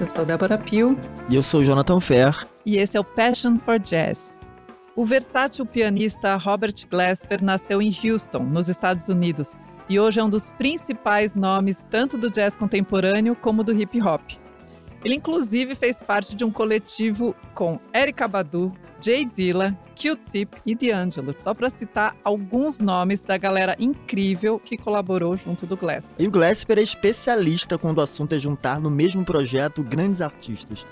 Eu 0.00 0.06
sou 0.06 0.24
Débora 0.24 0.56
Pio. 0.56 0.98
E 1.28 1.36
eu 1.36 1.42
sou 1.42 1.62
Jonathan 1.62 2.00
Fer. 2.00 2.48
E 2.64 2.78
esse 2.78 2.96
é 2.96 3.00
o 3.00 3.04
Passion 3.04 3.58
for 3.58 3.78
Jazz. 3.78 4.38
O 4.96 5.04
versátil 5.04 5.66
pianista 5.66 6.36
Robert 6.36 6.74
Glasper 6.88 7.44
nasceu 7.44 7.82
em 7.82 7.94
Houston, 8.02 8.44
nos 8.44 8.70
Estados 8.70 9.08
Unidos, 9.08 9.58
e 9.90 10.00
hoje 10.00 10.18
é 10.18 10.24
um 10.24 10.30
dos 10.30 10.48
principais 10.48 11.36
nomes 11.36 11.86
tanto 11.90 12.16
do 12.16 12.30
jazz 12.30 12.56
contemporâneo 12.56 13.36
como 13.36 13.62
do 13.62 13.78
hip 13.78 14.00
hop. 14.00 14.22
Ele 15.04 15.14
inclusive 15.14 15.74
fez 15.74 15.98
parte 15.98 16.36
de 16.36 16.44
um 16.44 16.50
coletivo 16.50 17.34
com 17.54 17.80
Erykah 17.92 18.28
Badu, 18.28 18.72
Jay 19.00 19.24
Dilla, 19.24 19.76
Q-Tip 19.96 20.56
e 20.66 20.74
D'Angelo, 20.74 21.34
só 21.36 21.54
para 21.54 21.70
citar 21.70 22.14
alguns 22.22 22.80
nomes 22.80 23.22
da 23.22 23.38
galera 23.38 23.74
incrível 23.78 24.58
que 24.58 24.76
colaborou 24.76 25.36
junto 25.36 25.66
do 25.66 25.76
Glasper. 25.76 26.14
E 26.18 26.26
o 26.26 26.30
Glasper 26.30 26.78
é 26.78 26.82
especialista 26.82 27.78
quando 27.78 27.98
o 27.98 28.02
assunto 28.02 28.34
é 28.34 28.38
juntar 28.38 28.78
no 28.78 28.90
mesmo 28.90 29.24
projeto 29.24 29.82
grandes 29.82 30.20
artistas. 30.20 30.84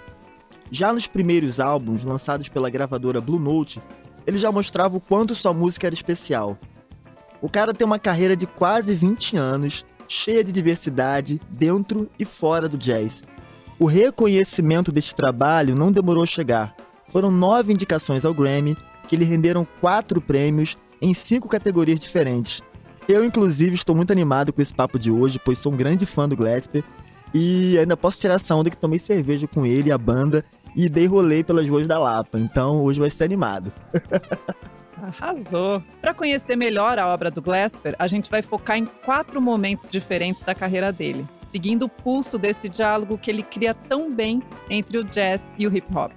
Já 0.71 0.93
nos 0.93 1.07
primeiros 1.07 1.61
álbuns, 1.61 2.03
lançados 2.03 2.49
pela 2.49 2.71
gravadora 2.71 3.21
Blue 3.21 3.39
Note, 3.39 3.81
ele 4.27 4.39
já 4.39 4.53
mostrava 4.53 4.97
o 4.97 5.01
quanto 5.01 5.35
sua 5.35 5.55
música 5.55 5.87
era 5.87 5.95
especial. 5.95 6.59
O 7.41 7.49
cara 7.49 7.73
tem 7.73 7.87
uma 7.87 7.99
carreira 7.99 8.37
de 8.37 8.47
quase 8.47 8.95
20 8.95 9.37
anos, 9.37 9.87
cheia 10.07 10.43
de 10.43 10.53
diversidade, 10.53 11.41
dentro 11.49 12.11
e 12.19 12.25
fora 12.25 12.69
do 12.69 12.77
jazz. 12.77 13.23
O 13.81 13.87
reconhecimento 13.87 14.91
deste 14.91 15.15
trabalho 15.15 15.77
não 15.77 15.93
demorou 15.93 16.25
a 16.25 16.27
chegar. 16.27 16.75
Foram 17.11 17.31
nove 17.31 17.73
indicações 17.73 18.25
ao 18.25 18.35
Grammy, 18.35 18.77
que 19.07 19.17
lhe 19.17 19.25
renderam 19.25 19.65
quatro 19.81 20.21
prêmios 20.21 20.77
em 21.01 21.15
cinco 21.15 21.49
categorias 21.49 22.01
diferentes. 22.01 22.61
Eu, 23.09 23.25
inclusive, 23.25 23.75
estou 23.75 23.95
muito 23.95 24.11
animado 24.11 24.53
com 24.53 24.61
esse 24.61 24.75
papo 24.75 24.99
de 24.99 25.13
hoje, 25.13 25.41
pois 25.45 25.61
sou 25.61 25.73
um 25.73 25.77
grande 25.77 26.07
fã 26.07 26.29
do 26.29 26.37
Glasper 26.37 26.83
e 27.33 27.79
ainda 27.79 27.97
posso 27.97 28.19
tirar 28.19 28.35
essa 28.35 28.53
onda 28.55 28.69
que 28.69 28.77
tomei 28.77 28.99
cerveja 28.99 29.47
com 29.47 29.65
ele 29.65 29.91
e 29.91 29.93
a 29.93 29.99
banda 29.99 30.45
e 30.75 30.89
dei 30.89 31.07
rolê 31.07 31.45
pelas 31.45 31.67
ruas 31.69 31.87
da 31.87 32.01
Lapa. 32.01 32.37
Então 32.37 32.83
hoje 32.83 32.99
vai 32.99 33.11
ser 33.11 33.25
animado. 33.25 33.73
Arrasou! 35.03 35.83
Para 36.01 36.15
conhecer 36.15 36.57
melhor 36.57 36.99
a 36.99 37.07
obra 37.07 37.31
do 37.31 37.43
Glasper, 37.43 37.95
a 37.99 38.07
gente 38.07 38.31
vai 38.31 38.43
focar 38.43 38.77
em 38.77 38.87
quatro 38.87 39.41
momentos 39.41 39.91
diferentes 39.91 40.43
da 40.43 40.55
carreira 40.55 40.93
dele, 40.93 41.27
seguindo 41.45 41.85
o 41.85 41.89
pulso 41.89 42.39
desse 42.39 42.69
diálogo 42.69 43.19
que 43.19 43.31
ele 43.31 43.43
cria 43.43 43.75
tão 43.75 44.13
bem 44.13 44.43
entre 44.69 44.99
o 44.99 45.05
jazz 45.05 45.55
e 45.59 45.67
o 45.67 45.77
hip 45.77 45.87
hop. 45.95 46.13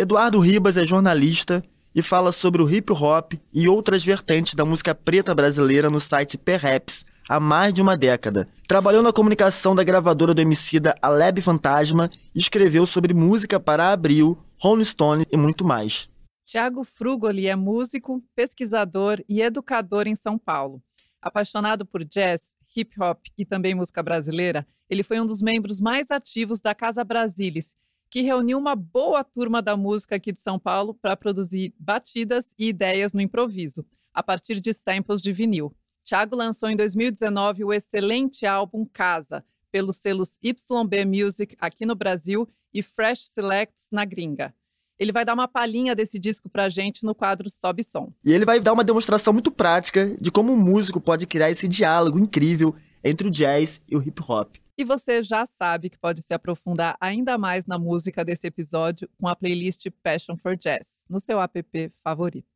Eduardo 0.00 0.38
Ribas 0.38 0.76
é 0.76 0.86
jornalista 0.86 1.60
e 1.92 2.04
fala 2.04 2.30
sobre 2.30 2.62
o 2.62 2.70
hip 2.70 2.92
hop 2.92 3.32
e 3.52 3.68
outras 3.68 4.04
vertentes 4.04 4.54
da 4.54 4.64
música 4.64 4.94
preta 4.94 5.34
brasileira 5.34 5.90
no 5.90 5.98
site 5.98 6.38
Perhaps 6.38 7.04
há 7.28 7.40
mais 7.40 7.74
de 7.74 7.82
uma 7.82 7.96
década. 7.96 8.46
Trabalhou 8.68 9.02
na 9.02 9.12
comunicação 9.12 9.74
da 9.74 9.82
gravadora 9.82 10.32
do 10.32 10.40
Emicida 10.40 10.94
A 11.02 11.08
Lab 11.08 11.42
Fantasma 11.42 12.08
e 12.32 12.38
escreveu 12.38 12.86
sobre 12.86 13.12
música 13.12 13.58
para 13.58 13.90
Abril, 13.90 14.38
Rolling 14.56 14.84
Stone 14.84 15.26
e 15.32 15.36
muito 15.36 15.64
mais. 15.64 16.08
Tiago 16.46 16.84
Frugoli 16.84 17.48
é 17.48 17.56
músico, 17.56 18.22
pesquisador 18.36 19.20
e 19.28 19.42
educador 19.42 20.06
em 20.06 20.14
São 20.14 20.38
Paulo. 20.38 20.80
Apaixonado 21.20 21.84
por 21.84 22.04
jazz, 22.04 22.42
hip 22.76 22.94
hop 23.02 23.18
e 23.36 23.44
também 23.44 23.74
música 23.74 24.00
brasileira, 24.00 24.64
ele 24.88 25.02
foi 25.02 25.18
um 25.18 25.26
dos 25.26 25.42
membros 25.42 25.80
mais 25.80 26.08
ativos 26.08 26.60
da 26.60 26.72
Casa 26.72 27.02
Brasilis 27.02 27.76
que 28.10 28.22
reuniu 28.22 28.58
uma 28.58 28.74
boa 28.74 29.22
turma 29.22 29.60
da 29.60 29.76
música 29.76 30.16
aqui 30.16 30.32
de 30.32 30.40
São 30.40 30.58
Paulo 30.58 30.94
para 30.94 31.16
produzir 31.16 31.74
batidas 31.78 32.54
e 32.58 32.68
ideias 32.68 33.12
no 33.12 33.20
improviso, 33.20 33.84
a 34.12 34.22
partir 34.22 34.60
de 34.60 34.72
samples 34.72 35.20
de 35.20 35.32
vinil. 35.32 35.74
Thiago 36.04 36.34
lançou 36.34 36.70
em 36.70 36.76
2019 36.76 37.64
o 37.64 37.72
excelente 37.72 38.46
álbum 38.46 38.86
Casa, 38.86 39.44
pelos 39.70 39.96
selos 39.96 40.38
YB 40.42 41.04
Music 41.04 41.54
aqui 41.60 41.84
no 41.84 41.94
Brasil 41.94 42.48
e 42.72 42.82
Fresh 42.82 43.30
Selects 43.34 43.86
na 43.92 44.04
gringa. 44.04 44.54
Ele 44.98 45.12
vai 45.12 45.24
dar 45.24 45.34
uma 45.34 45.46
palhinha 45.46 45.94
desse 45.94 46.18
disco 46.18 46.48
pra 46.48 46.68
gente 46.68 47.04
no 47.04 47.14
quadro 47.14 47.48
Sobe 47.48 47.84
Som. 47.84 48.12
E 48.24 48.32
ele 48.32 48.44
vai 48.44 48.58
dar 48.58 48.72
uma 48.72 48.82
demonstração 48.82 49.32
muito 49.32 49.50
prática 49.50 50.16
de 50.20 50.30
como 50.30 50.52
um 50.52 50.56
músico 50.56 51.00
pode 51.00 51.26
criar 51.26 51.50
esse 51.50 51.68
diálogo 51.68 52.18
incrível 52.18 52.74
entre 53.04 53.28
o 53.28 53.30
jazz 53.30 53.80
e 53.86 53.96
o 53.96 54.02
hip 54.02 54.20
hop. 54.26 54.56
E 54.78 54.84
você 54.84 55.24
já 55.24 55.44
sabe 55.60 55.90
que 55.90 55.98
pode 55.98 56.22
se 56.22 56.32
aprofundar 56.32 56.96
ainda 57.00 57.36
mais 57.36 57.66
na 57.66 57.76
música 57.76 58.24
desse 58.24 58.46
episódio 58.46 59.10
com 59.20 59.26
a 59.26 59.34
playlist 59.34 59.84
Passion 60.04 60.36
for 60.36 60.56
Jazz, 60.56 60.86
no 61.10 61.18
seu 61.18 61.40
app 61.40 61.92
favorito. 62.04 62.46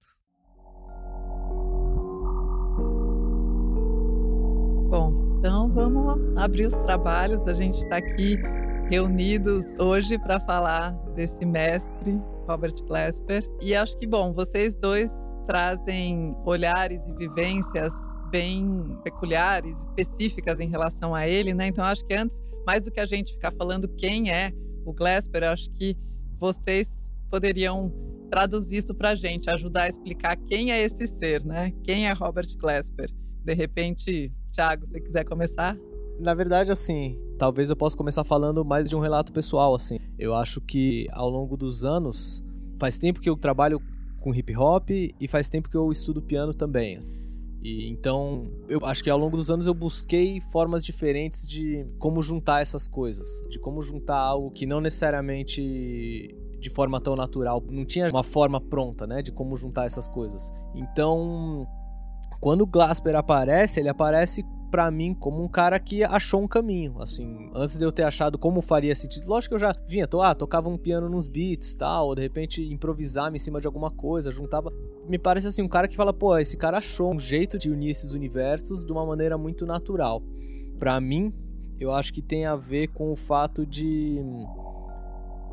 Bom, 4.89 5.37
então 5.41 5.69
vamos 5.73 6.39
abrir 6.39 6.67
os 6.67 6.79
trabalhos. 6.85 7.45
A 7.49 7.55
gente 7.55 7.83
está 7.83 7.97
aqui 7.97 8.37
reunidos 8.89 9.67
hoje 9.77 10.17
para 10.17 10.39
falar 10.39 10.93
desse 11.17 11.45
mestre, 11.45 12.21
Robert 12.47 12.77
Glasper. 12.85 13.45
E 13.61 13.75
acho 13.75 13.99
que, 13.99 14.07
bom, 14.07 14.33
vocês 14.33 14.77
dois 14.77 15.11
trazem 15.47 16.35
olhares 16.45 17.01
e 17.07 17.13
vivências 17.13 17.93
bem 18.31 18.99
peculiares, 19.05 19.77
específicas 19.85 20.59
em 20.61 20.69
relação 20.69 21.15
a 21.15 21.29
ele, 21.29 21.53
né? 21.53 21.69
Então 21.69 21.85
acho 21.85 22.05
que 22.05 22.15
antes, 22.15 22.37
mais 22.67 22.83
do 22.83 22.91
que 22.91 23.01
a 23.01 23.07
gente 23.07 23.33
ficar 23.33 23.53
falando 23.53 23.89
quem 23.89 24.31
é 24.31 24.53
o 24.85 24.93
Glasper, 24.93 25.45
acho 25.45 25.71
que 25.71 25.97
vocês 26.39 27.09
poderiam 27.31 27.93
traduzir 28.31 28.79
isso 28.79 28.95
para 28.95 29.11
a 29.11 29.15
gente, 29.15 29.51
ajudar 29.51 29.83
a 29.83 29.89
explicar 29.89 30.37
quem 30.37 30.73
é 30.73 30.83
esse 30.83 31.07
ser, 31.07 31.45
né? 31.45 31.73
Quem 31.85 32.09
é 32.09 32.13
Robert 32.13 32.49
Glasper? 32.57 33.11
De 33.45 33.55
repente, 33.55 34.33
Thiago, 34.53 34.87
se 34.87 35.01
quiser 35.01 35.25
começar? 35.25 35.77
Na 36.19 36.35
verdade, 36.35 36.71
assim, 36.71 37.19
talvez 37.39 37.69
eu 37.69 37.77
possa 37.77 37.97
começar 37.97 38.25
falando 38.25 38.65
mais 38.65 38.89
de 38.89 38.97
um 38.97 39.01
relato 39.01 39.33
pessoal, 39.33 39.75
assim. 39.75 39.99
Eu 40.19 40.35
acho 40.35 40.61
que 40.61 41.07
ao 41.11 41.29
longo 41.29 41.57
dos 41.57 41.85
anos, 41.85 42.45
faz 42.79 42.99
tempo 42.99 43.21
que 43.21 43.29
eu 43.29 43.37
trabalho 43.37 43.81
com 44.23 44.35
hip 44.35 44.57
hop 44.57 44.91
e 44.91 45.29
faz 45.29 45.49
tempo 45.49 45.69
que 45.69 45.77
eu 45.77 45.91
estudo 45.91 46.23
piano 46.23 46.55
também. 46.55 47.01
E 47.63 47.89
então, 47.89 48.51
eu 48.69 48.81
acho 48.85 49.05
que 49.05 49.11
ao 49.11 49.19
longo 49.19 49.37
dos 49.37 49.51
anos 49.51 49.67
eu 49.67 49.75
busquei 49.75 50.41
formas 50.51 50.85
diferentes 50.85 51.47
de 51.47 51.87
como 51.99 52.21
juntar 52.21 52.61
essas 52.61 52.89
coisas, 52.89 53.45
de 53.49 53.59
como 53.59 53.81
juntar 53.83 54.19
algo 54.19 54.51
que 54.51 54.67
não 54.67 54.81
necessariamente 54.81 56.37
de 56.59 56.71
forma 56.71 57.01
tão 57.01 57.15
natural, 57.15 57.63
não 57.71 57.85
tinha 57.85 58.09
uma 58.09 58.23
forma 58.23 58.61
pronta, 58.61 59.07
né, 59.07 59.21
de 59.21 59.33
como 59.33 59.57
juntar 59.57 59.85
essas 59.85 60.09
coisas. 60.09 60.53
Então, 60.75 61.67
quando 62.41 62.63
o 62.63 62.67
Glasper 62.67 63.17
aparece, 63.17 63.81
ele 63.81 63.89
aparece 63.89 64.45
para 64.73 64.91
mim 64.91 65.13
como 65.13 65.45
um 65.45 65.49
cara 65.49 65.79
que 65.79 66.03
achou 66.03 66.41
um 66.41 66.49
caminho, 66.49 66.95
assim, 67.03 67.51
antes 67.55 67.77
de 67.77 67.85
eu 67.85 67.93
ter 67.93 68.05
achado 68.05 68.39
como 68.39 68.63
faria 68.63 68.95
sentido. 68.95 69.29
Lógico 69.29 69.51
que 69.51 69.55
eu 69.57 69.69
já 69.69 69.77
vinha, 69.87 70.09
ah, 70.23 70.35
tocava 70.35 70.71
um 70.71 70.79
piano 70.79 71.11
nos 71.11 71.29
beats, 71.29 71.75
tal, 71.75 72.07
ou 72.07 72.15
de 72.15 72.23
repente 72.23 72.63
improvisava 72.73 73.37
em 73.37 73.39
cima 73.39 73.61
de 73.61 73.67
alguma 73.67 73.91
coisa, 73.91 74.31
juntava. 74.31 74.73
Me 75.07 75.19
parece 75.19 75.47
assim 75.47 75.61
um 75.61 75.69
cara 75.69 75.87
que 75.87 75.95
fala, 75.95 76.11
pô, 76.15 76.39
esse 76.39 76.57
cara 76.57 76.79
achou 76.79 77.13
um 77.13 77.19
jeito 77.19 77.59
de 77.59 77.69
unir 77.71 77.91
esses 77.91 78.15
universos 78.15 78.83
de 78.83 78.91
uma 78.91 79.05
maneira 79.05 79.37
muito 79.37 79.67
natural. 79.67 80.23
Para 80.79 80.99
mim, 80.99 81.35
eu 81.79 81.93
acho 81.93 82.11
que 82.11 82.23
tem 82.23 82.47
a 82.47 82.57
ver 82.57 82.89
com 82.89 83.13
o 83.13 83.17
fato 83.17 83.67
de 83.67 84.25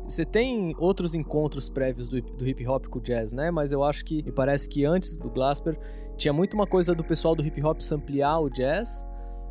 você 0.04 0.24
tem 0.24 0.74
outros 0.78 1.14
encontros 1.14 1.68
prévios 1.68 2.08
do, 2.08 2.20
do, 2.22 2.48
hip 2.48 2.66
hop 2.66 2.86
com 2.86 2.98
o 2.98 3.02
jazz, 3.02 3.34
né? 3.34 3.50
Mas 3.50 3.70
eu 3.70 3.84
acho 3.84 4.02
que 4.02 4.22
me 4.22 4.32
parece 4.32 4.68
que 4.68 4.84
antes 4.84 5.16
do 5.18 5.28
Glasper 5.28 5.78
tinha 6.16 6.32
muito 6.32 6.54
uma 6.54 6.66
coisa 6.66 6.94
do 6.94 7.04
pessoal 7.04 7.36
do 7.36 7.46
hip 7.46 7.62
hop 7.62 7.80
samplear 7.80 8.40
o 8.40 8.50
jazz 8.50 9.06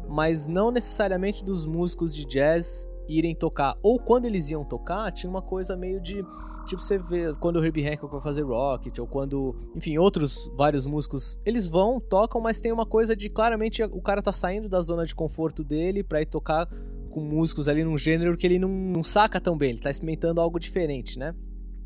mas 0.10 0.48
não 0.48 0.72
necessariamente 0.72 1.44
dos 1.44 1.66
músicos 1.66 2.16
de 2.16 2.26
jazz 2.26 2.90
irem 3.08 3.36
tocar. 3.36 3.78
Ou 3.82 4.00
quando 4.00 4.26
eles 4.26 4.50
iam 4.52 4.64
tocar, 4.64 5.12
tinha 5.12 5.30
uma 5.30 5.42
coisa 5.42 5.76
meio 5.76 6.00
de. 6.00 6.24
Tipo, 6.66 6.82
você 6.82 7.00
vê 7.00 7.34
quando 7.40 7.56
o 7.56 7.66
Herbie 7.66 7.88
Hancock 7.88 8.12
vai 8.12 8.22
fazer 8.22 8.44
Rocket, 8.44 9.00
ou 9.00 9.08
quando. 9.08 9.56
Enfim, 9.76 9.98
outros 9.98 10.52
vários 10.56 10.86
músicos. 10.86 11.40
Eles 11.46 11.68
vão, 11.68 12.00
tocam, 12.00 12.40
mas 12.40 12.62
tem 12.62 12.72
uma 12.72 12.86
coisa 12.86 13.16
de 13.16 13.30
claramente 13.30 13.84
o 13.84 14.02
cara 14.02 14.22
tá 14.22 14.32
saindo 14.32 14.70
da 14.70 14.82
zona 14.82 15.06
de 15.06 15.16
conforto 15.16 15.64
dele 15.64 16.04
pra 16.04 16.22
ir 16.22 16.28
tocar 16.28 16.68
com 17.10 17.22
músicos 17.22 17.68
ali 17.68 17.84
num 17.84 17.98
gênero 17.98 18.38
que 18.38 18.46
ele 18.46 18.60
não, 18.60 18.70
não 18.70 19.02
saca 19.02 19.42
tão 19.42 19.58
bem, 19.58 19.72
ele 19.72 19.80
tá 19.80 19.90
experimentando 19.90 20.40
algo 20.40 20.60
diferente, 20.60 21.18
né? 21.18 21.34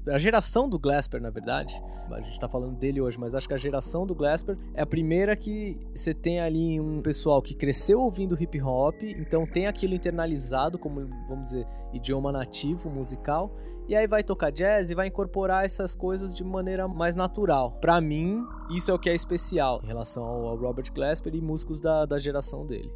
A 0.07 0.17
geração 0.17 0.67
do 0.67 0.77
Glasper, 0.77 1.21
na 1.21 1.29
verdade, 1.29 1.81
a 2.11 2.21
gente 2.21 2.39
tá 2.39 2.47
falando 2.47 2.77
dele 2.77 3.01
hoje, 3.01 3.17
mas 3.19 3.33
acho 3.33 3.47
que 3.47 3.53
a 3.53 3.57
geração 3.57 4.05
do 4.05 4.13
Glasper 4.13 4.57
é 4.73 4.81
a 4.81 4.85
primeira 4.85 5.35
que 5.35 5.77
você 5.93 6.13
tem 6.13 6.39
ali 6.39 6.79
um 6.79 7.01
pessoal 7.01 7.41
que 7.41 7.53
cresceu 7.55 8.01
ouvindo 8.01 8.41
hip 8.41 8.61
hop, 8.61 9.01
então 9.03 9.45
tem 9.45 9.67
aquilo 9.67 9.93
internalizado 9.93 10.77
como, 10.77 11.07
vamos 11.27 11.43
dizer, 11.43 11.65
idioma 11.93 12.31
nativo, 12.31 12.89
musical, 12.89 13.55
e 13.87 13.95
aí 13.95 14.07
vai 14.07 14.23
tocar 14.23 14.49
jazz 14.49 14.91
e 14.91 14.95
vai 14.95 15.07
incorporar 15.07 15.65
essas 15.65 15.95
coisas 15.95 16.35
de 16.35 16.43
maneira 16.43 16.87
mais 16.87 17.15
natural. 17.15 17.71
Para 17.81 17.99
mim, 17.99 18.41
isso 18.69 18.89
é 18.89 18.93
o 18.93 18.99
que 18.99 19.09
é 19.09 19.13
especial 19.13 19.81
em 19.83 19.87
relação 19.87 20.23
ao 20.23 20.55
Robert 20.55 20.91
Glasper 20.93 21.35
e 21.35 21.41
músicos 21.41 21.81
da, 21.81 22.05
da 22.05 22.17
geração 22.17 22.65
dele. 22.65 22.89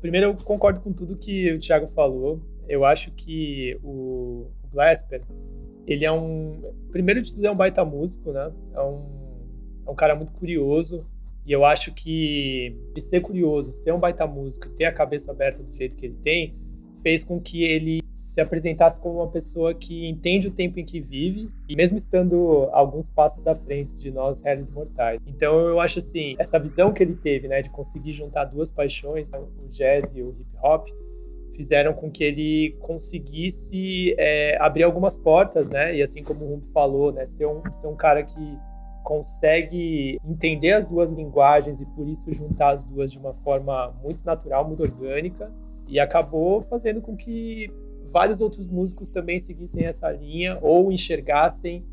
Primeiro, 0.00 0.28
eu 0.28 0.36
concordo 0.36 0.80
com 0.80 0.92
tudo 0.92 1.16
que 1.16 1.52
o 1.52 1.58
Thiago 1.58 1.88
falou. 1.94 2.40
Eu 2.68 2.84
acho 2.84 3.10
que 3.10 3.76
o 3.82 4.46
Glasper, 4.72 5.22
ele 5.86 6.04
é 6.04 6.12
um. 6.12 6.60
Primeiro 6.90 7.22
de 7.22 7.32
tudo, 7.32 7.46
é 7.46 7.50
um 7.50 7.56
baita 7.56 7.84
músico, 7.84 8.32
né? 8.32 8.52
É 8.74 8.80
um, 8.80 9.02
é 9.86 9.90
um 9.90 9.94
cara 9.94 10.14
muito 10.14 10.32
curioso. 10.32 11.04
E 11.46 11.52
eu 11.52 11.64
acho 11.64 11.92
que 11.92 12.76
ser 13.00 13.20
curioso, 13.20 13.72
ser 13.72 13.92
um 13.92 13.98
baita 13.98 14.26
músico 14.26 14.66
e 14.66 14.70
ter 14.70 14.84
a 14.84 14.92
cabeça 14.92 15.32
aberta 15.32 15.62
do 15.62 15.74
jeito 15.74 15.96
que 15.96 16.06
ele 16.06 16.16
tem, 16.22 16.54
fez 17.02 17.24
com 17.24 17.40
que 17.40 17.64
ele 17.64 18.02
se 18.12 18.40
apresentasse 18.40 19.00
como 19.00 19.16
uma 19.16 19.28
pessoa 19.28 19.74
que 19.74 20.06
entende 20.06 20.48
o 20.48 20.50
tempo 20.50 20.78
em 20.78 20.84
que 20.84 21.00
vive 21.00 21.48
e 21.68 21.74
mesmo 21.74 21.96
estando 21.96 22.68
alguns 22.72 23.08
passos 23.08 23.46
à 23.46 23.54
frente 23.54 23.94
de 23.94 24.10
nós 24.10 24.40
réis 24.40 24.70
mortais. 24.70 25.20
Então 25.26 25.58
eu 25.60 25.80
acho 25.80 25.98
assim, 25.98 26.36
essa 26.38 26.58
visão 26.58 26.92
que 26.92 27.02
ele 27.02 27.14
teve, 27.14 27.48
né, 27.48 27.62
de 27.62 27.70
conseguir 27.70 28.12
juntar 28.12 28.44
duas 28.44 28.70
paixões, 28.70 29.30
o 29.32 29.68
jazz 29.70 30.14
e 30.14 30.22
o 30.22 30.30
hip 30.38 30.50
hop, 30.62 30.88
fizeram 31.60 31.92
com 31.92 32.10
que 32.10 32.24
ele 32.24 32.74
conseguisse 32.80 34.14
é, 34.16 34.56
abrir 34.58 34.82
algumas 34.82 35.14
portas, 35.14 35.68
né? 35.68 35.94
E 35.94 36.02
assim 36.02 36.24
como 36.24 36.42
o 36.42 36.48
Rump 36.54 36.64
falou, 36.72 37.12
né, 37.12 37.26
ser 37.26 37.44
um, 37.44 37.60
ser 37.82 37.86
um 37.86 37.94
cara 37.94 38.22
que 38.22 38.58
consegue 39.04 40.18
entender 40.24 40.72
as 40.72 40.86
duas 40.86 41.10
linguagens 41.10 41.78
e 41.78 41.84
por 41.84 42.08
isso 42.08 42.32
juntar 42.32 42.76
as 42.76 42.84
duas 42.84 43.12
de 43.12 43.18
uma 43.18 43.34
forma 43.44 43.94
muito 44.02 44.24
natural, 44.24 44.66
muito 44.66 44.82
orgânica 44.82 45.52
e 45.86 46.00
acabou 46.00 46.62
fazendo 46.62 47.02
com 47.02 47.14
que 47.14 47.70
vários 48.10 48.40
outros 48.40 48.66
músicos 48.66 49.10
também 49.10 49.38
seguissem 49.38 49.84
essa 49.84 50.10
linha 50.10 50.58
ou 50.62 50.90
enxergassem 50.90 51.84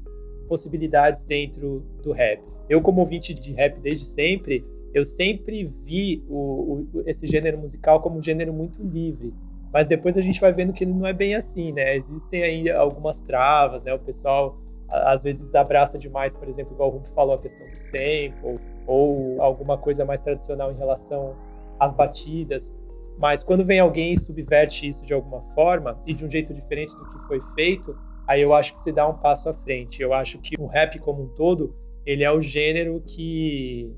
possibilidades 0.47 1.25
dentro 1.25 1.83
do 2.01 2.13
rap. 2.13 2.41
Eu, 2.69 2.81
como 2.81 3.01
ouvinte 3.01 3.33
de 3.33 3.51
rap 3.51 3.79
desde 3.81 4.05
sempre, 4.05 4.63
eu 4.93 5.03
sempre 5.03 5.69
vi 5.83 6.23
o, 6.29 6.87
o, 6.93 7.03
esse 7.05 7.27
gênero 7.27 7.57
musical 7.57 8.01
como 8.01 8.17
um 8.19 8.23
gênero 8.23 8.53
muito 8.53 8.81
livre. 8.81 9.33
Mas 9.71 9.87
depois 9.87 10.17
a 10.17 10.21
gente 10.21 10.39
vai 10.39 10.51
vendo 10.53 10.73
que 10.73 10.85
não 10.85 11.05
é 11.05 11.13
bem 11.13 11.35
assim, 11.35 11.71
né? 11.71 11.95
Existem 11.95 12.43
aí 12.43 12.69
algumas 12.69 13.21
travas, 13.21 13.83
né? 13.83 13.93
O 13.93 13.99
pessoal 13.99 14.57
às 14.89 15.23
vezes 15.23 15.53
abraça 15.53 15.97
demais, 15.97 16.33
por 16.33 16.47
exemplo, 16.47 16.73
igual 16.73 16.89
o 16.89 16.93
Rupo 16.93 17.09
falou, 17.11 17.35
a 17.35 17.37
questão 17.37 17.67
do 17.67 17.75
sample, 17.75 18.59
ou 18.85 19.41
alguma 19.41 19.77
coisa 19.77 20.05
mais 20.05 20.21
tradicional 20.21 20.71
em 20.71 20.77
relação 20.77 21.35
às 21.79 21.91
batidas. 21.91 22.73
Mas 23.17 23.43
quando 23.43 23.65
vem 23.65 23.79
alguém 23.79 24.13
e 24.13 24.19
subverte 24.19 24.87
isso 24.87 25.05
de 25.05 25.13
alguma 25.13 25.41
forma 25.53 25.99
e 26.05 26.13
de 26.13 26.23
um 26.23 26.29
jeito 26.29 26.53
diferente 26.53 26.95
do 26.95 27.09
que 27.09 27.27
foi 27.27 27.41
feito, 27.55 27.97
aí 28.27 28.41
eu 28.41 28.53
acho 28.53 28.73
que 28.73 28.79
se 28.79 28.91
dá 28.91 29.07
um 29.07 29.17
passo 29.17 29.49
à 29.49 29.53
frente. 29.53 30.01
Eu 30.01 30.13
acho 30.13 30.37
que 30.39 30.55
o 30.59 30.67
rap 30.67 30.99
como 30.99 31.23
um 31.23 31.27
todo, 31.29 31.75
ele 32.05 32.23
é 32.23 32.31
o 32.31 32.41
gênero 32.41 33.01
que 33.05 33.91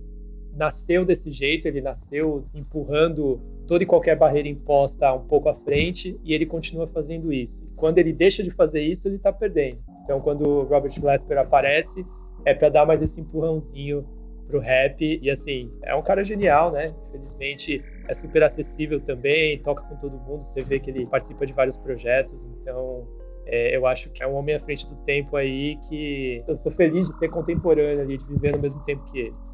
nasceu 0.55 1.05
desse 1.05 1.31
jeito, 1.31 1.67
ele 1.67 1.81
nasceu 1.81 2.45
empurrando 2.53 3.39
toda 3.69 3.83
e 3.83 3.85
qualquer 3.85 4.17
barreira 4.17 4.47
imposta 4.47 5.13
um 5.13 5.27
pouco 5.27 5.47
à 5.47 5.53
frente 5.53 6.19
e 6.23 6.33
ele 6.33 6.47
continua 6.47 6.87
fazendo 6.87 7.31
isso. 7.31 7.63
Quando 7.75 7.99
ele 7.99 8.11
deixa 8.11 8.41
de 8.41 8.49
fazer 8.49 8.81
isso, 8.81 9.07
ele 9.07 9.17
está 9.17 9.31
perdendo. 9.31 9.77
Então, 10.03 10.19
quando 10.19 10.41
o 10.41 10.63
Robert 10.63 10.99
Glasper 10.99 11.37
aparece, 11.37 12.03
é 12.43 12.55
para 12.55 12.69
dar 12.69 12.83
mais 12.87 12.99
esse 12.99 13.21
empurrãozinho 13.21 14.03
pro 14.47 14.59
rap. 14.59 15.19
E 15.21 15.29
assim, 15.29 15.71
é 15.83 15.93
um 15.93 16.01
cara 16.01 16.23
genial, 16.23 16.71
né? 16.71 16.95
Infelizmente 17.09 17.83
é 18.07 18.13
super 18.15 18.41
acessível 18.41 18.99
também, 19.01 19.59
toca 19.59 19.83
com 19.83 19.95
todo 19.97 20.17
mundo. 20.17 20.47
Você 20.47 20.63
vê 20.63 20.79
que 20.79 20.89
ele 20.89 21.05
participa 21.05 21.45
de 21.45 21.53
vários 21.53 21.77
projetos. 21.77 22.43
Então, 22.59 23.07
é, 23.45 23.77
eu 23.77 23.85
acho 23.85 24.09
que 24.09 24.23
é 24.23 24.27
um 24.27 24.33
homem 24.33 24.55
à 24.55 24.59
frente 24.59 24.87
do 24.87 24.95
tempo 25.05 25.35
aí 25.35 25.77
que 25.87 26.43
eu 26.47 26.57
sou 26.57 26.71
feliz 26.71 27.07
de 27.07 27.15
ser 27.17 27.29
contemporâneo 27.29 28.01
ali, 28.01 28.17
de 28.17 28.25
viver 28.25 28.51
no 28.51 28.59
mesmo 28.59 28.79
tempo 28.83 29.03
que 29.11 29.19
ele. 29.19 29.48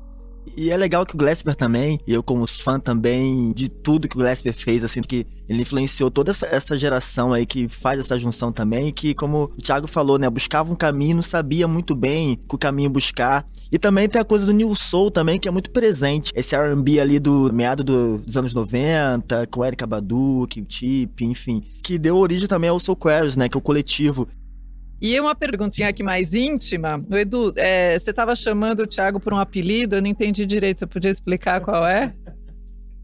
E 0.57 0.69
é 0.69 0.77
legal 0.77 1.06
que 1.06 1.15
o 1.15 1.18
Glasper 1.18 1.56
também, 1.56 2.00
e 2.07 2.13
eu 2.13 2.24
como 2.24 2.47
fã 2.47 2.80
também 2.80 3.51
de 3.53 3.69
tudo 3.69 4.07
que 4.07 4.15
o 4.15 4.19
Glasper 4.19 4.53
fez, 4.57 4.83
assim, 4.83 5.01
que 5.01 5.27
ele 5.47 5.62
influenciou 5.62 6.09
toda 6.09 6.31
essa, 6.31 6.45
essa 6.47 6.77
geração 6.77 7.33
aí 7.33 7.45
que 7.45 7.68
faz 7.68 8.00
essa 8.00 8.18
junção 8.18 8.51
também, 8.51 8.92
que 8.92 9.13
como 9.13 9.51
o 9.57 9.62
Thiago 9.62 9.88
falou, 9.88 10.18
né, 10.18 10.30
buscava 10.30 10.71
um 10.71 10.75
caminho, 10.75 11.21
sabia 11.21 11.68
muito 11.68 11.95
bem 11.95 12.36
que 12.36 12.56
o 12.56 12.57
caminho 12.57 12.89
buscar. 12.89 13.45
E 13.71 13.77
também 13.77 14.07
tem 14.07 14.21
a 14.21 14.25
coisa 14.25 14.45
do 14.45 14.53
New 14.53 14.74
Soul 14.75 15.12
também, 15.12 15.39
que 15.39 15.47
é 15.47 15.51
muito 15.51 15.71
presente. 15.71 16.31
Esse 16.36 16.56
R&B 16.56 17.00
ali 17.00 17.19
do 17.19 17.51
meado 17.51 17.83
do, 17.83 18.19
dos 18.19 18.38
anos 18.38 18.53
90, 18.53 19.47
com 19.47 19.65
Erika 19.65 19.86
Badu, 19.86 20.42
o 20.42 20.47
Tip, 20.47 21.21
enfim, 21.21 21.63
que 21.83 21.97
deu 21.97 22.15
origem 22.18 22.47
também 22.47 22.69
ao 22.69 22.80
Soul 22.80 22.95
Queers, 22.95 23.36
né, 23.36 23.50
que 23.50 23.57
é 23.57 23.59
o 23.59 23.62
coletivo 23.62 24.27
e 25.01 25.19
uma 25.19 25.36
perguntinha 25.36 25.89
aqui 25.89 26.03
mais 26.03 26.33
íntima. 26.33 27.03
O 27.09 27.15
Edu, 27.15 27.53
é, 27.57 27.97
você 27.97 28.12
estava 28.12 28.36
chamando 28.36 28.81
o 28.81 28.88
Thiago 28.88 29.19
por 29.19 29.33
um 29.33 29.38
apelido, 29.38 29.95
eu 29.95 30.01
não 30.01 30.09
entendi 30.09 30.45
direito. 30.45 30.80
Você 30.80 30.88
podia 30.88 31.12
explicar 31.12 31.62
qual 31.62 31.86
é? 31.86 32.13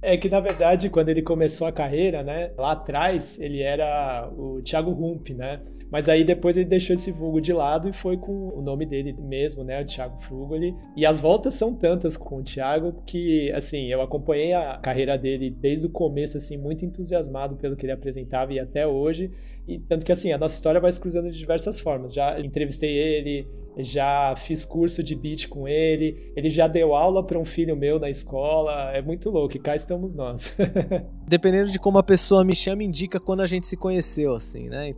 É 0.03 0.17
que, 0.17 0.27
na 0.27 0.39
verdade, 0.39 0.89
quando 0.89 1.09
ele 1.09 1.21
começou 1.21 1.67
a 1.67 1.71
carreira, 1.71 2.23
né, 2.23 2.49
lá 2.57 2.71
atrás, 2.71 3.39
ele 3.39 3.61
era 3.61 4.27
o 4.35 4.59
Thiago 4.63 4.89
Rump, 4.89 5.29
né? 5.29 5.61
Mas 5.91 6.07
aí 6.07 6.23
depois 6.23 6.55
ele 6.55 6.69
deixou 6.69 6.93
esse 6.93 7.11
vulgo 7.11 7.41
de 7.41 7.51
lado 7.51 7.89
e 7.89 7.93
foi 7.93 8.15
com 8.15 8.31
o 8.31 8.61
nome 8.61 8.85
dele 8.85 9.13
mesmo, 9.19 9.61
né, 9.61 9.81
o 9.81 9.85
Thiago 9.85 10.19
Frugoli. 10.21 10.73
E 10.95 11.05
as 11.05 11.19
voltas 11.19 11.53
são 11.53 11.75
tantas 11.75 12.15
com 12.15 12.37
o 12.37 12.43
Thiago 12.43 13.03
que, 13.05 13.51
assim, 13.51 13.87
eu 13.87 14.01
acompanhei 14.01 14.53
a 14.53 14.77
carreira 14.77 15.17
dele 15.17 15.51
desde 15.51 15.85
o 15.85 15.89
começo, 15.89 16.37
assim, 16.37 16.57
muito 16.57 16.85
entusiasmado 16.85 17.57
pelo 17.57 17.75
que 17.75 17.85
ele 17.85 17.91
apresentava 17.91 18.53
e 18.53 18.59
até 18.59 18.87
hoje. 18.87 19.29
E 19.67 19.79
tanto 19.79 20.05
que 20.05 20.11
assim, 20.11 20.31
a 20.31 20.37
nossa 20.37 20.55
história 20.55 20.81
vai 20.81 20.91
se 20.91 20.99
cruzando 20.99 21.31
de 21.31 21.37
diversas 21.37 21.79
formas. 21.79 22.13
Já 22.13 22.39
entrevistei 22.39 22.91
ele, 22.91 23.47
já 23.77 24.35
fiz 24.35 24.65
curso 24.65 25.03
de 25.03 25.15
beat 25.15 25.47
com 25.47 25.67
ele, 25.67 26.31
ele 26.35 26.49
já 26.49 26.67
deu 26.67 26.93
aula 26.93 27.25
para 27.25 27.39
um 27.39 27.45
filho 27.45 27.75
meu 27.75 27.99
na 27.99 28.09
escola. 28.09 28.91
É 28.91 29.01
muito 29.01 29.29
louco, 29.29 29.55
e 29.55 29.59
cá 29.59 29.75
estamos 29.75 30.13
nós. 30.13 30.55
Dependendo 31.27 31.71
de 31.71 31.79
como 31.79 31.97
a 31.97 32.03
pessoa 32.03 32.43
me 32.43 32.55
chama, 32.55 32.83
indica 32.83 33.19
quando 33.19 33.41
a 33.41 33.45
gente 33.45 33.65
se 33.65 33.77
conheceu, 33.77 34.33
assim, 34.33 34.67
né? 34.67 34.93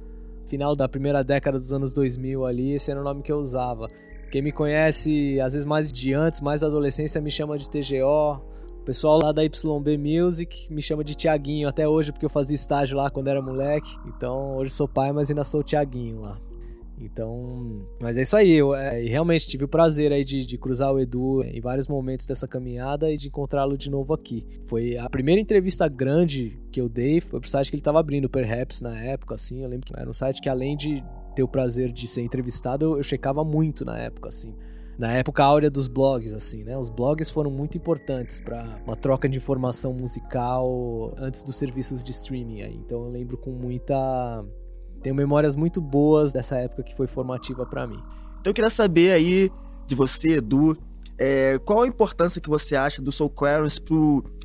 Final 0.48 0.76
da 0.76 0.88
primeira 0.88 1.24
década 1.24 1.58
dos 1.58 1.72
anos 1.74 1.94
2000 1.94 2.46
ali, 2.46 2.74
esse 2.74 2.90
era 2.92 3.00
o 3.00 3.04
nome 3.04 3.22
que 3.22 3.32
eu 3.32 3.38
usava. 3.38 3.88
Quem 4.32 4.42
me 4.42 4.52
conhece, 4.52 5.40
às 5.40 5.54
vezes 5.54 5.66
mais 5.66 5.92
de 5.92 6.14
antes, 6.14 6.42
mais 6.42 6.64
adolescência, 6.64 7.22
me 7.22 7.30
chama 7.30 7.58
de 7.58 7.70
TGO. 7.70 8.53
O 8.84 8.86
pessoal 8.86 9.18
lá 9.18 9.32
da 9.32 9.42
YB 9.42 9.98
Music 9.98 10.68
me 10.70 10.82
chama 10.82 11.06
de 11.06 11.16
Tiaguinho 11.16 11.70
até 11.70 11.88
hoje, 11.88 12.12
porque 12.12 12.26
eu 12.26 12.30
fazia 12.30 12.54
estágio 12.54 12.98
lá 12.98 13.10
quando 13.10 13.30
era 13.30 13.42
moleque. 13.42 13.90
Então 14.06 14.58
hoje 14.58 14.72
sou 14.72 14.90
pai, 14.90 15.14
mas 15.14 15.30
ainda 15.30 15.46
sou 15.46 15.62
o 15.62 15.64
Tiaguinho 15.64 16.20
lá. 16.20 16.38
Então, 17.00 17.88
mas 17.98 18.18
é 18.18 18.24
isso 18.24 18.36
aí. 18.36 18.52
Eu 18.52 18.76
é, 18.76 19.00
realmente 19.04 19.48
tive 19.48 19.64
o 19.64 19.70
prazer 19.70 20.12
aí 20.12 20.26
de, 20.26 20.46
de, 20.46 20.58
cruzar 20.58 20.92
o 20.92 21.00
Edu 21.00 21.42
em 21.44 21.62
vários 21.62 21.88
momentos 21.88 22.26
dessa 22.26 22.46
caminhada 22.46 23.10
e 23.10 23.18
de 23.18 23.30
encontrá-lo 23.30 23.78
de 23.78 23.90
novo 23.90 24.14
aqui. 24.14 24.46
Foi 24.66 24.98
a 24.98 25.10
primeira 25.10 25.40
entrevista 25.40 25.88
grande 25.88 26.60
que 26.70 26.82
eu 26.82 26.90
dei, 26.90 27.22
foi 27.22 27.40
pro 27.40 27.50
site 27.50 27.70
que 27.70 27.78
ele 27.78 27.82
estava 27.82 28.02
abrindo, 28.02 28.28
Perhaps, 28.28 28.82
na 28.82 29.02
época, 29.02 29.36
assim. 29.36 29.64
Eu 29.64 29.70
lembro 29.70 29.88
que 29.88 29.98
era 29.98 30.10
um 30.10 30.14
site 30.14 30.42
que 30.42 30.50
além 30.50 30.76
de 30.76 31.02
ter 31.34 31.42
o 31.42 31.48
prazer 31.48 31.90
de 31.90 32.06
ser 32.06 32.22
entrevistado, 32.22 32.84
eu, 32.84 32.98
eu 32.98 33.04
checava 33.04 33.46
muito 33.46 33.86
na 33.86 33.98
época, 33.98 34.28
assim 34.28 34.54
na 34.98 35.12
época 35.14 35.44
áurea 35.44 35.70
dos 35.70 35.88
blogs, 35.88 36.34
assim, 36.34 36.64
né? 36.64 36.78
Os 36.78 36.90
blogs 36.90 37.30
foram 37.32 37.50
muito 37.50 37.78
importantes 37.78 38.40
para 38.40 38.80
uma 38.86 38.96
troca 38.96 39.28
de 39.28 39.38
informação 39.38 39.94
musical 39.94 41.14
antes 41.18 41.44
dos 41.44 41.56
serviços 41.56 42.04
de 42.04 42.12
streaming 42.12 42.62
aí. 42.62 42.76
Então 42.76 43.06
eu 43.06 43.10
lembro 43.10 43.38
com 43.38 43.52
muita 43.52 44.46
tenho 45.02 45.16
memórias 45.16 45.56
muito 45.56 45.82
boas 45.82 46.32
dessa 46.32 46.58
época 46.58 46.82
que 46.84 46.96
foi 46.96 47.08
formativa 47.08 47.66
para 47.66 47.86
mim. 47.86 48.02
Então 48.40 48.52
eu 48.52 48.54
queria 48.54 48.70
saber 48.70 49.12
aí 49.12 49.50
de 49.86 49.96
você, 49.96 50.38
Edu, 50.38 50.78
é, 51.18 51.60
qual 51.60 51.82
a 51.82 51.88
importância 51.88 52.42
que 52.42 52.50
você 52.50 52.76
acha 52.76 53.02
do 53.02 53.12
Soul 53.12 53.30
Quarons 53.30 53.82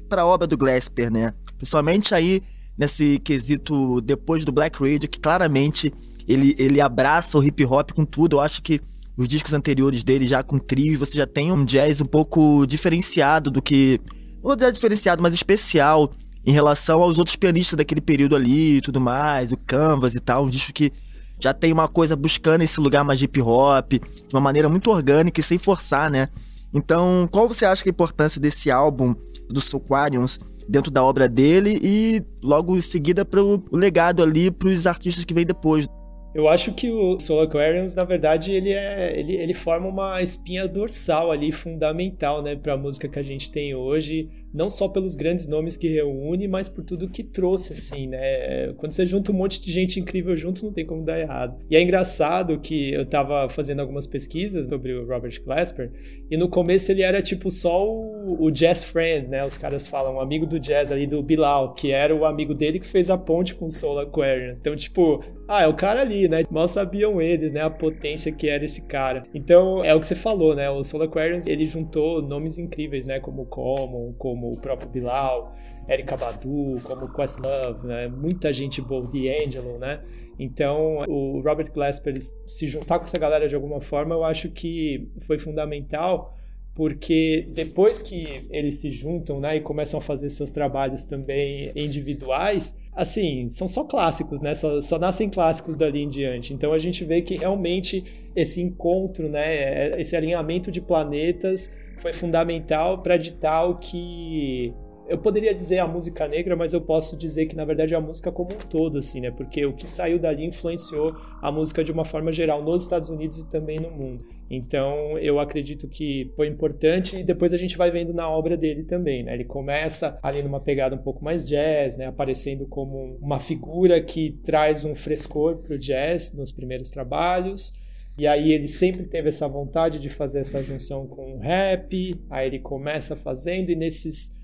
para 0.09 0.23
a 0.23 0.26
obra 0.26 0.47
do 0.47 0.57
Glasper, 0.57 1.11
né? 1.11 1.33
Principalmente 1.57 2.14
aí 2.14 2.43
nesse 2.76 3.19
quesito 3.21 4.00
depois 4.00 4.45
do 4.45 4.52
Black 4.52 4.78
Radio, 4.83 5.09
que 5.09 5.21
claramente 5.21 5.93
ele, 6.26 6.55
ele 6.59 6.81
abraça 6.81 7.38
o 7.38 7.43
hip 7.43 7.64
hop 7.64 7.93
com 7.93 8.05
tudo. 8.05 8.37
Eu 8.37 8.40
acho 8.40 8.62
que 8.62 8.81
os 9.19 9.29
discos 9.29 9.53
anteriores 9.53 10.05
dele 10.05 10.29
já 10.29 10.45
com 10.45 10.59
trio, 10.59 10.99
você 10.99 11.19
já 11.19 11.27
tem 11.27 11.51
um 11.51 11.65
jazz 11.65 12.01
um 12.01 12.07
pouco 12.07 12.65
diferenciado 12.67 13.51
do 13.51 13.61
que. 13.61 14.01
Vou 14.41 14.55
dizer 14.55 14.71
diferenciado, 14.71 15.21
mas 15.21 15.35
especial 15.35 16.13
em 16.47 16.53
relação 16.53 17.03
aos 17.03 17.19
outros 17.19 17.35
pianistas 17.35 17.77
daquele 17.77 18.01
período 18.01 18.37
ali 18.37 18.77
e 18.77 18.81
tudo 18.81 19.01
mais, 19.01 19.51
o 19.51 19.57
Canvas 19.57 20.15
e 20.15 20.21
tal, 20.21 20.45
um 20.45 20.49
disco 20.49 20.73
que 20.73 20.93
já 21.41 21.53
tem 21.53 21.73
uma 21.73 21.89
coisa 21.89 22.15
buscando 22.15 22.63
esse 22.63 22.81
lugar 22.81 23.05
mais 23.05 23.21
hip 23.21 23.41
hop, 23.43 23.93
de 23.93 24.03
uma 24.33 24.41
maneira 24.41 24.69
muito 24.69 24.89
orgânica 24.91 25.41
e 25.41 25.43
sem 25.43 25.59
forçar, 25.59 26.09
né? 26.09 26.29
Então, 26.73 27.29
qual 27.31 27.49
você 27.49 27.65
acha 27.65 27.83
que 27.83 27.89
é 27.89 27.91
a 27.91 27.95
importância 27.95 28.41
desse 28.41 28.71
álbum 28.71 29.15
do 29.49 29.61
Soquarians 29.61 30.39
dentro 30.69 30.93
da 30.93 31.03
obra 31.03 31.29
dele 31.29 31.81
e 31.83 32.23
logo 32.43 32.77
em 32.77 32.81
seguida 32.81 33.25
para 33.25 33.43
o 33.43 33.63
legado 33.73 34.23
ali 34.23 34.51
para 34.51 34.69
os 34.69 34.87
artistas 34.87 35.25
que 35.25 35.35
vêm 35.35 35.45
depois? 35.45 35.89
Eu 36.38 36.47
acho 36.47 36.73
que 36.73 36.88
o 36.88 37.18
Soul 37.18 37.40
Aquariums, 37.40 37.97
na 37.97 38.04
verdade, 38.04 38.52
ele, 38.52 38.71
é, 38.71 39.18
ele, 39.18 39.35
ele 39.35 39.54
forma 39.54 39.88
uma 39.88 40.23
espinha 40.23 40.68
dorsal 40.68 41.33
ali, 41.33 41.50
fundamental, 41.50 42.45
né, 42.45 42.54
para 42.54 42.75
a 42.75 42.76
música 42.76 43.09
que 43.09 43.18
a 43.18 43.25
gente 43.25 43.50
tem 43.50 43.75
hoje. 43.75 44.30
Não 44.52 44.71
só 44.71 44.88
pelos 44.88 45.14
grandes 45.14 45.47
nomes 45.47 45.76
que 45.76 45.88
reúne, 45.88 46.49
mas 46.49 46.69
por 46.69 46.85
tudo 46.85 47.09
que 47.09 47.23
trouxe, 47.23 47.73
assim, 47.73 48.07
né? 48.07 48.73
Quando 48.76 48.93
você 48.93 49.05
junta 49.05 49.33
um 49.33 49.35
monte 49.35 49.61
de 49.61 49.73
gente 49.73 50.00
incrível 50.00 50.37
junto, 50.37 50.64
não 50.64 50.73
tem 50.73 50.87
como 50.87 51.05
dar 51.05 51.19
errado. 51.19 51.59
E 51.71 51.76
é 51.76 51.83
engraçado 51.83 52.59
que 52.59 52.93
eu 52.93 53.07
tava 53.07 53.49
fazendo 53.49 53.81
algumas 53.81 54.07
pesquisas 54.07 54.69
sobre 54.69 54.93
o 54.93 55.07
Robert 55.07 55.43
Glasper, 55.45 55.90
e 56.31 56.37
no 56.37 56.49
começo 56.49 56.90
ele 56.90 57.02
era 57.02 57.23
tipo 57.23 57.50
só 57.50 57.87
o, 57.87 58.45
o 58.45 58.50
jazz 58.50 58.85
friend, 58.85 59.28
né? 59.28 59.45
Os 59.45 59.57
caras 59.57 59.87
falam, 59.87 60.21
amigo 60.21 60.47
do 60.47 60.59
jazz 60.59 60.93
ali 60.93 61.07
do 61.07 61.23
Bilal, 61.23 61.75
que 61.75 61.90
era 61.90 62.14
o 62.14 62.25
amigo 62.25 62.55
dele 62.55 62.81
que 62.81 62.87
fez 62.87 63.11
a 63.11 63.17
ponte 63.17 63.55
com 63.55 63.67
o 63.67 63.71
Soul 63.71 64.00
Aquarians. 64.00 64.61
Então, 64.61 64.76
tipo, 64.76 65.25
ah, 65.47 65.62
é 65.62 65.67
o 65.67 65.75
cara 65.75 66.00
ali, 66.00 66.28
né? 66.28 66.45
Mal 66.50 66.69
sabiam 66.69 67.21
eles, 67.21 67.52
né? 67.52 67.62
A 67.62 67.71
potência 67.71 68.31
que 68.31 68.49
era 68.49 68.64
esse 68.64 68.83
cara. 68.83 69.25
Então, 69.35 69.85
é 69.85 69.95
o 69.95 70.00
que 70.00 70.07
você 70.07 70.14
falou, 70.14 70.55
né? 70.55 70.69
O 70.71 70.85
Soul 70.85 71.05
Aquarians, 71.05 71.47
ele 71.47 71.67
juntou 71.67 72.21
nomes 72.21 72.59
incríveis, 72.59 73.07
né? 73.07 73.21
Como 73.21 73.47
Common, 73.47 74.12
como 74.19 74.48
o 74.52 74.57
próprio 74.57 74.88
Bilal, 74.88 75.55
Erika 75.88 76.17
Badu, 76.17 76.76
como 76.83 77.12
Questlove, 77.12 77.87
né? 77.87 78.09
Muita 78.09 78.52
gente 78.52 78.81
boa, 78.83 79.07
D'Angelo, 79.07 79.78
né? 79.78 80.00
Então, 80.38 81.05
o 81.09 81.40
Robert 81.40 81.73
Glasper 81.73 82.14
se 82.47 82.69
juntar 82.69 82.99
com 82.99 83.05
essa 83.05 83.19
galera 83.19 83.49
de 83.49 83.55
alguma 83.55 83.81
forma, 83.81 84.14
eu 84.14 84.23
acho 84.25 84.50
que 84.50 85.11
foi 85.21 85.38
fundamental 85.38 86.35
porque 86.78 87.49
depois 87.52 88.00
que 88.00 88.47
eles 88.50 88.75
se 88.76 88.93
juntam, 88.93 89.40
né, 89.40 89.57
e 89.57 89.61
começam 89.61 89.99
a 89.99 90.00
fazer 90.00 90.31
seus 90.31 90.52
trabalhos 90.52 91.05
também 91.07 91.73
individuais, 91.75 92.76
assim, 92.95 93.50
são 93.50 93.67
só 93.67 93.83
clássicos, 93.83 94.40
né, 94.40 94.55
só, 94.55 94.81
só 94.81 94.97
nascem 94.97 95.28
clássicos 95.28 95.75
dali 95.75 96.05
em 96.05 96.09
diante. 96.09 96.55
Então 96.55 96.73
a 96.73 96.78
gente 96.78 97.05
vê 97.05 97.21
que 97.21 97.37
realmente 97.37 98.05
esse 98.37 98.61
encontro, 98.61 99.28
né, 99.28 100.00
esse 100.00 100.14
alinhamento 100.14 100.71
de 100.71 100.81
planetas 100.81 101.76
foi 102.00 102.12
fundamental 102.12 103.02
para 103.02 103.17
ditar 103.17 103.69
o 103.69 103.76
que 103.76 104.75
eu 105.09 105.17
poderia 105.17 105.55
dizer 105.55 105.78
a 105.78 105.88
música 105.88 106.28
negra, 106.28 106.55
mas 106.55 106.75
eu 106.75 106.83
posso 106.83 107.17
dizer 107.17 107.47
que 107.47 107.57
na 107.57 107.64
verdade 107.64 107.95
a 107.95 108.00
música 108.00 108.31
como 108.31 108.52
um 108.52 108.59
todo, 108.59 108.99
assim, 108.99 109.23
né? 109.23 109.31
Porque 109.31 109.64
o 109.64 109.73
que 109.73 109.88
saiu 109.88 110.19
dali 110.19 110.45
influenciou 110.45 111.17
a 111.40 111.50
música 111.50 111.83
de 111.83 111.90
uma 111.90 112.05
forma 112.05 112.31
geral 112.31 112.62
nos 112.62 112.83
Estados 112.83 113.09
Unidos 113.09 113.38
e 113.38 113.50
também 113.50 113.81
no 113.81 113.90
mundo. 113.90 114.23
Então 114.50 115.19
eu 115.19 115.40
acredito 115.40 115.88
que 115.88 116.31
foi 116.37 116.47
importante 116.47 117.17
e 117.17 117.25
depois 117.25 117.55
a 117.55 117.57
gente 117.57 117.76
vai 117.76 117.90
vendo 117.90 118.12
na 118.12 118.28
obra 118.28 118.55
dele 118.55 118.85
também, 118.85 119.23
né? 119.23 119.33
Ele 119.33 119.45
começa 119.45 120.19
ali 120.23 120.43
numa 120.43 120.61
pegada 120.61 120.95
um 120.95 121.02
pouco 121.02 121.25
mais 121.25 121.43
jazz, 121.43 121.97
né? 121.97 122.07
Aparecendo 122.07 122.67
como 122.67 123.17
uma 123.21 123.40
figura 123.40 124.02
que 124.02 124.38
traz 124.45 124.85
um 124.85 124.95
frescor 124.95 125.57
pro 125.57 125.78
jazz 125.78 126.35
nos 126.35 126.52
primeiros 126.52 126.90
trabalhos. 126.90 127.73
E 128.19 128.27
aí 128.27 128.53
ele 128.53 128.67
sempre 128.67 129.05
teve 129.05 129.29
essa 129.29 129.47
vontade 129.47 130.01
de 130.01 130.11
fazer 130.11 130.41
essa 130.41 130.61
junção 130.61 131.07
com 131.07 131.37
o 131.37 131.39
rap. 131.39 132.21
Aí 132.29 132.49
ele 132.49 132.59
começa 132.59 133.15
fazendo 133.15 133.71
e 133.71 133.77
nesses 133.77 134.37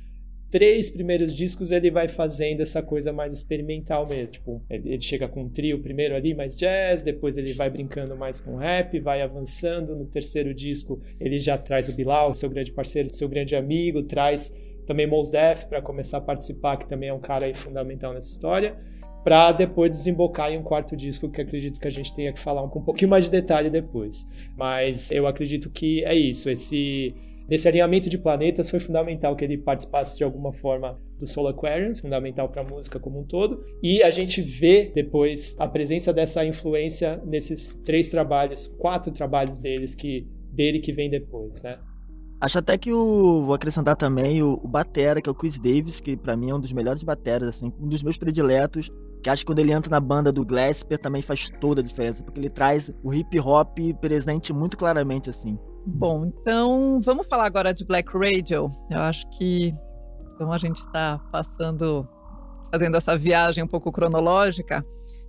três 0.49 0.89
primeiros 0.89 1.35
discos 1.35 1.73
ele 1.73 1.91
vai 1.91 2.07
fazendo 2.07 2.61
essa 2.61 2.81
coisa 2.81 3.13
mais 3.13 3.33
experimental 3.33 4.07
mesmo. 4.07 4.29
Tipo, 4.29 4.63
ele, 4.71 5.01
chega 5.01 5.27
com 5.27 5.43
um 5.43 5.49
trio 5.49 5.83
primeiro 5.83 6.15
ali, 6.15 6.33
mais 6.33 6.57
jazz, 6.57 7.03
depois 7.03 7.37
ele 7.37 7.53
vai 7.53 7.69
brincando 7.69 8.17
mais 8.17 8.41
com 8.41 8.55
rap, 8.55 9.01
vai 9.01 9.21
avançando. 9.21 9.97
No 9.97 10.07
terceiro 10.07 10.55
disco 10.55 11.03
ele 11.19 11.41
já 11.41 11.59
traz 11.59 11.89
o 11.89 11.93
Bilal, 11.93 12.33
seu 12.33 12.49
grande 12.49 12.71
parceiro, 12.71 13.13
seu 13.13 13.29
grande 13.29 13.57
amigo, 13.57 14.05
traz 14.05 14.55
também 14.87 15.09
Mos 15.09 15.33
Def 15.33 15.65
para 15.65 15.83
começar 15.83 16.19
a 16.19 16.21
participar, 16.21 16.77
que 16.77 16.89
também 16.89 17.09
é 17.09 17.13
um 17.13 17.19
cara 17.19 17.53
fundamental 17.57 18.13
nessa 18.13 18.31
história 18.31 18.77
para 19.25 19.51
depois 19.53 19.91
desembocar 19.91 20.53
em 20.53 20.59
um 20.59 20.63
quarto 20.63 20.97
disco 20.97 21.31
que 21.31 21.41
acredito 21.41 21.81
que 21.81 21.89
a 21.89 21.91
gente 21.91 22.15
tenha 22.15 22.33
que 22.33 22.39
falar 22.39 22.63
um, 22.63 22.67
um 22.67 22.83
pouquinho 22.83 23.11
mais 23.11 23.25
de 23.25 23.31
detalhe 23.31 23.71
depois. 23.71 24.29
Mas 24.57 25.11
eu 25.11 25.27
acredito 25.27 25.71
que 25.71 26.05
é 26.05 26.15
isso, 26.15 26.49
esse 26.51 27.15
Nesse 27.49 27.69
alinhamento 27.69 28.09
de 28.09 28.17
planetas 28.17 28.71
foi 28.71 28.81
fundamental 28.81 29.37
que 29.37 29.45
ele 29.45 29.59
participasse 29.59 30.17
de 30.17 30.25
alguma 30.25 30.53
forma 30.53 30.99
do 31.19 31.27
Soul 31.27 31.49
Aquarius, 31.49 32.01
fundamental 32.01 32.49
para 32.49 32.63
a 32.63 32.65
música 32.65 32.99
como 32.99 33.21
um 33.21 33.25
todo. 33.25 33.63
E 33.83 34.03
a 34.03 34.11
gente 34.11 34.41
vê 34.41 34.91
depois 34.95 35.55
a 35.59 35.69
presença 35.69 36.13
dessa 36.13 36.45
influência 36.45 37.21
nesses 37.25 37.75
três 37.85 38.09
trabalhos, 38.09 38.67
quatro 38.79 39.13
trabalhos 39.13 39.59
deles 39.59 39.95
que 39.95 40.27
dele 40.51 40.79
que 40.79 40.93
vem 40.93 41.11
depois, 41.11 41.63
né? 41.63 41.79
Acho 42.41 42.59
até 42.59 42.79
que 42.79 42.93
o 42.93 43.43
vou 43.45 43.55
acrescentar 43.55 43.97
também 43.97 44.43
o, 44.43 44.61
o 44.63 44.69
batera, 44.69 45.21
que 45.21 45.29
é 45.29 45.33
o 45.33 45.35
Chris 45.35 45.59
Davis, 45.59 46.01
que 46.01 46.17
para 46.17 46.37
mim 46.37 46.51
é 46.51 46.55
um 46.55 46.61
dos 46.61 46.73
melhores 46.73 47.03
bateras, 47.03 47.49
assim, 47.49 47.73
um 47.81 47.89
dos 47.89 48.03
meus 48.03 48.17
prediletos, 48.17 48.91
que 49.25 49.31
acho 49.31 49.41
que 49.43 49.47
quando 49.47 49.59
ele 49.61 49.73
entra 49.73 49.91
na 49.91 50.01
banda 50.01 50.31
do 50.31 50.45
Glasper 50.45 50.99
também 50.99 51.23
faz 51.23 51.49
toda 51.59 51.81
a 51.81 51.85
diferença, 51.85 52.23
porque 52.23 52.39
ele 52.39 52.51
traz 52.51 52.93
o 53.03 53.13
hip 53.13 53.41
hop 53.41 53.79
presente 53.99 54.53
muito 54.53 54.77
claramente 54.77 55.31
assim. 55.31 55.59
Bom, 55.87 56.27
então 56.27 57.01
vamos 57.03 57.27
falar 57.27 57.47
agora 57.47 57.73
de 57.73 57.87
Black 57.87 58.11
Radio. 58.13 58.71
Eu 58.91 58.99
acho 58.99 59.27
que 59.31 59.75
então 60.35 60.53
a 60.53 60.59
gente 60.59 60.79
está 60.81 61.19
passando, 61.33 62.07
fazendo 62.71 62.99
essa 62.99 63.17
viagem 63.17 63.65
um 63.65 63.67
pouco 63.67 63.91
cronológica. 63.91 64.85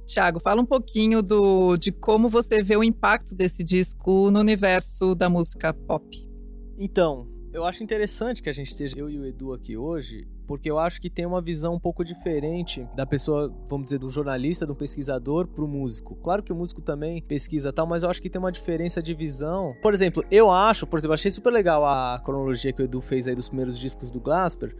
Tiago, 0.05 0.41
fala 0.41 0.61
um 0.61 0.65
pouquinho 0.65 1.23
do, 1.23 1.77
de 1.77 1.93
como 1.93 2.27
você 2.27 2.61
vê 2.61 2.75
o 2.75 2.83
impacto 2.83 3.33
desse 3.33 3.63
disco 3.63 4.29
no 4.29 4.41
universo 4.41 5.15
da 5.15 5.29
música 5.29 5.73
pop. 5.73 6.05
Então, 6.77 7.29
eu 7.53 7.63
acho 7.63 7.81
interessante 7.81 8.43
que 8.43 8.49
a 8.49 8.53
gente 8.53 8.71
esteja, 8.71 8.99
eu 8.99 9.09
e 9.09 9.17
o 9.17 9.25
Edu 9.25 9.53
aqui 9.53 9.77
hoje, 9.77 10.27
porque 10.45 10.69
eu 10.69 10.79
acho 10.79 11.01
que 11.01 11.09
tem 11.09 11.25
uma 11.25 11.41
visão 11.41 11.75
um 11.75 11.79
pouco 11.79 12.03
diferente 12.03 12.87
da 12.95 13.05
pessoa, 13.05 13.53
vamos 13.67 13.85
dizer, 13.85 13.97
do 13.97 14.09
jornalista, 14.09 14.65
do 14.65 14.75
pesquisador 14.75 15.47
pro 15.47 15.67
músico. 15.67 16.15
Claro 16.15 16.43
que 16.43 16.53
o 16.53 16.55
músico 16.55 16.81
também 16.81 17.21
pesquisa 17.21 17.73
tal, 17.73 17.87
mas 17.87 18.03
eu 18.03 18.09
acho 18.09 18.21
que 18.21 18.29
tem 18.29 18.39
uma 18.39 18.51
diferença 18.51 19.01
de 19.01 19.13
visão. 19.13 19.75
Por 19.81 19.93
exemplo, 19.93 20.23
eu 20.29 20.51
acho, 20.51 20.85
por 20.87 20.99
exemplo, 20.99 21.13
achei 21.13 21.31
super 21.31 21.51
legal 21.51 21.85
a 21.85 22.19
cronologia 22.23 22.71
que 22.71 22.81
o 22.81 22.85
Edu 22.85 23.01
fez 23.01 23.27
aí 23.27 23.35
dos 23.35 23.49
primeiros 23.49 23.77
discos 23.77 24.11
do 24.11 24.19
Glasper. 24.19 24.75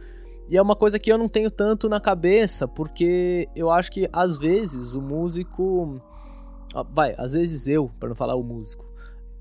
E 0.48 0.58
é 0.58 0.62
uma 0.62 0.76
coisa 0.76 1.00
que 1.00 1.12
eu 1.12 1.18
não 1.18 1.28
tenho 1.28 1.50
tanto 1.50 1.90
na 1.90 2.00
cabeça, 2.00 2.68
porque 2.68 3.50
eu 3.56 3.72
acho 3.72 3.92
que 3.92 4.08
às 4.14 4.38
vezes 4.38 4.94
o 4.94 5.02
músico. 5.02 6.00
Vai, 6.92 7.16
às 7.18 7.34
vezes 7.34 7.68
eu, 7.68 7.90
para 8.00 8.10
não 8.10 8.16
falar 8.16 8.36
o 8.36 8.44
músico. 8.44 8.86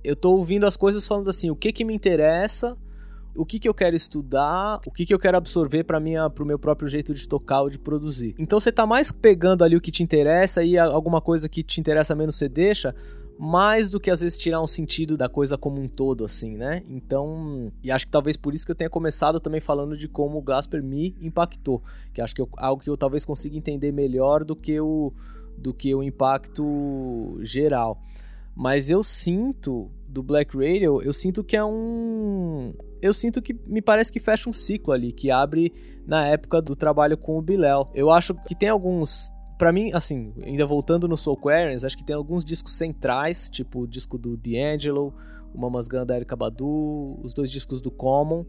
Eu 0.02 0.14
tô 0.14 0.32
ouvindo 0.32 0.66
as 0.66 0.76
coisas 0.76 1.06
falando 1.06 1.28
assim, 1.28 1.50
o 1.50 1.56
que 1.56 1.72
que 1.72 1.84
me 1.84 1.94
interessa 1.94 2.76
o 3.34 3.44
que, 3.44 3.58
que 3.58 3.68
eu 3.68 3.74
quero 3.74 3.96
estudar, 3.96 4.80
o 4.86 4.90
que, 4.90 5.04
que 5.04 5.12
eu 5.12 5.18
quero 5.18 5.36
absorver 5.36 5.84
para 5.84 5.98
minha 5.98 6.30
meu 6.44 6.58
próprio 6.58 6.88
jeito 6.88 7.14
de 7.14 7.28
tocar 7.28 7.62
ou 7.62 7.70
de 7.70 7.78
produzir. 7.78 8.34
Então 8.38 8.60
você 8.60 8.70
tá 8.70 8.86
mais 8.86 9.10
pegando 9.10 9.64
ali 9.64 9.76
o 9.76 9.80
que 9.80 9.90
te 9.90 10.02
interessa 10.02 10.62
e 10.62 10.78
alguma 10.78 11.20
coisa 11.20 11.48
que 11.48 11.62
te 11.62 11.80
interessa 11.80 12.14
menos 12.14 12.36
você 12.36 12.48
deixa, 12.48 12.94
mais 13.38 13.90
do 13.90 13.98
que 13.98 14.10
às 14.10 14.20
vezes 14.20 14.38
tirar 14.38 14.60
um 14.60 14.66
sentido 14.66 15.16
da 15.16 15.28
coisa 15.28 15.58
como 15.58 15.80
um 15.80 15.88
todo, 15.88 16.24
assim, 16.24 16.56
né? 16.56 16.82
Então, 16.88 17.72
e 17.82 17.90
acho 17.90 18.06
que 18.06 18.12
talvez 18.12 18.36
por 18.36 18.54
isso 18.54 18.64
que 18.64 18.70
eu 18.70 18.76
tenha 18.76 18.90
começado 18.90 19.40
também 19.40 19.60
falando 19.60 19.96
de 19.96 20.08
como 20.08 20.38
o 20.38 20.42
Gasper 20.42 20.82
me 20.82 21.16
impactou, 21.20 21.82
que 22.12 22.20
acho 22.20 22.34
que 22.34 22.42
é 22.42 22.46
algo 22.56 22.82
que 22.82 22.90
eu 22.90 22.96
talvez 22.96 23.24
consiga 23.24 23.56
entender 23.56 23.92
melhor 23.92 24.44
do 24.44 24.54
que 24.54 24.78
o, 24.80 25.12
do 25.58 25.74
que 25.74 25.94
o 25.94 26.02
impacto 26.02 27.38
geral. 27.40 28.00
Mas 28.54 28.90
eu 28.90 29.02
sinto 29.02 29.90
do 30.08 30.22
Black 30.22 30.56
Radio, 30.56 31.02
eu 31.02 31.12
sinto 31.12 31.42
que 31.42 31.56
é 31.56 31.64
um 31.64 32.72
eu 33.02 33.12
sinto 33.12 33.42
que 33.42 33.52
me 33.66 33.82
parece 33.82 34.10
que 34.10 34.20
fecha 34.20 34.48
um 34.48 34.52
ciclo 34.52 34.92
ali, 34.92 35.12
que 35.12 35.30
abre 35.30 35.72
na 36.06 36.26
época 36.26 36.62
do 36.62 36.74
trabalho 36.74 37.18
com 37.18 37.36
o 37.36 37.42
Bilal. 37.42 37.90
Eu 37.94 38.10
acho 38.10 38.34
que 38.46 38.54
tem 38.54 38.68
alguns 38.68 39.30
para 39.58 39.72
mim, 39.72 39.90
assim, 39.92 40.32
ainda 40.42 40.66
voltando 40.66 41.06
no 41.06 41.16
Soul 41.16 41.38
acho 41.84 41.96
que 41.96 42.04
tem 42.04 42.14
alguns 42.14 42.44
discos 42.44 42.76
centrais, 42.76 43.48
tipo 43.50 43.80
o 43.80 43.86
disco 43.86 44.18
do 44.18 44.36
D'Angelo, 44.36 45.14
o 45.54 45.58
Mamas 45.60 45.86
Gun 45.86 46.04
da 46.04 46.16
Erika 46.16 46.34
Badu, 46.34 47.20
os 47.22 47.32
dois 47.32 47.50
discos 47.50 47.80
do 47.80 47.90
Common, 47.90 48.44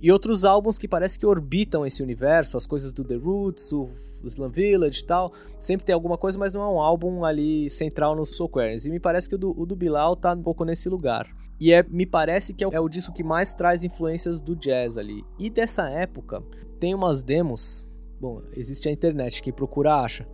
e 0.00 0.12
outros 0.12 0.44
álbuns 0.44 0.78
que 0.78 0.86
parece 0.86 1.18
que 1.18 1.26
orbitam 1.26 1.84
esse 1.84 2.02
universo, 2.02 2.56
as 2.56 2.66
coisas 2.66 2.92
do 2.92 3.04
The 3.04 3.16
Roots, 3.16 3.72
o 3.72 3.90
Slam 4.24 4.50
Village 4.50 5.00
e 5.00 5.04
tal. 5.04 5.32
Sempre 5.60 5.86
tem 5.86 5.94
alguma 5.94 6.16
coisa, 6.16 6.38
mas 6.38 6.52
não 6.52 6.62
é 6.62 6.68
um 6.68 6.80
álbum 6.80 7.24
ali 7.24 7.68
central 7.68 8.14
no 8.14 8.24
Soul 8.24 8.48
Aquarians. 8.48 8.86
E 8.86 8.90
me 8.90 9.00
parece 9.00 9.28
que 9.28 9.34
o 9.34 9.38
do, 9.38 9.58
o 9.60 9.66
do 9.66 9.74
Bilal 9.76 10.14
tá 10.14 10.32
um 10.32 10.42
pouco 10.42 10.64
nesse 10.64 10.88
lugar. 10.88 11.28
E 11.60 11.72
é, 11.72 11.82
me 11.82 12.06
parece 12.06 12.54
que 12.54 12.62
é 12.62 12.68
o, 12.68 12.70
é 12.72 12.80
o 12.80 12.88
disco 12.88 13.12
que 13.12 13.24
mais 13.24 13.54
traz 13.54 13.82
influências 13.82 14.40
do 14.40 14.54
jazz 14.54 14.96
ali. 14.96 15.24
E 15.38 15.50
dessa 15.50 15.88
época, 15.88 16.42
tem 16.78 16.94
umas 16.94 17.22
demos. 17.22 17.86
Bom, 18.20 18.42
existe 18.56 18.88
a 18.88 18.92
internet, 18.92 19.42
quem 19.42 19.52
procura 19.52 19.96
acha. 19.96 20.26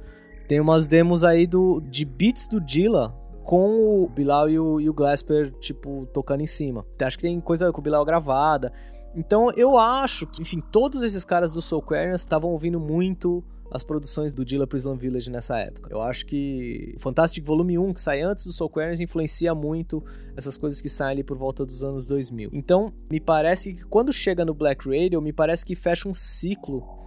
Tem 0.47 0.61
umas 0.61 0.87
demos 0.87 1.25
aí 1.25 1.47
do, 1.47 1.81
de 1.81 2.05
beats 2.05 2.49
do 2.49 2.61
Dilla 2.61 3.15
com 3.43 4.03
o 4.03 4.09
Bilal 4.09 4.49
e 4.49 4.59
o, 4.59 4.81
e 4.81 4.89
o 4.89 4.95
Glasper, 4.95 5.53
tipo, 5.59 6.07
tocando 6.13 6.43
em 6.43 6.47
cima. 6.47 6.85
Acho 7.01 7.17
que 7.17 7.23
tem 7.23 7.41
coisa 7.41 7.71
com 7.73 7.81
o 7.81 7.85
Bilal 7.85 8.05
gravada. 8.05 8.73
Então 9.17 9.51
eu 9.53 9.79
acho 9.79 10.27
que, 10.27 10.43
enfim, 10.43 10.63
todos 10.73 11.03
esses 11.03 11.25
caras 11.25 11.53
do 11.53 11.63
Soul 11.63 11.85
estavam 12.15 12.51
ouvindo 12.51 12.81
muito 12.81 13.45
as 13.71 13.83
produções 13.83 14.33
do 14.33 14.45
Dilla 14.45 14.67
pro 14.67 14.77
Slam 14.77 14.97
Village 14.97 15.31
nessa 15.31 15.59
época. 15.59 15.93
Eu 15.93 16.01
acho 16.01 16.25
que 16.27 16.95
Fantastic 16.99 17.45
Volume 17.45 17.77
1, 17.77 17.93
que 17.95 18.01
sai 18.01 18.21
antes 18.21 18.47
do 18.47 18.53
Soul 18.53 18.71
influencia 19.01 19.55
muito 19.55 20.05
essas 20.37 20.57
coisas 20.57 20.81
que 20.81 20.89
saem 20.89 21.13
ali 21.13 21.25
por 21.25 21.37
volta 21.37 21.67
dos 21.67 21.83
anos 21.83 22.07
2000. 22.07 22.51
Então, 22.53 22.93
me 23.11 23.19
parece 23.19 23.75
que 23.75 23.85
quando 23.85 24.13
chega 24.13 24.45
no 24.45 24.55
Black 24.55 24.89
Radio, 24.89 25.21
me 25.21 25.33
parece 25.33 25.67
que 25.67 25.75
fecha 25.75 26.09
um 26.09 26.15
ciclo 26.15 27.04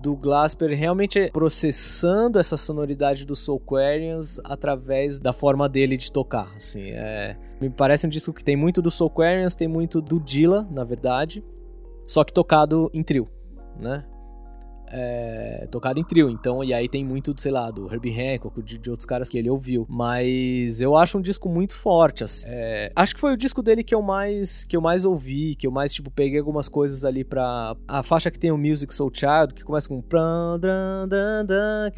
do 0.00 0.16
Glasper 0.16 0.70
realmente 0.76 1.30
processando 1.32 2.38
essa 2.38 2.56
sonoridade 2.56 3.26
do 3.26 3.34
Soul 3.34 3.60
Aquarians 3.64 4.40
através 4.44 5.18
da 5.20 5.32
forma 5.32 5.68
dele 5.68 5.96
de 5.96 6.10
tocar, 6.10 6.52
assim, 6.56 6.90
é... 6.90 7.36
me 7.60 7.68
parece 7.68 8.06
um 8.06 8.10
disco 8.10 8.32
que 8.32 8.44
tem 8.44 8.56
muito 8.56 8.80
do 8.80 8.90
Soul 8.90 9.10
Aquarians, 9.10 9.56
tem 9.56 9.68
muito 9.68 10.00
do 10.00 10.20
Dilla, 10.20 10.66
na 10.70 10.84
verdade, 10.84 11.44
só 12.06 12.24
que 12.24 12.32
tocado 12.32 12.90
em 12.94 13.02
trio 13.02 13.28
né? 13.78 14.04
É, 14.90 15.68
tocado 15.70 15.98
em 15.98 16.04
trio. 16.04 16.30
Então, 16.30 16.62
e 16.62 16.72
aí 16.72 16.88
tem 16.88 17.04
muito, 17.04 17.38
sei 17.40 17.52
lá, 17.52 17.70
do 17.70 17.92
Herbie 17.92 18.10
Hancock, 18.10 18.62
de, 18.62 18.78
de 18.78 18.90
outros 18.90 19.06
caras 19.06 19.28
que 19.28 19.38
ele 19.38 19.50
ouviu. 19.50 19.86
Mas 19.88 20.80
eu 20.80 20.96
acho 20.96 21.18
um 21.18 21.20
disco 21.20 21.48
muito 21.48 21.74
forte. 21.74 22.24
Assim. 22.24 22.46
É, 22.48 22.92
acho 22.94 23.14
que 23.14 23.20
foi 23.20 23.32
o 23.32 23.36
disco 23.36 23.62
dele 23.62 23.82
que 23.82 23.94
eu 23.94 24.02
mais 24.02 24.64
que 24.64 24.76
eu 24.76 24.80
mais 24.80 25.04
ouvi, 25.04 25.54
que 25.54 25.66
eu 25.66 25.70
mais, 25.70 25.92
tipo, 25.92 26.10
peguei 26.10 26.38
algumas 26.38 26.68
coisas 26.68 27.04
ali 27.04 27.24
pra. 27.24 27.76
A 27.86 28.02
faixa 28.02 28.30
que 28.30 28.38
tem 28.38 28.50
o 28.50 28.58
Music 28.58 28.92
Soul 28.92 29.10
Child, 29.12 29.54
que 29.54 29.64
começa 29.64 29.88
com. 29.88 30.02
Que 30.02 30.16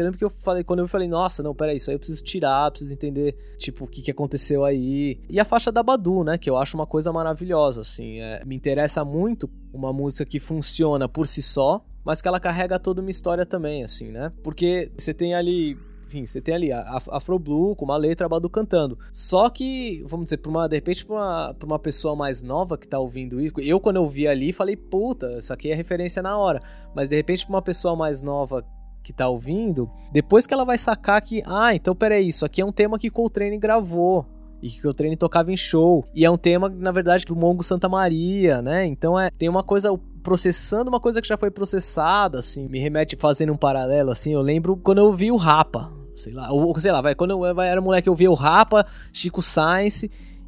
eu 0.01 0.05
lembro 0.05 0.19
que 0.19 0.25
eu 0.25 0.31
falei, 0.31 0.65
quando 0.65 0.81
eu 0.81 0.89
falei, 0.89 1.09
nossa, 1.09 1.43
não, 1.43 1.55
peraí, 1.55 1.77
isso 1.77 1.91
aí 1.91 1.95
eu 1.95 1.99
preciso 1.99 2.23
tirar, 2.23 2.71
preciso 2.71 2.93
entender, 2.93 3.37
tipo, 3.59 3.85
o 3.85 3.89
que, 3.89 4.03
que 4.03 4.11
aconteceu 4.11 4.65
aí. 4.65 5.21
E 5.29 5.39
a 5.39 5.45
faixa 5.45 5.71
da 5.71 5.83
Badu, 5.83 6.25
né? 6.25 6.39
Que 6.39 6.49
eu 6.49 6.57
acho 6.57 6.77
uma 6.77 6.87
coisa 6.87 7.13
maravilhosa, 7.13 7.81
assim. 7.81 8.21
É, 8.21 8.45
me 8.45 8.55
interessa 8.55 9.05
muito 9.05 9.49
uma 9.73 9.93
música 9.93 10.25
que 10.25 10.41
funciona 10.41 11.09
por 11.09 11.27
si 11.27 11.43
só, 11.43 11.85
mas 12.11 12.21
que 12.21 12.27
ela 12.27 12.41
carrega 12.41 12.77
toda 12.77 13.01
uma 13.01 13.09
história 13.09 13.47
também, 13.47 13.85
assim, 13.85 14.11
né? 14.11 14.33
Porque 14.43 14.91
você 14.99 15.15
tem 15.15 15.33
ali 15.33 15.79
enfim, 16.05 16.27
você 16.27 16.41
tem 16.41 16.53
ali 16.53 16.73
a 16.73 17.01
Afro 17.09 17.39
Blue 17.39 17.77
com 17.77 17.85
uma 17.85 17.97
letra 17.97 18.29
Badu 18.29 18.51
cantando. 18.51 18.99
Só 19.13 19.49
que, 19.49 20.03
vamos 20.09 20.25
dizer, 20.25 20.39
pra 20.39 20.51
uma, 20.51 20.69
de 20.69 20.75
repente, 20.75 21.07
pra 21.07 21.15
uma, 21.15 21.55
pra 21.55 21.67
uma 21.67 21.79
pessoa 21.79 22.17
mais 22.17 22.43
nova 22.43 22.77
que 22.77 22.89
tá 22.89 22.99
ouvindo 22.99 23.41
isso, 23.41 23.61
eu 23.61 23.79
quando 23.79 23.99
eu 23.99 24.09
vi 24.09 24.27
ali 24.27 24.53
falei, 24.53 24.75
puta, 24.75 25.39
isso 25.39 25.53
aqui 25.53 25.71
é 25.71 25.75
referência 25.77 26.21
na 26.21 26.37
hora. 26.37 26.61
Mas 26.97 27.09
de 27.09 27.15
repente, 27.15 27.47
pra 27.47 27.55
uma 27.55 27.63
pessoa 27.63 27.95
mais 27.95 28.23
nova 28.23 28.65
que 29.05 29.13
tá 29.13 29.29
ouvindo, 29.29 29.89
depois 30.13 30.49
que 30.49 30.53
ela 30.53 30.65
vai 30.65 30.79
sacar 30.79 31.23
que, 31.23 31.45
ah, 31.47 31.73
então 31.77 31.95
peraí, 31.95 32.27
isso 32.27 32.45
aqui 32.45 32.61
é 32.61 32.67
um 32.67 32.73
tema 32.73 32.99
que 32.99 33.09
Coltrane 33.09 33.57
gravou 33.57 34.27
e 34.63 34.69
que 34.69 34.87
o 34.87 34.95
treino 34.95 35.17
tocava 35.17 35.51
em 35.53 35.57
show. 35.57 36.05
E 36.15 36.25
é 36.25 36.31
um 36.31 36.37
tema, 36.37 36.69
na 36.69 36.93
verdade, 36.93 37.25
do 37.25 37.35
Mongo 37.37 37.63
Santa 37.63 37.89
Maria, 37.89 38.61
né? 38.61 38.87
Então 38.87 39.19
é 39.19 39.31
tem 39.31 39.49
uma 39.49 39.63
coisa 39.63 39.91
processando 40.23 40.89
uma 40.89 41.01
coisa 41.01 41.21
que 41.21 41.29
já 41.29 41.37
foi 41.37 41.51
processada, 41.51 42.39
assim, 42.39 42.69
me 42.69 42.79
remete 42.79 43.17
fazendo 43.17 43.53
um 43.53 43.57
paralelo, 43.57 44.11
assim, 44.11 44.33
eu 44.33 44.41
lembro 44.41 44.77
quando 44.77 44.99
eu 44.99 45.13
vi 45.13 45.31
o 45.31 45.37
Rapa, 45.37 45.93
sei 46.15 46.33
lá, 46.33 46.51
ou 46.53 46.79
sei 46.79 46.93
lá, 46.93 47.01
vai, 47.01 47.15
quando 47.15 47.31
eu 47.31 47.61
era 47.61 47.81
moleque 47.81 48.09
eu 48.09 48.15
via 48.15 48.31
o 48.31 48.35
Rapa, 48.35 48.87
Chico 49.13 49.43
Sainz 49.43 50.05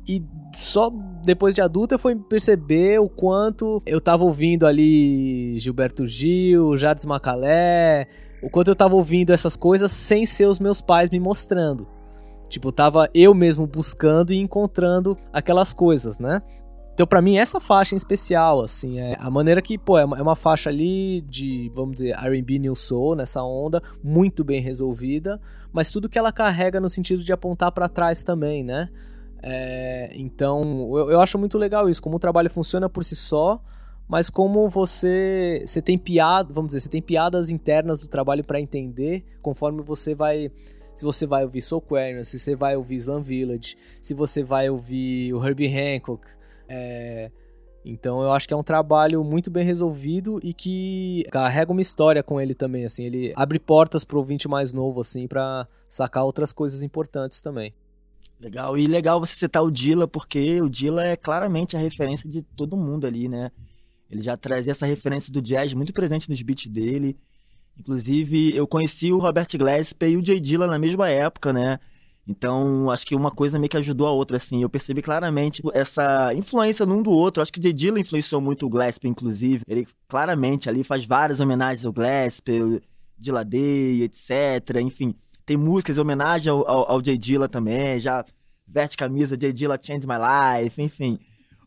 e 0.07 0.23
só 0.52 0.91
depois 1.25 1.55
de 1.55 1.62
adulto 1.62 1.95
eu 1.95 1.99
fui 1.99 2.17
perceber 2.17 3.00
o 3.00 3.09
quanto 3.09 3.83
eu 3.87 4.00
tava 4.00 4.25
ouvindo 4.25 4.67
ali 4.67 5.59
Gilberto 5.59 6.07
Gil, 6.07 6.76
Jades 6.76 7.05
Macalé, 7.05 8.09
o 8.43 8.50
quanto 8.50 8.69
eu 8.69 8.75
tava 8.75 8.95
ouvindo 8.95 9.31
essas 9.31 9.57
coisas 9.57 9.93
sem 9.93 10.26
ser 10.26 10.47
os 10.47 10.59
meus 10.59 10.83
pais 10.83 11.09
me 11.09 11.21
mostrando. 11.21 11.87
Tipo, 12.49 12.71
tava 12.71 13.09
eu 13.14 13.33
mesmo 13.33 13.67
buscando 13.67 14.33
e 14.33 14.37
encontrando 14.37 15.17
aquelas 15.33 15.73
coisas, 15.73 16.19
né? 16.19 16.43
Então, 16.94 17.06
para 17.06 17.22
mim, 17.22 17.38
essa 17.38 17.58
faixa 17.58 17.94
em 17.94 17.96
especial, 17.96 18.61
assim, 18.61 19.00
é 19.00 19.16
a 19.18 19.30
maneira 19.30 19.62
que, 19.62 19.78
pô, 19.78 19.99
é 19.99 20.04
uma, 20.04 20.32
é 20.32 20.34
faixa 20.37 20.68
ali 20.68 21.22
de, 21.22 21.70
vamos 21.75 21.94
dizer, 21.94 22.14
R&B 22.18 22.58
New 22.58 22.75
Soul, 22.75 23.16
nessa 23.16 23.42
onda, 23.42 23.82
muito 24.04 24.44
bem 24.44 24.61
resolvida, 24.61 25.40
mas 25.72 25.90
tudo 25.90 26.08
que 26.08 26.18
ela 26.18 26.30
carrega 26.30 26.80
no 26.80 26.90
sentido 26.90 27.22
de 27.22 27.32
apontar 27.32 27.72
para 27.72 27.88
trás 27.88 28.22
também, 28.22 28.62
né? 28.62 28.90
É, 29.42 30.12
então, 30.14 30.62
eu, 30.96 31.11
eu 31.12 31.20
acho 31.20 31.38
muito 31.38 31.56
legal 31.56 31.88
isso, 31.88 32.02
como 32.02 32.16
o 32.16 32.20
trabalho 32.20 32.50
funciona 32.50 32.90
por 32.90 33.02
si 33.02 33.16
só, 33.16 33.61
mas 34.06 34.28
como 34.28 34.68
você 34.68 35.62
você 35.64 35.80
tem 35.80 35.96
piada, 35.96 36.52
vamos 36.52 36.68
dizer, 36.68 36.80
você 36.80 36.88
tem 36.88 37.00
piadas 37.00 37.49
internas 37.49 38.00
do 38.00 38.08
trabalho 38.08 38.44
para 38.44 38.61
entender 38.61 39.25
conforme 39.40 39.82
você 39.82 40.14
vai 40.14 40.52
se 40.94 41.04
você 41.04 41.26
vai 41.26 41.44
ouvir 41.44 41.62
Soul 41.62 41.82
Aquarius, 41.84 42.28
se 42.28 42.38
você 42.38 42.54
vai 42.54 42.76
ouvir 42.76 42.96
Slam 42.96 43.22
Village, 43.22 43.76
se 44.00 44.12
você 44.12 44.42
vai 44.42 44.68
ouvir 44.68 45.32
o 45.32 45.44
Herbie 45.44 45.66
Hancock. 45.66 46.26
É... 46.73 47.31
Então 47.85 48.23
eu 48.23 48.33
acho 48.33 48.47
que 48.47 48.55
é 48.55 48.57
um 48.57 48.62
trabalho 48.62 49.25
muito 49.25 49.50
bem 49.50 49.64
resolvido 49.64 50.38
e 50.43 50.55
que 50.55 51.26
carrega 51.31 51.73
uma 51.73 51.81
história 51.81 52.23
com 52.23 52.41
ele 52.41 52.55
também, 52.55 52.85
assim, 52.85 53.05
ele 53.05 53.33
abre 53.35 53.59
portas 53.59 54.05
pro 54.05 54.19
ouvinte 54.19 54.47
mais 54.47 54.73
novo, 54.73 55.00
assim, 55.00 55.26
para 55.26 55.67
sacar 55.88 56.25
outras 56.25 56.52
coisas 56.52 56.83
importantes 56.83 57.43
também. 57.43 57.75
Legal, 58.38 58.79
e 58.79 58.87
legal 58.87 59.21
você 59.21 59.35
citar 59.37 59.62
o 59.62 59.71
Dilla, 59.71 60.07
porque 60.07 60.61
o 60.61 60.69
Dilla 60.69 61.05
é 61.05 61.17
claramente 61.17 61.76
a 61.76 61.81
referência 61.81 62.29
de 62.29 62.43
todo 62.43 62.76
mundo 62.76 63.07
ali, 63.07 63.29
né? 63.29 63.50
Ele 64.11 64.23
já 64.23 64.37
trazia 64.37 64.71
essa 64.71 64.87
referência 64.87 65.33
do 65.33 65.40
jazz 65.40 65.73
muito 65.75 65.92
presente 65.92 66.29
nos 66.29 66.42
beats 66.42 66.66
dele. 66.66 67.16
Inclusive, 67.79 68.55
eu 68.55 68.66
conheci 68.66 69.12
o 69.12 69.18
Robert 69.18 69.46
Glasper 69.57 70.11
e 70.11 70.16
o 70.16 70.25
Jay 70.25 70.38
Dilla 70.38 70.66
na 70.66 70.79
mesma 70.79 71.09
época, 71.09 71.53
né? 71.53 71.81
Então, 72.26 72.88
acho 72.90 73.04
que 73.04 73.16
uma 73.16 73.32
coisa 73.32 73.58
meio 73.58 73.68
que 73.68 73.76
ajudou 73.76 74.06
a 74.06 74.12
outra, 74.12 74.37
assim. 74.37 74.62
Eu 74.62 74.70
percebi 74.70 75.02
claramente 75.02 75.61
essa 75.74 76.32
influência 76.35 76.87
num 76.87 77.02
do 77.02 77.11
outro. 77.11 77.42
Acho 77.42 77.52
que 77.52 77.58
o 77.58 77.72
Dilla 77.72 77.98
influenciou 77.98 78.40
muito 78.40 78.66
o 78.66 78.68
Glasper, 78.68 79.11
inclusive. 79.11 79.64
Ele 79.66 79.87
claramente 80.08 80.68
ali 80.68 80.85
faz 80.85 81.04
várias 81.04 81.40
homenagens 81.40 81.85
ao 81.85 81.92
Glasper, 81.92 82.80
Dilla 83.18 83.44
Day, 83.44 84.02
etc. 84.02 84.76
Enfim, 84.80 85.14
tem 85.44 85.56
músicas 85.56 85.98
em 85.98 86.00
homenagem 86.00 86.50
ao, 86.50 86.68
ao, 86.68 86.92
ao 86.92 87.48
também. 87.50 87.98
Já 87.98 88.24
veste 88.66 88.96
camisa 88.96 89.37
Jay 89.40 89.52
Dilla 89.52 89.78
Change 89.80 90.06
My 90.06 90.14
Life, 90.14 90.80
enfim. 90.80 91.18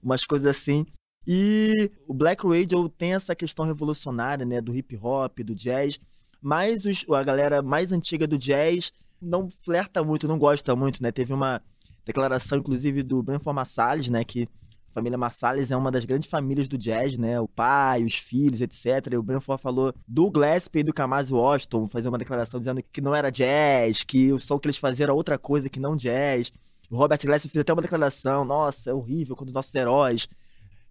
Umas 0.02 0.24
coisas 0.24 0.48
assim. 0.48 0.86
E 1.28 1.92
o 2.08 2.14
Black 2.14 2.48
Radio 2.48 2.88
tem 2.88 3.14
essa 3.14 3.36
questão 3.36 3.66
revolucionária, 3.66 4.46
né, 4.46 4.62
do 4.62 4.76
hip 4.76 4.96
hop, 5.02 5.40
do 5.40 5.56
jazz, 5.56 6.00
mas 6.40 6.86
os, 6.86 7.04
a 7.10 7.24
galera 7.24 7.64
mais 7.64 7.92
antiga 7.92 8.28
do 8.28 8.38
jazz 8.38 8.94
não 9.22 9.50
flerta 9.64 10.04
muito, 10.04 10.28
não 10.28 10.38
gosta 10.38 10.76
muito, 10.76 11.02
né? 11.02 11.12
Teve 11.12 11.34
uma 11.34 11.62
declaração, 12.06 12.60
inclusive, 12.60 13.02
do 13.04 13.22
Branford 13.24 13.56
Marsalis, 13.56 14.10
né, 14.10 14.24
que 14.24 14.48
a 14.92 14.94
família 14.94 15.18
Marsalis 15.18 15.72
é 15.72 15.76
uma 15.76 15.92
das 15.92 16.06
grandes 16.06 16.30
famílias 16.30 16.68
do 16.68 16.78
jazz, 16.78 17.18
né? 17.18 17.40
O 17.40 17.48
pai, 17.48 18.04
os 18.04 18.16
filhos, 18.16 18.62
etc. 18.62 19.12
E 19.12 19.18
o 19.18 19.24
Branford 19.24 19.62
falou 19.62 19.94
do 20.08 20.32
Gillespie 20.34 20.80
e 20.80 20.84
do 20.84 20.94
Kamasi 20.94 21.34
Washington, 21.34 21.90
fazer 21.90 22.08
uma 22.08 22.18
declaração 22.18 22.60
dizendo 22.60 22.82
que 22.82 23.02
não 23.02 23.14
era 23.14 23.30
jazz, 23.30 24.04
que 24.04 24.32
o 24.32 24.40
som 24.40 24.58
que 24.58 24.68
eles 24.68 24.78
faziam 24.78 25.06
era 25.06 25.14
outra 25.14 25.38
coisa 25.38 25.70
que 25.70 25.80
não 25.80 25.96
jazz. 25.96 26.52
O 26.90 26.96
Robert 26.96 27.20
Gillespie 27.20 27.50
fez 27.50 27.62
até 27.62 27.74
uma 27.74 27.82
declaração, 27.82 28.46
nossa, 28.46 28.92
é 28.92 28.94
horrível 28.94 29.36
quando 29.36 29.52
nossos 29.52 29.74
heróis 29.74 30.30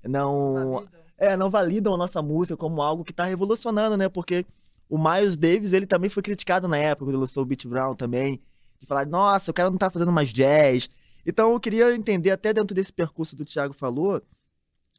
não 0.02 0.84
é, 1.16 1.36
não 1.36 1.48
validam 1.50 1.94
a 1.94 1.96
nossa 1.96 2.20
música 2.20 2.56
como 2.56 2.82
algo 2.82 3.04
que 3.04 3.12
está 3.12 3.24
revolucionando, 3.24 3.96
né? 3.96 4.08
Porque 4.08 4.44
o 4.88 4.98
Miles 4.98 5.36
Davis, 5.36 5.72
ele 5.72 5.86
também 5.86 6.10
foi 6.10 6.22
criticado 6.22 6.68
na 6.68 6.76
época, 6.76 7.06
quando 7.06 7.18
lançou 7.18 7.42
o 7.42 7.46
Beat 7.46 7.66
Brown 7.66 7.94
também, 7.94 8.40
de 8.80 8.86
falar, 8.86 9.06
nossa, 9.06 9.50
o 9.50 9.54
cara 9.54 9.70
não 9.70 9.78
tá 9.78 9.90
fazendo 9.90 10.12
mais 10.12 10.32
jazz. 10.32 10.88
Então 11.26 11.52
eu 11.52 11.60
queria 11.60 11.94
entender, 11.94 12.30
até 12.30 12.52
dentro 12.52 12.74
desse 12.74 12.92
percurso 12.92 13.34
do 13.34 13.44
Thiago 13.44 13.72
falou, 13.72 14.22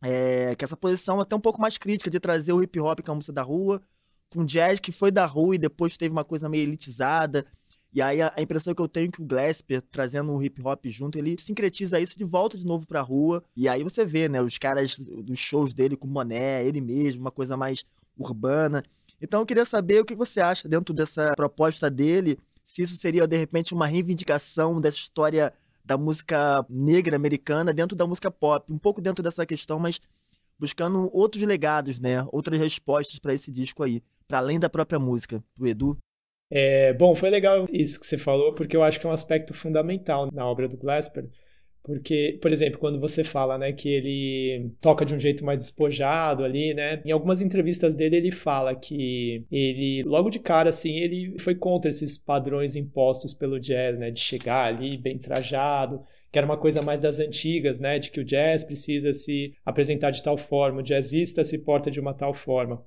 é, 0.01 0.55
que 0.55 0.65
essa 0.65 0.75
posição 0.75 1.19
até 1.19 1.35
um 1.35 1.39
pouco 1.39 1.61
mais 1.61 1.77
crítica 1.77 2.09
de 2.09 2.19
trazer 2.19 2.53
o 2.53 2.61
hip 2.61 2.79
hop, 2.79 2.99
que 2.99 3.09
é 3.09 3.13
a 3.13 3.15
música 3.15 3.33
da 3.33 3.43
rua, 3.43 3.81
com 4.29 4.43
jazz 4.43 4.79
que 4.79 4.91
foi 4.91 5.11
da 5.11 5.25
rua 5.25 5.55
e 5.55 5.57
depois 5.57 5.97
teve 5.97 6.11
uma 6.11 6.23
coisa 6.23 6.49
meio 6.49 6.63
elitizada. 6.63 7.45
E 7.93 8.01
aí 8.01 8.21
a, 8.21 8.33
a, 8.35 8.41
impressão 8.41 8.75
que 8.75 8.81
eu 8.81 8.89
tenho 8.89 9.07
é 9.07 9.11
que 9.11 9.21
o 9.21 9.25
Glasper, 9.25 9.81
trazendo 9.89 10.33
o 10.33 10.43
hip 10.43 10.61
hop 10.61 10.85
junto, 10.87 11.17
ele 11.17 11.37
sincretiza 11.39 11.97
isso 11.97 12.17
de 12.17 12.25
volta 12.25 12.57
de 12.57 12.65
novo 12.65 12.85
pra 12.85 12.99
rua. 12.99 13.41
E 13.55 13.69
aí 13.69 13.83
você 13.83 14.03
vê, 14.03 14.27
né, 14.27 14.41
os 14.41 14.57
caras 14.57 14.97
dos 14.99 15.39
shows 15.39 15.73
dele 15.73 15.95
com 15.95 16.05
Moné, 16.05 16.65
ele 16.65 16.81
mesmo, 16.81 17.21
uma 17.21 17.31
coisa 17.31 17.55
mais 17.55 17.85
urbana. 18.17 18.83
Então 19.25 19.39
eu 19.39 19.45
queria 19.45 19.65
saber 19.65 19.99
o 19.99 20.05
que 20.05 20.13
você 20.13 20.39
acha 20.39 20.69
dentro 20.69 20.93
dessa 20.93 21.33
proposta 21.35 21.89
dele, 21.89 22.37
se 22.63 22.83
isso 22.83 22.95
seria 22.95 23.27
de 23.27 23.35
repente 23.35 23.73
uma 23.73 23.87
reivindicação 23.87 24.79
dessa 24.79 24.97
história 24.97 25.51
da 25.83 25.97
música 25.97 26.63
negra 26.69 27.15
americana 27.15 27.73
dentro 27.73 27.97
da 27.97 28.05
música 28.05 28.29
pop, 28.29 28.71
um 28.71 28.77
pouco 28.77 29.01
dentro 29.01 29.23
dessa 29.23 29.43
questão, 29.43 29.79
mas 29.79 29.99
buscando 30.59 31.09
outros 31.11 31.43
legados, 31.43 31.99
né, 31.99 32.23
outras 32.31 32.59
respostas 32.59 33.17
para 33.17 33.33
esse 33.33 33.51
disco 33.51 33.81
aí, 33.81 34.01
para 34.27 34.37
além 34.37 34.59
da 34.59 34.69
própria 34.69 34.99
música. 34.99 35.43
Do 35.57 35.67
Edu? 35.67 35.97
É, 36.51 36.93
bom, 36.93 37.15
foi 37.15 37.31
legal 37.31 37.65
isso 37.71 37.99
que 37.99 38.05
você 38.05 38.19
falou, 38.19 38.53
porque 38.53 38.77
eu 38.77 38.83
acho 38.83 38.99
que 38.99 39.07
é 39.07 39.09
um 39.09 39.13
aspecto 39.13 39.55
fundamental 39.55 40.29
na 40.31 40.45
obra 40.45 40.67
do 40.67 40.77
Glasper. 40.77 41.27
Porque, 41.85 42.39
por 42.41 42.51
exemplo, 42.51 42.79
quando 42.79 42.99
você 42.99 43.23
fala, 43.23 43.59
né, 43.59 43.71
que 43.71 43.87
ele 43.87 44.71
toca 44.81 45.05
de 45.05 45.13
um 45.13 45.19
jeito 45.19 45.45
mais 45.45 45.59
despojado 45.59 46.43
ali, 46.43 46.73
né? 46.73 46.99
Em 47.05 47.11
algumas 47.11 47.41
entrevistas 47.41 47.93
dele 47.95 48.15
ele 48.15 48.31
fala 48.31 48.75
que 48.75 49.45
ele 49.51 50.01
logo 50.03 50.31
de 50.31 50.39
cara 50.39 50.69
assim, 50.69 50.95
ele 50.95 51.37
foi 51.37 51.53
contra 51.53 51.89
esses 51.89 52.17
padrões 52.17 52.75
impostos 52.75 53.35
pelo 53.35 53.59
jazz, 53.59 53.99
né, 53.99 54.09
de 54.09 54.19
chegar 54.19 54.65
ali 54.65 54.97
bem 54.97 55.19
trajado, 55.19 56.01
que 56.31 56.39
era 56.39 56.45
uma 56.47 56.57
coisa 56.57 56.81
mais 56.81 56.99
das 56.99 57.19
antigas, 57.19 57.79
né, 57.79 57.99
de 57.99 58.09
que 58.09 58.19
o 58.19 58.25
jazz 58.25 58.63
precisa 58.63 59.13
se 59.13 59.53
apresentar 59.63 60.09
de 60.09 60.23
tal 60.23 60.39
forma, 60.39 60.79
o 60.79 60.83
jazzista 60.83 61.43
se 61.43 61.59
porta 61.59 61.91
de 61.91 61.99
uma 61.99 62.15
tal 62.15 62.33
forma. 62.33 62.83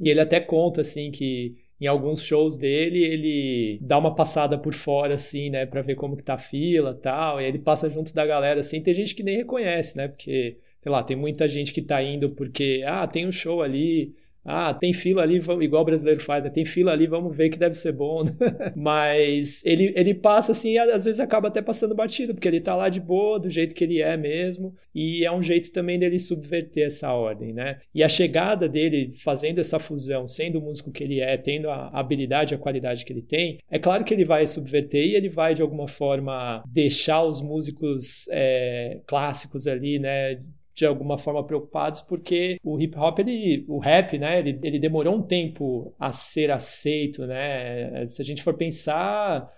E 0.00 0.08
ele 0.10 0.20
até 0.20 0.38
conta 0.38 0.82
assim 0.82 1.10
que 1.10 1.56
em 1.80 1.86
alguns 1.86 2.22
shows 2.22 2.56
dele, 2.56 3.02
ele 3.04 3.78
dá 3.80 3.98
uma 3.98 4.14
passada 4.14 4.58
por 4.58 4.74
fora, 4.74 5.14
assim, 5.14 5.50
né, 5.50 5.64
pra 5.66 5.82
ver 5.82 5.94
como 5.94 6.16
que 6.16 6.22
tá 6.22 6.34
a 6.34 6.38
fila 6.38 6.94
tal, 6.94 7.40
e 7.40 7.44
ele 7.44 7.58
passa 7.58 7.88
junto 7.88 8.14
da 8.14 8.26
galera, 8.26 8.60
assim, 8.60 8.82
tem 8.82 8.94
gente 8.94 9.14
que 9.14 9.22
nem 9.22 9.36
reconhece, 9.36 9.96
né, 9.96 10.08
porque, 10.08 10.58
sei 10.78 10.90
lá, 10.90 11.02
tem 11.02 11.16
muita 11.16 11.46
gente 11.46 11.72
que 11.72 11.82
tá 11.82 12.02
indo 12.02 12.30
porque, 12.30 12.82
ah, 12.86 13.06
tem 13.06 13.26
um 13.26 13.32
show 13.32 13.62
ali, 13.62 14.14
ah, 14.50 14.72
tem 14.72 14.94
fila 14.94 15.22
ali, 15.22 15.36
igual 15.36 15.82
o 15.82 15.84
brasileiro 15.84 16.20
faz, 16.20 16.42
né? 16.42 16.48
Tem 16.48 16.64
fila 16.64 16.90
ali, 16.90 17.06
vamos 17.06 17.36
ver 17.36 17.50
que 17.50 17.58
deve 17.58 17.74
ser 17.74 17.92
bom. 17.92 18.24
Né? 18.24 18.32
Mas 18.74 19.62
ele, 19.62 19.92
ele 19.94 20.14
passa 20.14 20.52
assim, 20.52 20.72
e 20.72 20.78
às 20.78 21.04
vezes 21.04 21.20
acaba 21.20 21.48
até 21.48 21.60
passando 21.60 21.94
batido, 21.94 22.34
porque 22.34 22.48
ele 22.48 22.60
tá 22.60 22.74
lá 22.74 22.88
de 22.88 22.98
boa, 22.98 23.38
do 23.38 23.50
jeito 23.50 23.74
que 23.74 23.84
ele 23.84 24.00
é 24.00 24.16
mesmo, 24.16 24.74
e 24.94 25.22
é 25.22 25.30
um 25.30 25.42
jeito 25.42 25.70
também 25.70 25.98
dele 25.98 26.18
subverter 26.18 26.86
essa 26.86 27.12
ordem, 27.12 27.52
né? 27.52 27.78
E 27.94 28.02
a 28.02 28.08
chegada 28.08 28.66
dele 28.66 29.12
fazendo 29.22 29.58
essa 29.58 29.78
fusão, 29.78 30.26
sendo 30.26 30.58
o 30.58 30.62
músico 30.62 30.90
que 30.90 31.04
ele 31.04 31.20
é, 31.20 31.36
tendo 31.36 31.68
a 31.68 31.88
habilidade, 31.88 32.54
a 32.54 32.58
qualidade 32.58 33.04
que 33.04 33.12
ele 33.12 33.22
tem, 33.22 33.58
é 33.70 33.78
claro 33.78 34.02
que 34.02 34.14
ele 34.14 34.24
vai 34.24 34.46
subverter 34.46 35.04
e 35.04 35.14
ele 35.14 35.28
vai 35.28 35.54
de 35.54 35.60
alguma 35.60 35.86
forma 35.86 36.64
deixar 36.66 37.22
os 37.22 37.42
músicos 37.42 38.26
é, 38.30 39.00
clássicos 39.06 39.66
ali, 39.66 39.98
né? 39.98 40.40
De 40.78 40.86
alguma 40.86 41.18
forma 41.18 41.44
preocupados 41.44 42.00
porque 42.00 42.58
o 42.62 42.80
hip 42.80 42.96
hop 42.96 43.18
ele 43.18 43.64
o 43.68 43.78
rap 43.78 44.18
né 44.18 44.38
ele, 44.38 44.58
ele 44.62 44.78
demorou 44.78 45.14
um 45.14 45.22
tempo 45.22 45.94
a 45.98 46.12
ser 46.12 46.50
aceito 46.50 47.26
né 47.26 48.06
se 48.06 48.22
a 48.22 48.24
gente 48.24 48.42
for 48.42 48.54
pensar 48.54 49.52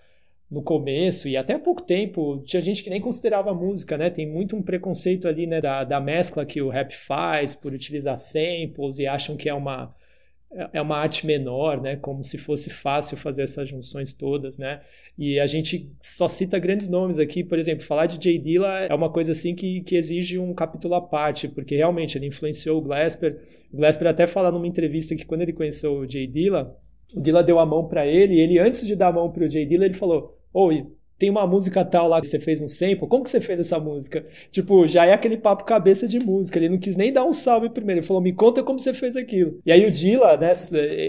no 0.51 0.63
começo 0.63 1.29
e 1.29 1.37
até 1.37 1.55
há 1.55 1.59
pouco 1.59 1.83
tempo 1.83 2.43
tinha 2.45 2.61
gente 2.61 2.83
que 2.83 2.91
nem 2.91 3.01
considerava 3.01 3.55
música, 3.55 3.97
né? 3.97 4.11
Tem 4.11 4.27
muito 4.27 4.57
um 4.57 4.63
preconceito 4.63 5.29
ali, 5.29 5.47
né, 5.47 5.61
da, 5.61 5.85
da 5.85 6.01
mescla 6.01 6.45
que 6.45 6.61
o 6.61 6.69
rap 6.69 6.93
faz 6.97 7.55
por 7.55 7.73
utilizar 7.73 8.19
samples 8.19 8.99
e 8.99 9.07
acham 9.07 9.37
que 9.37 9.49
é 9.49 9.55
uma 9.55 9.95
é 10.73 10.81
uma 10.81 10.97
arte 10.97 11.27
menor, 11.27 11.81
né? 11.81 11.97
Como 11.97 12.25
se 12.25 12.37
fosse 12.37 12.71
fácil 12.71 13.17
fazer 13.17 13.43
essas 13.43 13.69
junções 13.69 14.13
todas, 14.13 14.59
né? 14.59 14.81
E 15.17 15.39
a 15.39 15.47
gente 15.47 15.93
só 16.01 16.29
cita 16.29 16.59
grandes 16.59 16.89
nomes 16.89 17.19
aqui, 17.19 17.45
por 17.45 17.59
exemplo, 17.59 17.85
falar 17.85 18.07
de 18.07 18.23
Jay 18.23 18.39
Dilla 18.39 18.81
é 18.81 18.95
uma 18.95 19.11
coisa 19.11 19.33
assim 19.33 19.55
que, 19.55 19.81
que 19.83 19.97
exige 19.97 20.39
um 20.39 20.53
capítulo 20.53 20.95
à 20.95 21.01
parte, 21.01 21.47
porque 21.47 21.77
realmente 21.77 22.19
ele 22.19 22.27
influenciou 22.27 22.79
o 22.79 22.83
Glasper. 22.83 23.39
O 23.73 23.77
Glasper 23.77 24.09
até 24.09 24.27
fala 24.27 24.51
numa 24.51 24.67
entrevista 24.67 25.15
que 25.15 25.25
quando 25.25 25.43
ele 25.43 25.53
conheceu 25.53 25.95
o 25.95 26.11
Jay 26.11 26.27
Dilla, 26.27 26.77
o 27.15 27.21
Dilla 27.21 27.45
deu 27.45 27.59
a 27.59 27.67
mão 27.67 27.87
para 27.87 28.07
ele, 28.07 28.35
e 28.35 28.41
ele 28.41 28.59
antes 28.59 28.87
de 28.87 28.97
dar 28.97 29.09
a 29.09 29.13
mão 29.13 29.31
para 29.31 29.45
o 29.45 29.51
Jay 29.51 29.65
Dilla, 29.65 29.85
ele 29.85 29.95
falou: 29.95 30.37
"Oi, 30.53 30.87
tem 31.21 31.29
uma 31.29 31.47
música 31.47 31.85
tal 31.85 32.09
lá 32.09 32.19
que 32.19 32.27
você 32.27 32.41
fez 32.41 32.63
um 32.63 32.69
sample, 32.69 33.07
como 33.07 33.23
que 33.23 33.29
você 33.29 33.43
fez 33.43 33.61
essa 33.61 33.79
música? 33.79 34.27
Tipo, 34.51 34.87
já 34.87 35.05
é 35.05 35.13
aquele 35.13 35.37
papo 35.37 35.65
cabeça 35.65 36.09
de 36.09 36.19
música, 36.19 36.59
ele 36.59 36.71
não 36.71 36.79
quis 36.79 36.97
nem 36.97 37.13
dar 37.13 37.27
um 37.27 37.33
salve 37.35 37.69
primeiro, 37.69 38.01
ele 38.01 38.07
falou, 38.07 38.23
me 38.23 38.33
conta 38.33 38.63
como 38.63 38.79
você 38.79 38.95
fez 38.95 39.15
aquilo. 39.17 39.61
E 39.67 39.71
aí 39.71 39.85
o 39.85 39.93
Dilla, 39.93 40.39
né, 40.39 40.51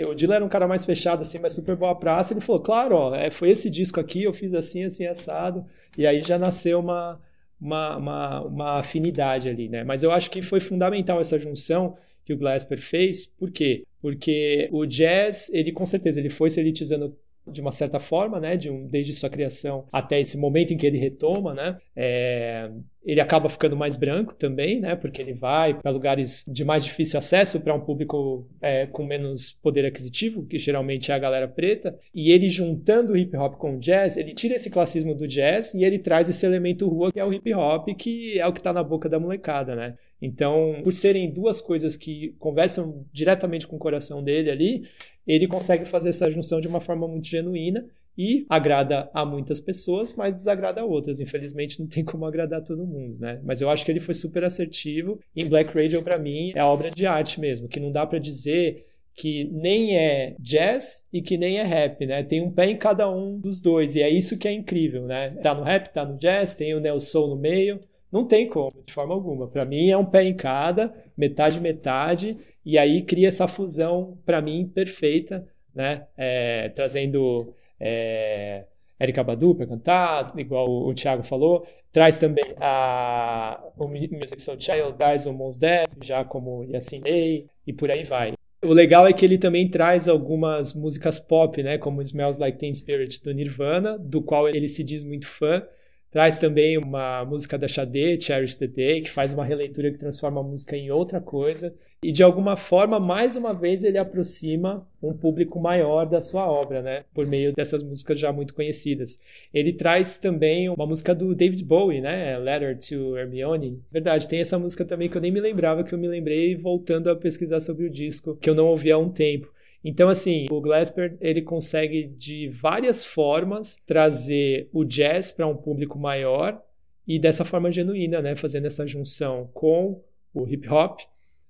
o 0.06 0.14
Dilla 0.14 0.36
era 0.36 0.44
um 0.44 0.50
cara 0.50 0.68
mais 0.68 0.84
fechado 0.84 1.22
assim, 1.22 1.40
mas 1.40 1.54
super 1.54 1.78
boa 1.78 1.96
praça, 1.96 2.34
ele 2.34 2.42
falou, 2.42 2.62
claro, 2.62 2.94
ó, 2.94 3.16
é, 3.16 3.32
foi 3.32 3.52
esse 3.52 3.70
disco 3.70 4.02
aqui, 4.02 4.24
eu 4.24 4.34
fiz 4.34 4.54
assim, 4.54 4.84
assim, 4.84 5.06
assado, 5.06 5.66
e 5.98 6.06
aí 6.06 6.22
já 6.22 6.38
nasceu 6.38 6.82
uma, 6.82 7.18
uma, 7.60 7.96
uma, 7.96 8.42
uma 8.42 8.80
afinidade 8.80 9.48
ali, 9.48 9.70
né, 9.70 9.86
mas 9.86 10.04
eu 10.04 10.12
acho 10.12 10.30
que 10.30 10.42
foi 10.42 10.60
fundamental 10.60 11.22
essa 11.22 11.40
junção 11.40 11.96
que 12.26 12.34
o 12.34 12.38
Glasper 12.38 12.82
fez, 12.82 13.28
por 13.28 13.50
quê? 13.50 13.86
Porque 14.02 14.68
o 14.74 14.86
jazz, 14.86 15.50
ele 15.54 15.72
com 15.72 15.86
certeza, 15.86 16.20
ele 16.20 16.30
foi 16.30 16.50
se 16.50 16.60
elitizando 16.60 17.16
de 17.48 17.62
uma 17.62 17.72
certa 17.72 18.00
forma, 18.00 18.40
né, 18.40 18.56
de 18.56 18.70
um, 18.70 18.88
desde 18.88 19.14
sua 19.14 19.30
criação 19.30 19.86
até 19.92 20.20
esse 20.20 20.38
momento 20.38 20.74
em 20.74 20.78
que 20.78 20.86
ele 20.86 20.98
retoma, 20.98 21.54
né, 21.54 21.78
é, 21.96 22.70
ele 23.04 23.20
acaba 23.20 23.50
ficando 23.50 23.76
mais 23.76 23.98
branco 23.98 24.36
também, 24.36 24.80
né, 24.80 24.96
porque 24.96 25.22
ele 25.22 25.34
vai 25.34 25.74
para 25.74 25.92
lugares 25.92 26.46
de 26.48 26.64
mais 26.64 26.84
difícil 26.84 27.18
acesso 27.18 27.60
para 27.60 27.74
um 27.74 27.80
público 27.80 28.48
é, 28.62 28.86
com 28.86 29.04
menos 29.04 29.52
poder 29.52 29.86
aquisitivo, 29.86 30.46
que 30.46 30.60
geralmente 30.60 31.12
é 31.12 31.16
a 31.16 31.20
galera 31.20 31.48
preta, 31.48 31.98
e 32.14 32.32
ele 32.32 32.50
juntando 32.50 33.14
o 33.14 33.18
hip 33.18 33.36
hop 33.36 33.56
com 33.56 33.76
o 33.78 33.80
jazz, 33.80 34.18
ele 34.18 34.34
tira 34.34 34.56
esse 34.56 34.70
classismo 34.70 35.16
do 35.16 35.28
jazz 35.28 35.74
e 35.74 35.84
ele 35.84 35.98
traz 35.98 36.30
esse 36.30 36.46
elemento 36.46 36.88
rua 36.88 37.12
que 37.12 37.20
é 37.20 37.26
o 37.26 37.34
hip 37.34 37.54
hop, 37.54 37.90
que 37.98 38.40
é 38.40 38.46
o 38.46 38.54
que 38.54 38.60
está 38.60 38.72
na 38.72 38.84
boca 38.84 39.10
da 39.10 39.20
molecada, 39.20 39.76
né. 39.76 39.96
Então, 40.22 40.82
por 40.84 40.94
serem 40.94 41.32
duas 41.32 41.60
coisas 41.60 41.98
que 41.98 42.36
conversam 42.38 43.04
diretamente 43.12 43.68
com 43.68 43.76
o 43.76 43.80
coração 43.80 44.24
dele 44.24 44.52
ali, 44.52 44.84
ele 45.26 45.48
consegue 45.48 45.86
fazer 45.86 46.10
essa 46.10 46.30
junção 46.30 46.60
de 46.60 46.68
uma 46.68 46.82
forma 46.82 47.08
muito 47.08 47.28
genuína 47.28 47.86
e 48.18 48.46
agrada 48.50 49.10
a 49.14 49.26
muitas 49.26 49.60
pessoas, 49.60 50.14
mas 50.16 50.36
desagrada 50.36 50.82
a 50.82 50.86
outras. 50.86 51.20
Infelizmente, 51.20 51.80
não 51.80 51.88
tem 51.88 52.04
como 52.04 52.26
agradar 52.26 52.64
todo 52.64 52.86
mundo, 52.86 53.18
né? 53.20 53.40
Mas 53.44 53.62
eu 53.62 53.70
acho 53.70 53.86
que 53.86 53.92
ele 53.92 54.00
foi 54.00 54.14
super 54.14 54.44
assertivo. 54.44 55.20
Em 55.36 55.48
Black 55.48 55.74
Radio, 55.78 56.04
para 56.04 56.20
mim, 56.20 56.52
é 56.56 56.64
obra 56.64 56.92
de 56.92 57.06
arte 57.06 57.40
mesmo, 57.40 57.68
que 57.68 57.80
não 57.80 57.92
dá 57.92 58.06
para 58.06 58.20
dizer 58.20 58.86
que 59.14 59.46
nem 59.52 59.96
é 59.98 60.36
jazz 60.40 61.06
e 61.12 61.22
que 61.22 61.38
nem 61.38 61.58
é 61.58 61.64
rap, 61.64 62.06
né? 62.06 62.24
Tem 62.24 62.42
um 62.42 62.52
pé 62.52 62.70
em 62.70 62.78
cada 62.78 63.10
um 63.10 63.38
dos 63.38 63.60
dois, 63.60 63.96
e 63.96 64.02
é 64.02 64.10
isso 64.10 64.38
que 64.38 64.48
é 64.48 64.52
incrível, 64.52 65.06
né? 65.06 65.32
Tá 65.42 65.54
no 65.54 65.64
rap, 65.64 65.92
tá 65.94 66.06
no 66.06 66.18
jazz, 66.18 66.56
tem 66.56 66.74
o 66.74 66.80
Nelson 66.80 67.28
no 67.28 67.36
meio, 67.36 67.80
não 68.12 68.26
tem 68.26 68.48
como, 68.48 68.84
de 68.86 68.94
forma 68.94 69.14
alguma. 69.14 69.48
Para 69.48 69.66
mim 69.66 69.90
é 69.90 69.98
um 69.98 70.06
pé 70.06 70.24
em 70.24 70.34
cada, 70.34 70.94
metade 71.18 71.60
metade, 71.60 72.38
e 72.66 72.78
aí 72.78 73.02
cria 73.04 73.28
essa 73.28 73.48
fusão, 73.48 74.18
para 74.26 74.42
mim, 74.42 74.70
perfeita, 74.74 75.48
né? 75.74 76.08
É, 76.18 76.70
trazendo 76.70 77.54
é, 77.80 78.66
Erika 79.00 79.24
Badu 79.24 79.56
para 79.56 79.66
cantar, 79.66 80.34
igual 80.38 80.70
o, 80.70 80.90
o 80.90 80.94
Thiago 80.94 81.24
falou. 81.24 81.66
Traz 81.92 82.18
também 82.18 82.46
a, 82.58 83.62
o 83.78 83.88
Music 83.88 84.42
Soul 84.42 84.60
Child, 84.60 84.94
traz 84.98 85.26
o 85.26 85.34
Mos 85.34 85.58
Def, 85.58 85.90
já 86.02 86.24
como 86.24 86.64
Yassin 86.64 87.02
Day, 87.02 87.48
e 87.68 87.74
por 87.74 87.92
aí 87.92 88.04
vai. 88.04 88.34
O 88.64 88.74
legal 88.74 89.08
é 89.08 89.12
que 89.12 89.26
ele 89.26 89.40
também 89.40 89.68
traz 89.68 90.08
algumas 90.08 90.74
músicas 90.74 91.18
pop, 91.18 91.62
né, 91.64 91.80
como 91.80 92.02
Smells 92.02 92.40
Like 92.40 92.60
Teen 92.60 92.74
Spirit 92.74 93.22
do 93.24 93.34
Nirvana, 93.34 93.98
do 93.98 94.22
qual 94.22 94.48
ele 94.48 94.70
se 94.70 94.84
diz 94.84 95.04
muito 95.04 95.28
fã, 95.28 95.66
Traz 96.12 96.38
também 96.38 96.78
uma 96.78 97.24
música 97.24 97.58
da 97.58 97.70
Xadê, 97.70 98.20
Cherish 98.20 98.56
the 98.56 98.68
Day, 98.68 99.02
que 99.02 99.10
faz 99.10 99.34
uma 99.34 99.46
releitura 99.46 99.90
que 99.90 99.98
transforma 99.98 100.42
a 100.42 100.44
música 100.44 100.76
em 100.76 100.92
outra 100.92 101.22
coisa. 101.22 101.74
E 102.04 102.12
de 102.12 102.22
alguma 102.22 102.58
forma, 102.58 103.00
mais 103.00 103.38
uma 103.38 103.54
vez, 103.54 103.82
ele 103.84 103.98
aproxima 103.98 104.86
um 105.02 105.14
público 105.14 105.58
maior 105.58 106.06
da 106.06 106.22
sua 106.22 106.52
obra, 106.52 106.82
né? 106.82 107.06
Por 107.14 107.26
meio 107.26 107.54
dessas 107.54 107.82
músicas 107.82 108.20
já 108.20 108.34
muito 108.34 108.54
conhecidas. 108.54 109.22
Ele 109.54 109.72
traz 109.72 110.18
também 110.18 110.68
uma 110.68 110.86
música 110.86 111.16
do 111.16 111.34
David 111.34 111.64
Bowie, 111.64 112.02
né? 112.02 112.38
Letter 112.40 112.78
to 112.78 113.16
Hermione. 113.16 113.82
Verdade, 113.90 114.28
tem 114.28 114.42
essa 114.42 114.60
música 114.60 114.84
também 114.84 115.08
que 115.08 115.16
eu 115.16 115.22
nem 115.22 115.32
me 115.32 115.40
lembrava, 115.40 115.84
que 115.84 115.94
eu 115.94 116.00
me 116.00 116.08
lembrei 116.10 116.56
voltando 116.56 117.10
a 117.10 117.16
pesquisar 117.16 117.62
sobre 117.62 117.86
o 117.86 117.90
disco, 117.90 118.36
que 118.36 118.50
eu 118.50 118.56
não 118.56 118.66
ouvi 118.66 118.92
há 118.92 118.98
um 118.98 119.10
tempo. 119.10 119.48
Então, 119.84 120.10
assim, 120.10 120.48
o 120.52 120.62
Glasper 120.62 121.18
ele 121.20 121.42
consegue 121.42 122.04
de 122.04 122.50
várias 122.50 123.04
formas 123.04 123.78
trazer 123.86 124.70
o 124.72 124.84
jazz 124.84 125.32
para 125.32 125.48
um 125.48 125.56
público 125.56 125.98
maior 125.98 126.62
e 127.08 127.18
dessa 127.18 127.44
forma 127.44 127.72
genuína, 127.72 128.22
né, 128.22 128.36
fazendo 128.36 128.68
essa 128.68 128.86
junção 128.86 129.50
com 129.54 130.02
o 130.34 130.48
hip 130.48 130.70
hop, 130.70 131.00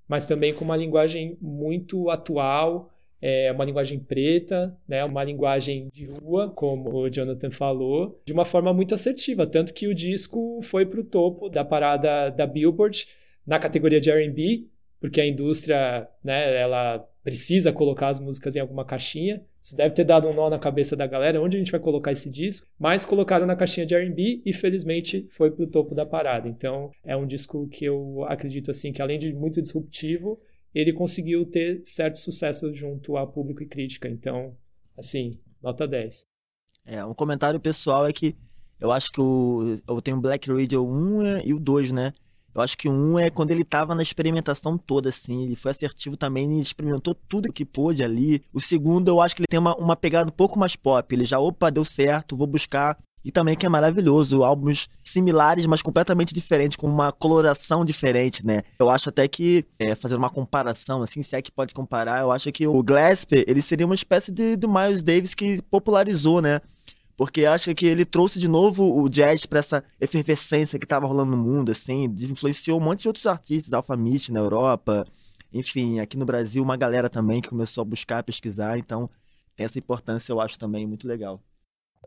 mas 0.07 0.25
também 0.25 0.53
com 0.53 0.63
uma 0.63 0.77
linguagem 0.77 1.37
muito 1.41 2.09
atual, 2.09 2.89
é 3.21 3.51
uma 3.51 3.65
linguagem 3.65 3.99
preta, 3.99 4.75
né, 4.87 5.03
uma 5.03 5.23
linguagem 5.23 5.89
de 5.93 6.05
rua, 6.05 6.49
como 6.49 6.89
o 6.95 7.09
Jonathan 7.09 7.51
falou, 7.51 8.19
de 8.25 8.33
uma 8.33 8.45
forma 8.45 8.73
muito 8.73 8.95
assertiva, 8.95 9.45
tanto 9.45 9.73
que 9.73 9.87
o 9.87 9.93
disco 9.93 10.59
foi 10.63 10.85
para 10.85 11.01
o 11.01 11.03
topo 11.03 11.49
da 11.49 11.63
parada 11.63 12.29
da 12.29 12.47
Billboard 12.47 13.05
na 13.45 13.59
categoria 13.59 14.01
de 14.01 14.09
R&B, 14.09 14.65
porque 14.99 15.21
a 15.21 15.27
indústria, 15.27 16.07
né, 16.23 16.59
ela 16.59 17.07
precisa 17.23 17.71
colocar 17.71 18.09
as 18.09 18.19
músicas 18.19 18.55
em 18.55 18.59
alguma 18.59 18.85
caixinha. 18.85 19.43
Isso 19.61 19.75
deve 19.75 19.93
ter 19.93 20.03
dado 20.03 20.27
um 20.27 20.33
nó 20.33 20.49
na 20.49 20.57
cabeça 20.57 20.95
da 20.95 21.05
galera, 21.05 21.41
onde 21.41 21.55
a 21.55 21.59
gente 21.59 21.71
vai 21.71 21.79
colocar 21.79 22.11
esse 22.11 22.29
disco. 22.29 22.67
Mas 22.79 23.05
colocaram 23.05 23.45
na 23.45 23.55
caixinha 23.55 23.85
de 23.85 23.93
R&B 23.93 24.41
e 24.45 24.53
felizmente 24.53 25.27
foi 25.29 25.51
pro 25.51 25.67
topo 25.67 25.93
da 25.93 26.05
parada. 26.05 26.47
Então 26.47 26.91
é 27.03 27.15
um 27.15 27.27
disco 27.27 27.67
que 27.67 27.85
eu 27.85 28.23
acredito 28.27 28.71
assim 28.71 28.91
que 28.91 29.01
além 29.01 29.19
de 29.19 29.33
muito 29.33 29.61
disruptivo, 29.61 30.39
ele 30.73 30.93
conseguiu 30.93 31.45
ter 31.45 31.81
certo 31.83 32.17
sucesso 32.17 32.73
junto 32.73 33.17
a 33.17 33.27
público 33.27 33.61
e 33.61 33.67
crítica. 33.67 34.07
Então, 34.07 34.55
assim, 34.97 35.39
nota 35.61 35.87
10. 35.87 36.25
É, 36.85 37.05
um 37.05 37.13
comentário 37.13 37.59
pessoal 37.59 38.07
é 38.07 38.13
que 38.13 38.35
eu 38.79 38.91
acho 38.91 39.11
que 39.11 39.21
o, 39.21 39.79
eu 39.87 40.01
tenho 40.01 40.19
Black 40.19 40.51
Radio 40.51 40.83
1 40.83 41.41
e 41.45 41.53
o 41.53 41.59
2, 41.59 41.91
né? 41.91 42.13
Eu 42.53 42.61
acho 42.61 42.77
que 42.77 42.89
um 42.89 43.17
é 43.17 43.29
quando 43.29 43.51
ele 43.51 43.63
tava 43.63 43.95
na 43.95 44.01
experimentação 44.01 44.77
toda, 44.77 45.09
assim. 45.09 45.43
Ele 45.43 45.55
foi 45.55 45.71
assertivo 45.71 46.17
também, 46.17 46.51
ele 46.51 46.61
experimentou 46.61 47.15
tudo 47.15 47.51
que 47.51 47.65
pôde 47.65 48.03
ali. 48.03 48.43
O 48.53 48.59
segundo, 48.59 49.07
eu 49.07 49.21
acho 49.21 49.35
que 49.35 49.41
ele 49.41 49.47
tem 49.49 49.59
uma, 49.59 49.75
uma 49.75 49.95
pegada 49.95 50.27
um 50.27 50.33
pouco 50.33 50.59
mais 50.59 50.75
pop. 50.75 51.13
Ele 51.13 51.25
já, 51.25 51.39
opa, 51.39 51.69
deu 51.69 51.85
certo, 51.85 52.35
vou 52.35 52.47
buscar. 52.47 52.97
E 53.23 53.31
também 53.31 53.55
que 53.55 53.65
é 53.65 53.69
maravilhoso, 53.69 54.43
álbuns 54.43 54.89
similares, 55.03 55.65
mas 55.65 55.81
completamente 55.81 56.33
diferentes, 56.33 56.75
com 56.75 56.87
uma 56.87 57.11
coloração 57.11 57.85
diferente, 57.85 58.45
né? 58.45 58.63
Eu 58.79 58.89
acho 58.89 59.09
até 59.09 59.27
que, 59.27 59.63
é, 59.77 59.95
fazendo 59.95 60.17
uma 60.17 60.29
comparação, 60.29 61.03
assim, 61.03 61.21
se 61.21 61.35
é 61.35 61.41
que 61.41 61.51
pode 61.51 61.73
comparar, 61.73 62.21
eu 62.21 62.31
acho 62.31 62.51
que 62.51 62.65
o 62.65 62.81
Glasper, 62.81 63.43
ele 63.47 63.61
seria 63.61 63.85
uma 63.85 63.93
espécie 63.93 64.31
de, 64.31 64.55
de 64.55 64.67
Miles 64.67 65.03
Davis 65.03 65.35
que 65.35 65.61
popularizou, 65.69 66.41
né? 66.41 66.61
Porque 67.15 67.45
acho 67.45 67.73
que 67.75 67.85
ele 67.85 68.05
trouxe 68.05 68.39
de 68.39 68.47
novo 68.47 68.99
o 68.99 69.09
jazz 69.09 69.45
para 69.45 69.59
essa 69.59 69.83
efervescência 69.99 70.79
que 70.79 70.85
estava 70.85 71.05
rolando 71.05 71.31
no 71.31 71.37
mundo, 71.37 71.71
assim, 71.71 72.03
influenciou 72.19 72.79
um 72.79 72.83
monte 72.83 73.01
de 73.01 73.07
outros 73.07 73.27
artistas, 73.27 73.73
Alpha 73.73 73.95
Mist 73.95 74.31
na 74.31 74.39
Europa, 74.39 75.05
enfim, 75.53 75.99
aqui 75.99 76.17
no 76.17 76.25
Brasil 76.25 76.63
uma 76.63 76.77
galera 76.77 77.09
também 77.09 77.41
que 77.41 77.49
começou 77.49 77.81
a 77.81 77.85
buscar, 77.85 78.23
pesquisar, 78.23 78.77
então 78.77 79.09
tem 79.55 79.65
essa 79.65 79.77
importância, 79.77 80.31
eu 80.31 80.39
acho 80.39 80.57
também 80.57 80.87
muito 80.87 81.07
legal. 81.07 81.41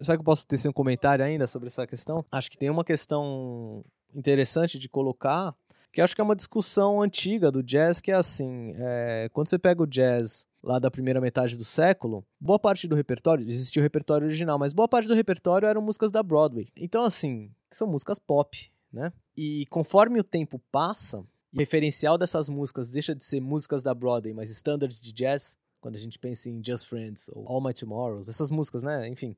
Será 0.01 0.17
que 0.17 0.21
eu 0.21 0.25
posso 0.25 0.47
ter 0.47 0.69
um 0.69 0.73
comentário 0.73 1.25
ainda 1.25 1.47
sobre 1.47 1.69
essa 1.69 1.87
questão? 1.87 2.25
Acho 2.33 2.51
que 2.51 2.59
tem 2.59 2.69
uma 2.69 2.85
questão 2.85 3.85
interessante 4.15 4.79
de 4.79 4.89
colocar, 4.89 5.55
que 5.93 6.01
acho 6.01 6.15
que 6.15 6.21
é 6.21 6.25
uma 6.25 6.35
discussão 6.35 7.01
antiga 7.01 7.51
do 7.51 7.63
jazz, 7.63 8.01
que 8.01 8.11
é 8.11 8.15
assim, 8.15 8.73
é, 8.77 9.29
quando 9.33 9.47
você 9.47 9.59
pega 9.59 9.83
o 9.83 9.87
jazz 9.87 10.47
lá 10.65 10.79
da 10.79 10.91
primeira 10.91 11.21
metade 11.21 11.57
do 11.57 11.65
século, 11.65 12.25
boa 12.41 12.59
parte 12.59 12.89
do 12.89 12.95
repertório, 12.95 13.47
existia 13.47 13.81
o 13.81 13.83
repertório 13.83 14.27
original, 14.27 14.59
mas 14.59 14.73
boa 14.73 14.89
parte 14.89 15.07
do 15.07 15.15
repertório 15.15 15.69
eram 15.69 15.83
músicas 15.83 16.11
da 16.11 16.23
Broadway. 16.23 16.69
Então, 16.75 17.05
assim, 17.05 17.51
são 17.71 17.87
músicas 17.87 18.19
pop, 18.19 18.73
né? 18.93 19.13
E 19.37 19.67
conforme 19.67 20.19
o 20.19 20.25
tempo 20.25 20.59
passa, 20.73 21.19
o 21.21 21.27
referencial 21.59 22.17
dessas 22.17 22.49
músicas 22.49 22.91
deixa 22.91 23.15
de 23.15 23.23
ser 23.23 23.41
músicas 23.41 23.83
da 23.83 23.95
Broadway, 23.95 24.33
mas 24.33 24.51
standards 24.51 25.01
de 25.01 25.13
jazz, 25.13 25.59
quando 25.81 25.97
a 25.97 25.99
gente 26.01 26.19
pensa 26.19 26.49
em 26.49 26.63
Just 26.65 26.87
Friends 26.87 27.29
ou 27.33 27.47
All 27.47 27.63
My 27.63 27.75
Tomorrows, 27.75 28.29
essas 28.29 28.51
músicas, 28.51 28.83
né? 28.83 29.07
Enfim. 29.07 29.37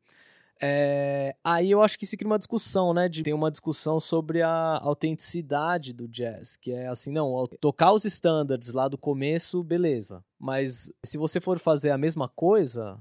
É, 0.61 1.37
aí 1.45 1.71
eu 1.71 1.83
acho 1.83 1.99
que 1.99 2.07
se 2.07 2.17
cria 2.17 2.31
uma 2.31 2.39
discussão, 2.39 2.95
né? 2.95 3.09
De, 3.09 3.23
tem 3.23 3.35
uma 3.35 3.51
discussão 3.51 4.01
sobre 4.01 4.43
a 4.43 4.79
autenticidade 4.83 5.93
do 5.93 6.09
jazz, 6.09 6.57
que 6.57 6.73
é 6.73 6.87
assim, 6.87 7.13
não, 7.13 7.47
tocar 7.61 7.93
os 7.93 8.05
standards 8.05 8.73
lá 8.73 8.89
do 8.89 8.97
começo, 8.97 9.63
beleza. 9.63 10.25
Mas 10.39 10.91
se 11.05 11.19
você 11.19 11.41
for 11.41 11.59
fazer 11.59 11.91
a 11.91 11.99
mesma 11.99 12.29
coisa, 12.29 12.99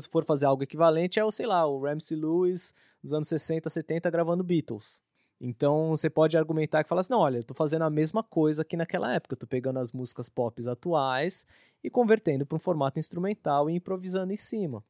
se 0.00 0.08
for 0.08 0.24
fazer 0.24 0.46
algo 0.46 0.62
equivalente, 0.62 1.18
é 1.18 1.24
o, 1.24 1.30
sei 1.30 1.46
lá, 1.46 1.66
o 1.66 1.80
Ramsey 1.80 2.16
Lewis 2.16 2.74
dos 3.02 3.12
anos 3.12 3.28
60, 3.28 3.68
70 3.70 4.10
gravando 4.10 4.44
Beatles. 4.44 5.02
Então 5.40 5.90
você 5.90 6.08
pode 6.08 6.38
argumentar 6.38 6.84
que 6.84 6.88
fala 6.88 7.00
assim: 7.00 7.12
não, 7.12 7.18
olha, 7.18 7.38
eu 7.38 7.44
tô 7.44 7.52
fazendo 7.52 7.82
a 7.82 7.90
mesma 7.90 8.22
coisa 8.22 8.64
que 8.64 8.76
naquela 8.76 9.12
época. 9.12 9.34
Eu 9.34 9.38
tô 9.38 9.46
pegando 9.46 9.80
as 9.80 9.90
músicas 9.92 10.28
pop 10.28 10.62
atuais 10.68 11.44
e 11.82 11.90
convertendo 11.90 12.46
para 12.46 12.54
um 12.54 12.60
formato 12.60 13.00
instrumental 13.00 13.68
e 13.68 13.74
improvisando 13.74 14.32
em 14.32 14.36
cima. 14.36 14.84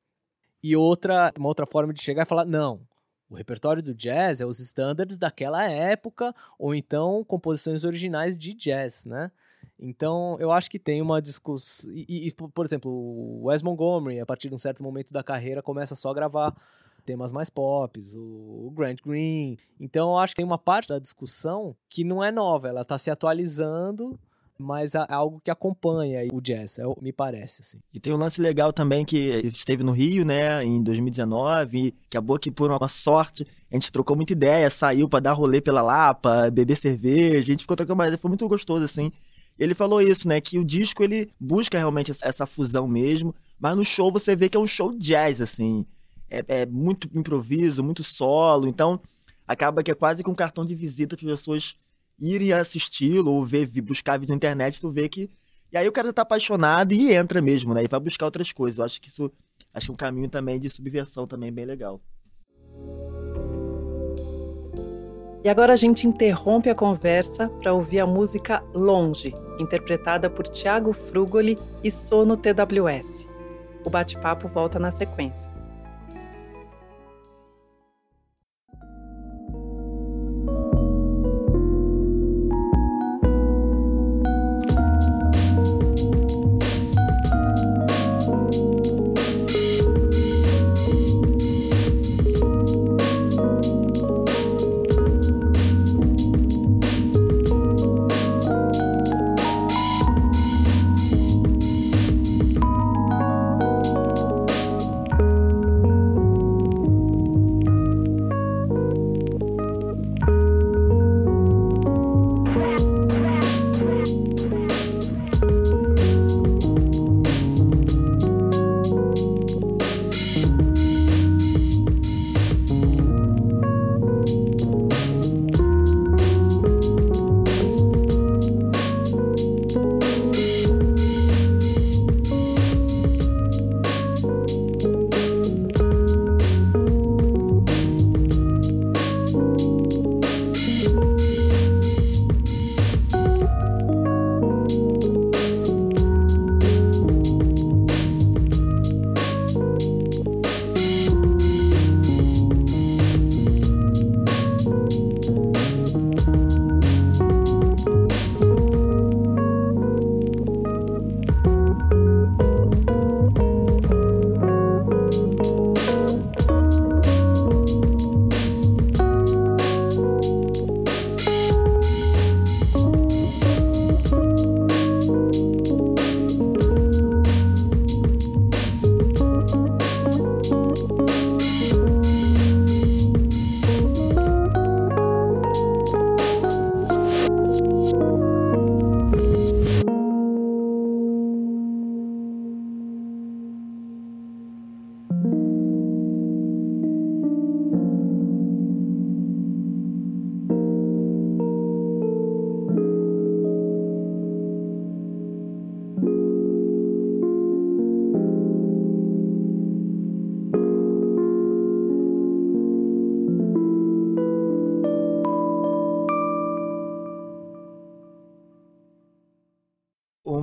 E 0.63 0.77
outra, 0.77 1.33
uma 1.39 1.49
outra 1.49 1.67
forma 1.67 1.93
de 1.93 2.03
chegar 2.03 2.23
é 2.23 2.27
falar: 2.27 2.45
não, 2.45 2.81
o 3.29 3.35
repertório 3.35 3.83
do 3.83 3.95
jazz 3.95 4.41
é 4.41 4.47
os 4.47 4.61
standards 4.61 5.19
daquela 5.19 5.69
época, 5.69 6.35
ou 6.59 6.75
então 6.75 7.25
composições 7.25 7.85
originais 7.85 8.39
de 8.39 8.55
jazz, 8.55 9.05
né? 9.07 9.31
Então, 9.79 10.37
eu 10.39 10.53
acho 10.53 10.71
que 10.71 10.79
tem 10.79 11.03
uma 11.03 11.21
discussão. 11.21 11.93
E, 11.93 12.29
e, 12.29 12.33
por 12.33 12.65
exemplo, 12.65 12.91
o 12.91 13.45
Wes 13.47 13.63
Montgomery, 13.63 14.21
a 14.21 14.27
partir 14.27 14.49
de 14.49 14.55
um 14.55 14.59
certo 14.59 14.83
momento 14.83 15.13
da 15.13 15.23
carreira, 15.25 15.63
começa 15.63 15.95
só 15.95 16.11
a 16.11 16.15
gravar 16.15 16.55
temas 17.05 17.33
mais 17.33 17.51
pop, 17.51 18.01
o 18.17 18.71
Grant 18.75 19.01
Green. 19.05 19.59
Então 19.81 20.11
eu 20.11 20.19
acho 20.19 20.35
que 20.35 20.37
tem 20.37 20.47
uma 20.47 20.59
parte 20.59 20.89
da 20.89 20.99
discussão 20.99 21.77
que 21.89 22.05
não 22.05 22.23
é 22.23 22.31
nova, 22.31 22.69
ela 22.69 22.83
está 22.83 22.97
se 22.97 23.11
atualizando, 23.11 24.19
mas 24.63 24.95
é 24.95 25.05
algo 25.09 25.41
que 25.45 25.51
acompanha 25.51 26.21
o 26.33 26.41
jazz, 26.41 26.79
é, 26.79 26.85
me 27.01 27.13
parece, 27.13 27.61
assim. 27.61 27.79
E 27.93 28.01
tem 28.01 28.13
um 28.13 28.17
lance 28.17 28.41
legal 28.41 28.73
também 28.73 29.05
que 29.05 29.17
esteve 29.47 29.83
no 29.83 29.93
Rio, 29.93 30.25
né, 30.25 30.65
em 30.65 30.83
2019, 30.83 31.79
e 31.79 31.95
acabou 32.07 32.39
que 32.39 32.51
por 32.51 32.71
uma 32.71 32.89
sorte 32.89 33.47
a 33.71 33.75
gente 33.75 33.91
trocou 33.91 34.17
muita 34.17 34.33
ideia, 34.33 34.71
saiu 34.71 35.09
para 35.09 35.21
dar 35.21 35.33
rolê 35.33 35.61
pela 35.61 35.83
Lapa, 35.83 36.51
beber 36.51 36.77
cerveja, 36.77 37.39
a 37.39 37.43
gente 37.43 37.63
ficou 37.63 37.77
trocando 37.77 37.95
uma 37.95 38.05
ideia, 38.05 38.19
foi 38.19 38.29
muito 38.29 38.49
gostoso, 38.49 38.85
assim. 38.85 39.11
Ele 39.59 39.75
falou 39.75 40.01
isso, 40.01 40.27
né, 40.27 40.41
que 40.41 40.59
o 40.59 40.65
disco 40.65 41.03
ele 41.03 41.31
busca 41.39 41.77
realmente 41.77 42.11
essa 42.23 42.47
fusão 42.47 42.89
mesmo, 42.89 43.35
mas 43.59 43.77
no 43.77 43.85
show 43.85 44.11
você 44.11 44.35
vê 44.35 44.49
que 44.49 44.57
é 44.57 44.61
um 44.61 44.67
show 44.67 44.97
jazz, 44.97 45.41
assim 45.41 45.85
é, 46.33 46.63
é 46.63 46.67
muito 46.67 47.11
improviso, 47.15 47.85
muito 47.85 48.03
solo, 48.03 48.67
então 48.67 48.99
acaba 49.47 49.83
que 49.83 49.91
é 49.91 49.95
quase 49.95 50.25
que 50.25 50.31
um 50.31 50.35
cartão 50.35 50.65
de 50.65 50.75
visita 50.75 51.15
para 51.15 51.31
as 51.31 51.41
pessoas 51.41 51.77
irem 52.19 52.53
assisti-lo 52.53 53.33
ou 53.33 53.45
ver, 53.45 53.67
buscar 53.83 54.19
vídeo 54.19 54.33
na 54.33 54.37
internet, 54.37 54.81
tu 54.81 54.91
vê 54.91 55.09
que. 55.09 55.31
E 55.73 55.77
aí 55.77 55.89
o 55.89 55.93
cara 55.93 56.13
tá 56.13 56.23
apaixonado 56.23 56.93
e 56.93 57.13
entra 57.13 57.41
mesmo, 57.41 57.73
né? 57.73 57.85
E 57.85 57.89
vai 57.89 57.99
buscar 57.99 58.27
outras 58.27 58.53
coisas. 58.53 58.79
Eu 58.79 58.85
acho 58.85 59.01
que 59.01 59.09
isso 59.09 59.31
acho 59.73 59.87
que 59.87 59.91
é 59.91 59.95
um 59.95 59.97
caminho 59.97 60.29
também 60.29 60.61
de 60.61 60.69
subversão 60.69 61.27
também 61.27 61.51
bem 61.53 61.65
legal. 61.65 62.01
E 65.45 65.49
agora 65.49 65.73
a 65.73 65.77
gente 65.77 66.07
interrompe 66.07 66.71
a 66.71 66.75
conversa 66.75 67.49
para 67.49 67.73
ouvir 67.73 67.99
a 67.99 68.07
música 68.07 68.63
Longe, 68.73 69.35
interpretada 69.59 70.31
por 70.31 70.47
Tiago 70.47 70.93
Frugoli 70.93 71.59
e 71.83 71.91
Sono 71.91 72.37
TWS. 72.37 73.27
O 73.85 73.91
bate-papo 73.91 74.47
volta 74.47 74.79
na 74.79 74.93
sequência. 74.93 75.51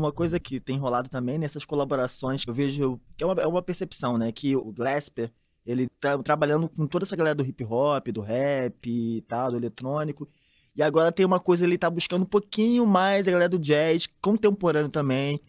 Uma 0.09 0.13
coisa 0.13 0.39
que 0.39 0.59
tem 0.59 0.77
rolado 0.77 1.07
também 1.09 1.37
nessas 1.37 1.63
colaborações, 1.63 2.43
eu 2.45 2.53
vejo 2.53 2.99
que 3.15 3.23
é 3.23 3.27
uma, 3.27 3.41
é 3.41 3.47
uma 3.47 3.61
percepção, 3.61 4.17
né? 4.17 4.31
Que 4.31 4.55
o 4.55 4.71
Glasper, 4.71 5.31
ele 5.65 5.87
tá 5.99 6.17
trabalhando 6.17 6.67
com 6.67 6.87
toda 6.87 7.05
essa 7.05 7.15
galera 7.15 7.35
do 7.35 7.45
hip 7.45 7.63
hop, 7.63 8.07
do 8.09 8.21
rap 8.21 8.89
e 8.89 9.21
tal, 9.21 9.51
do 9.51 9.57
eletrônico. 9.57 10.27
E 10.75 10.81
agora 10.81 11.11
tem 11.11 11.25
uma 11.25 11.39
coisa, 11.39 11.63
ele 11.63 11.77
tá 11.77 11.89
buscando 11.89 12.23
um 12.23 12.25
pouquinho 12.25 12.85
mais 12.85 13.27
a 13.27 13.31
galera 13.31 13.49
do 13.49 13.59
jazz, 13.59 14.07
contemporâneo 14.21 14.89
também, 14.89 15.39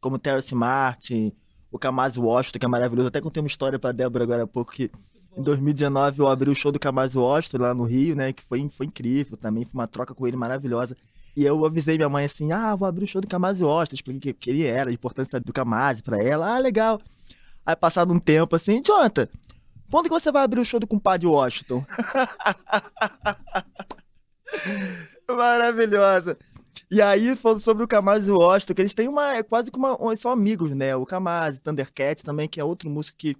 como 0.00 0.18
Terrence 0.18 0.54
Martin, 0.54 1.32
o 1.70 1.78
Kamasi 1.78 2.20
Washington, 2.20 2.58
que 2.58 2.66
é 2.66 2.68
maravilhoso. 2.68 3.08
Até 3.08 3.20
contei 3.20 3.42
uma 3.42 3.46
história 3.46 3.78
pra 3.78 3.92
Débora 3.92 4.24
agora 4.24 4.42
há 4.42 4.46
pouco, 4.46 4.72
que 4.72 4.90
em 5.36 5.42
2019 5.42 6.20
eu 6.20 6.28
abri 6.28 6.50
o 6.50 6.54
show 6.54 6.72
do 6.72 6.78
Kamasi 6.78 7.16
Washington 7.16 7.58
lá 7.58 7.72
no 7.72 7.84
Rio, 7.84 8.16
né? 8.16 8.32
Que 8.32 8.42
foi, 8.42 8.68
foi 8.70 8.86
incrível 8.86 9.36
também, 9.36 9.64
foi 9.64 9.74
uma 9.74 9.86
troca 9.86 10.14
com 10.14 10.26
ele 10.26 10.36
maravilhosa. 10.36 10.96
E 11.36 11.44
eu 11.44 11.64
avisei 11.64 11.96
minha 11.96 12.08
mãe 12.08 12.24
assim: 12.24 12.52
ah, 12.52 12.74
vou 12.74 12.88
abrir 12.88 13.04
o 13.04 13.08
show 13.08 13.20
do 13.20 13.28
Kamasi 13.28 13.64
Washington. 13.64 13.94
Expliquei 13.94 14.32
que 14.32 14.50
ele 14.50 14.64
era, 14.64 14.90
a 14.90 14.92
importância 14.92 15.40
do 15.40 15.52
Kamasi 15.52 16.02
pra 16.02 16.22
ela. 16.22 16.56
Ah, 16.56 16.58
legal. 16.58 17.00
Aí, 17.64 17.76
passado 17.76 18.12
um 18.12 18.18
tempo 18.18 18.56
assim, 18.56 18.82
Jonathan, 18.84 19.28
quando 19.90 20.04
que 20.04 20.10
você 20.10 20.32
vai 20.32 20.42
abrir 20.42 20.60
o 20.60 20.64
show 20.64 20.80
do 20.80 20.86
compadre 20.86 21.26
Washington? 21.26 21.84
Maravilhosa. 25.28 26.36
E 26.90 27.00
aí, 27.00 27.36
falando 27.36 27.60
sobre 27.60 27.84
o 27.84 27.88
Kamasi 27.88 28.30
e 28.30 28.32
Washington, 28.32 28.74
que 28.74 28.82
eles 28.82 28.94
têm 28.94 29.08
uma. 29.08 29.36
É 29.36 29.42
quase 29.42 29.70
como 29.70 29.94
uma. 29.94 30.16
São 30.16 30.30
amigos, 30.30 30.74
né? 30.74 30.94
O 30.96 31.06
Kamasi, 31.06 31.62
Thundercats 31.62 32.22
também, 32.22 32.48
que 32.48 32.60
é 32.60 32.64
outro 32.64 32.90
músico 32.90 33.16
que 33.16 33.36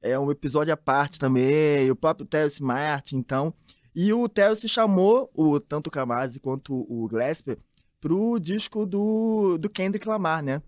é 0.00 0.18
um 0.18 0.30
episódio 0.30 0.72
à 0.72 0.76
parte 0.76 1.18
também. 1.18 1.90
O 1.90 1.96
próprio 1.96 2.26
Terence 2.26 2.62
Martin, 2.62 3.16
então. 3.16 3.52
E 4.00 4.12
o 4.12 4.28
Terence 4.28 4.68
chamou 4.68 5.28
o, 5.34 5.58
tanto 5.58 5.88
o 5.88 5.90
Kamasi 5.90 6.38
quanto 6.38 6.72
o 6.88 7.08
Glasper 7.08 7.58
pro 8.00 8.38
disco 8.38 8.86
do, 8.86 9.58
do 9.58 9.68
Kendrick 9.68 10.06
Lamar, 10.06 10.40
né? 10.40 10.62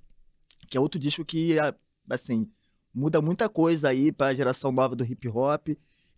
Que 0.67 0.77
é 0.77 0.81
outro 0.81 0.99
disco 0.99 1.25
que, 1.25 1.57
assim, 2.11 2.51
muda 2.93 3.23
muita 3.23 3.49
coisa 3.49 3.89
aí 3.89 4.11
para 4.11 4.27
a 4.27 4.35
geração 4.35 4.73
nova 4.73 4.97
do 4.97 5.05
hip 5.05 5.29
hop. 5.29 5.69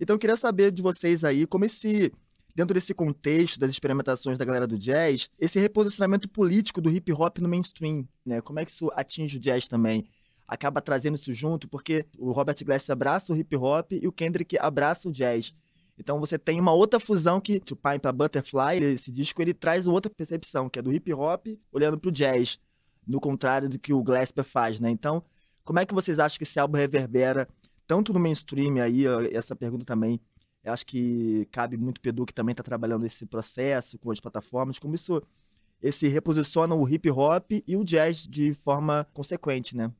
Então 0.01 0.15
eu 0.15 0.19
queria 0.19 0.39
saber 0.39 0.73
de 0.73 0.81
vocês 0.81 1.23
aí 1.23 1.47
como 1.47 1.67
esse 1.67 2.11
dentro 2.57 2.73
desse 2.73 2.95
contexto 2.95 3.61
das 3.61 3.71
experimentações 3.71 4.39
da 4.39 4.45
galera 4.47 4.67
do 4.67 4.79
jazz, 4.79 5.29
esse 5.39 5.59
reposicionamento 5.59 6.27
político 6.31 6.81
do 6.81 6.89
hip 6.91 7.13
hop 7.13 7.41
no 7.41 7.49
mainstream, 7.49 8.09
né? 8.25 8.41
Como 8.41 8.59
é 8.59 8.65
que 8.65 8.71
isso 8.71 8.91
atinge 8.97 9.37
o 9.37 9.41
jazz 9.41 9.69
também? 9.69 10.09
Acaba 10.49 10.81
trazendo 10.81 11.17
isso 11.17 11.35
junto, 11.35 11.69
porque 11.69 12.07
o 12.17 12.33
Robert 12.33 12.57
Glasper 12.65 12.93
abraça 12.95 13.35
o 13.35 13.37
hip 13.37 13.55
hop 13.55 13.93
e 13.93 14.09
o 14.09 14.13
Kendrick 14.13 14.57
abraça 14.59 15.11
o 15.11 15.13
jazz. 15.13 15.53
Então 15.99 16.19
você 16.19 16.39
tem 16.39 16.59
uma 16.59 16.73
outra 16.73 16.99
fusão 16.99 17.41
que, 17.41 17.61
To 17.61 17.77
Pine 17.77 17.99
para 17.99 18.13
Butterfly, 18.13 18.83
esse 18.83 19.13
disco, 19.13 19.41
ele 19.43 19.55
traz 19.55 19.87
outra 19.87 20.11
percepção, 20.11 20.69
que 20.69 20.79
é 20.79 20.83
do 20.83 20.93
hip 20.93 21.13
hop 21.13 21.47
olhando 21.71 21.99
para 21.99 22.09
o 22.09 22.13
jazz, 22.13 22.59
no 23.07 23.21
contrário 23.21 23.69
do 23.69 23.79
que 23.79 23.93
o 23.93 24.03
Glasper 24.03 24.45
faz, 24.45 24.81
né? 24.81 24.91
Então, 24.91 25.23
como 25.65 25.79
é 25.79 25.87
que 25.87 25.95
vocês 25.95 26.19
acham 26.19 26.39
que 26.39 26.45
esse 26.45 26.59
álbum 26.59 26.77
reverbera 26.77 27.49
tanto 27.87 28.13
no 28.13 28.21
mainstream 28.21 28.83
aí, 28.83 29.05
essa 29.33 29.55
pergunta 29.55 29.85
também 29.85 30.21
eu 30.65 30.73
acho 30.73 30.87
que 30.87 31.47
cabe 31.51 31.77
muito 31.77 31.99
o 31.99 32.09
Edu, 32.09 32.25
que 32.25 32.33
também 32.33 32.53
está 32.53 32.63
trabalhando 32.63 33.05
esse 33.05 33.27
processo 33.27 33.99
com 33.99 34.11
as 34.11 34.21
plataformas, 34.21 34.79
como 34.79 34.95
isso 34.95 35.21
esse 35.83 36.07
reposiciona 36.07 36.75
o 36.77 36.89
hip 36.89 37.11
hop 37.11 37.51
e 37.67 37.77
o 37.77 37.85
jazz 37.85 38.29
de 38.29 38.55
forma 38.55 39.05
consequente, 39.13 39.77
né? 39.77 39.93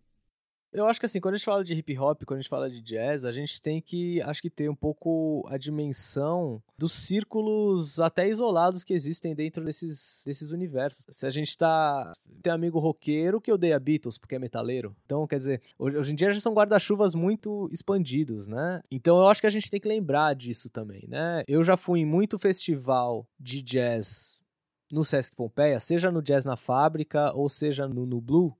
Eu 0.73 0.87
acho 0.87 0.99
que 0.99 1.07
assim, 1.07 1.21
quando 1.21 1.35
a 1.35 1.37
gente 1.37 1.45
fala 1.45 1.63
de 1.63 1.75
hip 1.75 1.99
hop, 1.99 2.23
quando 2.25 2.39
a 2.39 2.41
gente 2.41 2.49
fala 2.49 2.71
de 2.71 2.81
jazz, 2.81 3.27
a 3.27 3.33
gente 3.33 3.61
tem 3.61 3.81
que, 3.81 4.23
acho 4.23 4.41
que 4.41 4.49
ter 4.49 4.71
um 4.71 4.75
pouco 4.75 5.47
a 5.49 5.59
dimensão 5.59 6.63
dos 6.79 6.93
círculos 6.93 8.01
até 8.01 8.27
isolados 8.27 8.83
que 8.83 8.95
existem 8.95 9.35
dentro 9.35 9.63
desses, 9.65 10.23
desses 10.25 10.51
universos. 10.51 11.05
Se 11.11 11.27
a 11.27 11.31
gente 11.31 11.57
tá. 11.57 12.15
Tem 12.43 12.51
um 12.51 12.57
amigo 12.57 12.79
roqueiro 12.79 13.41
que 13.41 13.53
odeia 13.53 13.79
Beatles 13.79 14.17
porque 14.17 14.35
é 14.35 14.39
metaleiro. 14.39 14.97
Então, 15.05 15.27
quer 15.27 15.39
dizer, 15.39 15.63
hoje 15.79 16.13
em 16.13 16.15
dia 16.15 16.33
já 16.33 16.41
são 16.41 16.55
guarda-chuvas 16.55 17.15
muito 17.15 17.69
expandidos, 17.71 18.49
né? 18.49 18.81
Então 18.91 19.19
eu 19.19 19.29
acho 19.29 19.41
que 19.41 19.47
a 19.47 19.51
gente 19.51 19.71
tem 19.71 19.79
que 19.79 19.89
lembrar 19.89 20.35
disso 20.35 20.71
também, 20.71 21.07
né? 21.07 21.45
Eu 21.47 21.63
já 21.63 21.77
fui 21.77 22.01
em 22.01 22.07
muito 22.07 22.39
festival 22.39 23.27
de 23.39 23.61
jazz 23.61 24.41
no 24.91 25.05
Sesc 25.05 25.35
Pompeia, 25.35 25.81
seja 25.81 26.11
no 26.11 26.23
Jazz 26.23 26.45
na 26.45 26.57
Fábrica 26.57 27.33
ou 27.35 27.49
seja 27.49 27.89
no, 27.89 28.05
no 28.05 28.21
Blue 28.21 28.55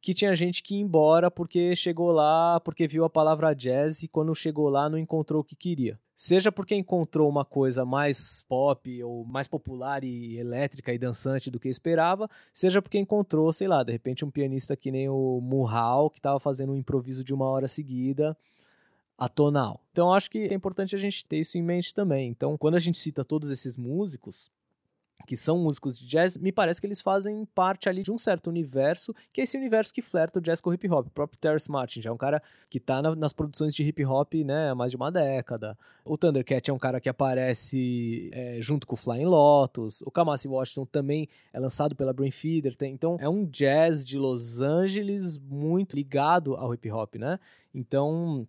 que 0.00 0.14
tinha 0.14 0.34
gente 0.34 0.62
que 0.62 0.76
ia 0.76 0.80
embora 0.80 1.30
porque 1.30 1.74
chegou 1.74 2.12
lá, 2.12 2.60
porque 2.60 2.86
viu 2.86 3.04
a 3.04 3.10
palavra 3.10 3.54
jazz 3.54 4.02
e 4.02 4.08
quando 4.08 4.34
chegou 4.34 4.68
lá 4.68 4.88
não 4.88 4.98
encontrou 4.98 5.40
o 5.40 5.44
que 5.44 5.56
queria. 5.56 5.98
Seja 6.14 6.50
porque 6.50 6.74
encontrou 6.74 7.28
uma 7.28 7.44
coisa 7.44 7.84
mais 7.84 8.44
pop 8.48 9.02
ou 9.02 9.24
mais 9.26 9.46
popular 9.46 10.02
e 10.02 10.38
elétrica 10.38 10.94
e 10.94 10.98
dançante 10.98 11.50
do 11.50 11.60
que 11.60 11.68
esperava, 11.68 12.26
seja 12.54 12.80
porque 12.80 12.98
encontrou, 12.98 13.52
sei 13.52 13.68
lá, 13.68 13.82
de 13.82 13.92
repente 13.92 14.24
um 14.24 14.30
pianista 14.30 14.74
que 14.74 14.90
nem 14.90 15.10
o 15.10 15.40
Murral, 15.42 16.08
que 16.08 16.18
estava 16.18 16.40
fazendo 16.40 16.72
um 16.72 16.76
improviso 16.76 17.22
de 17.22 17.34
uma 17.34 17.44
hora 17.44 17.68
seguida, 17.68 18.34
atonal. 19.18 19.80
Então 19.92 20.12
acho 20.12 20.30
que 20.30 20.38
é 20.38 20.54
importante 20.54 20.94
a 20.94 20.98
gente 20.98 21.26
ter 21.26 21.38
isso 21.38 21.58
em 21.58 21.62
mente 21.62 21.94
também. 21.94 22.30
Então, 22.30 22.56
quando 22.56 22.76
a 22.76 22.80
gente 22.80 22.96
cita 22.96 23.24
todos 23.24 23.50
esses 23.50 23.76
músicos, 23.76 24.50
que 25.26 25.36
são 25.36 25.58
músicos 25.58 25.98
de 25.98 26.06
jazz, 26.06 26.36
me 26.38 26.52
parece 26.52 26.80
que 26.80 26.86
eles 26.86 27.02
fazem 27.02 27.44
parte 27.54 27.88
ali 27.88 28.02
de 28.02 28.12
um 28.12 28.16
certo 28.16 28.48
universo, 28.48 29.14
que 29.32 29.40
é 29.40 29.44
esse 29.44 29.56
universo 29.56 29.92
que 29.92 30.00
flerta 30.00 30.38
o 30.38 30.42
jazz 30.42 30.60
com 30.60 30.70
o 30.70 30.74
hip 30.74 30.88
hop. 30.88 31.08
O 31.08 31.10
próprio 31.10 31.38
Terrence 31.38 31.70
Martin 31.70 32.00
já 32.00 32.10
é 32.10 32.12
um 32.12 32.16
cara 32.16 32.42
que 32.70 32.78
tá 32.78 33.02
na, 33.02 33.14
nas 33.14 33.32
produções 33.32 33.74
de 33.74 33.82
hip 33.82 34.04
hop 34.04 34.32
né, 34.34 34.70
há 34.70 34.74
mais 34.74 34.92
de 34.92 34.96
uma 34.96 35.10
década. 35.10 35.76
O 36.04 36.16
Thundercat 36.16 36.70
é 36.70 36.72
um 36.72 36.78
cara 36.78 37.00
que 37.00 37.08
aparece 37.08 38.30
é, 38.32 38.58
junto 38.60 38.86
com 38.86 38.94
o 38.94 38.96
Flying 38.96 39.24
Lotus. 39.24 40.00
O 40.02 40.10
Kamasi 40.10 40.46
Washington 40.46 40.86
também 40.86 41.28
é 41.52 41.58
lançado 41.58 41.96
pela 41.96 42.12
Brain 42.12 42.30
Feeder. 42.30 42.76
Tem, 42.76 42.94
então 42.94 43.16
é 43.20 43.28
um 43.28 43.44
jazz 43.44 44.06
de 44.06 44.16
Los 44.16 44.60
Angeles 44.60 45.38
muito 45.38 45.96
ligado 45.96 46.54
ao 46.54 46.72
hip 46.72 46.90
hop, 46.90 47.16
né? 47.16 47.40
Então, 47.74 48.46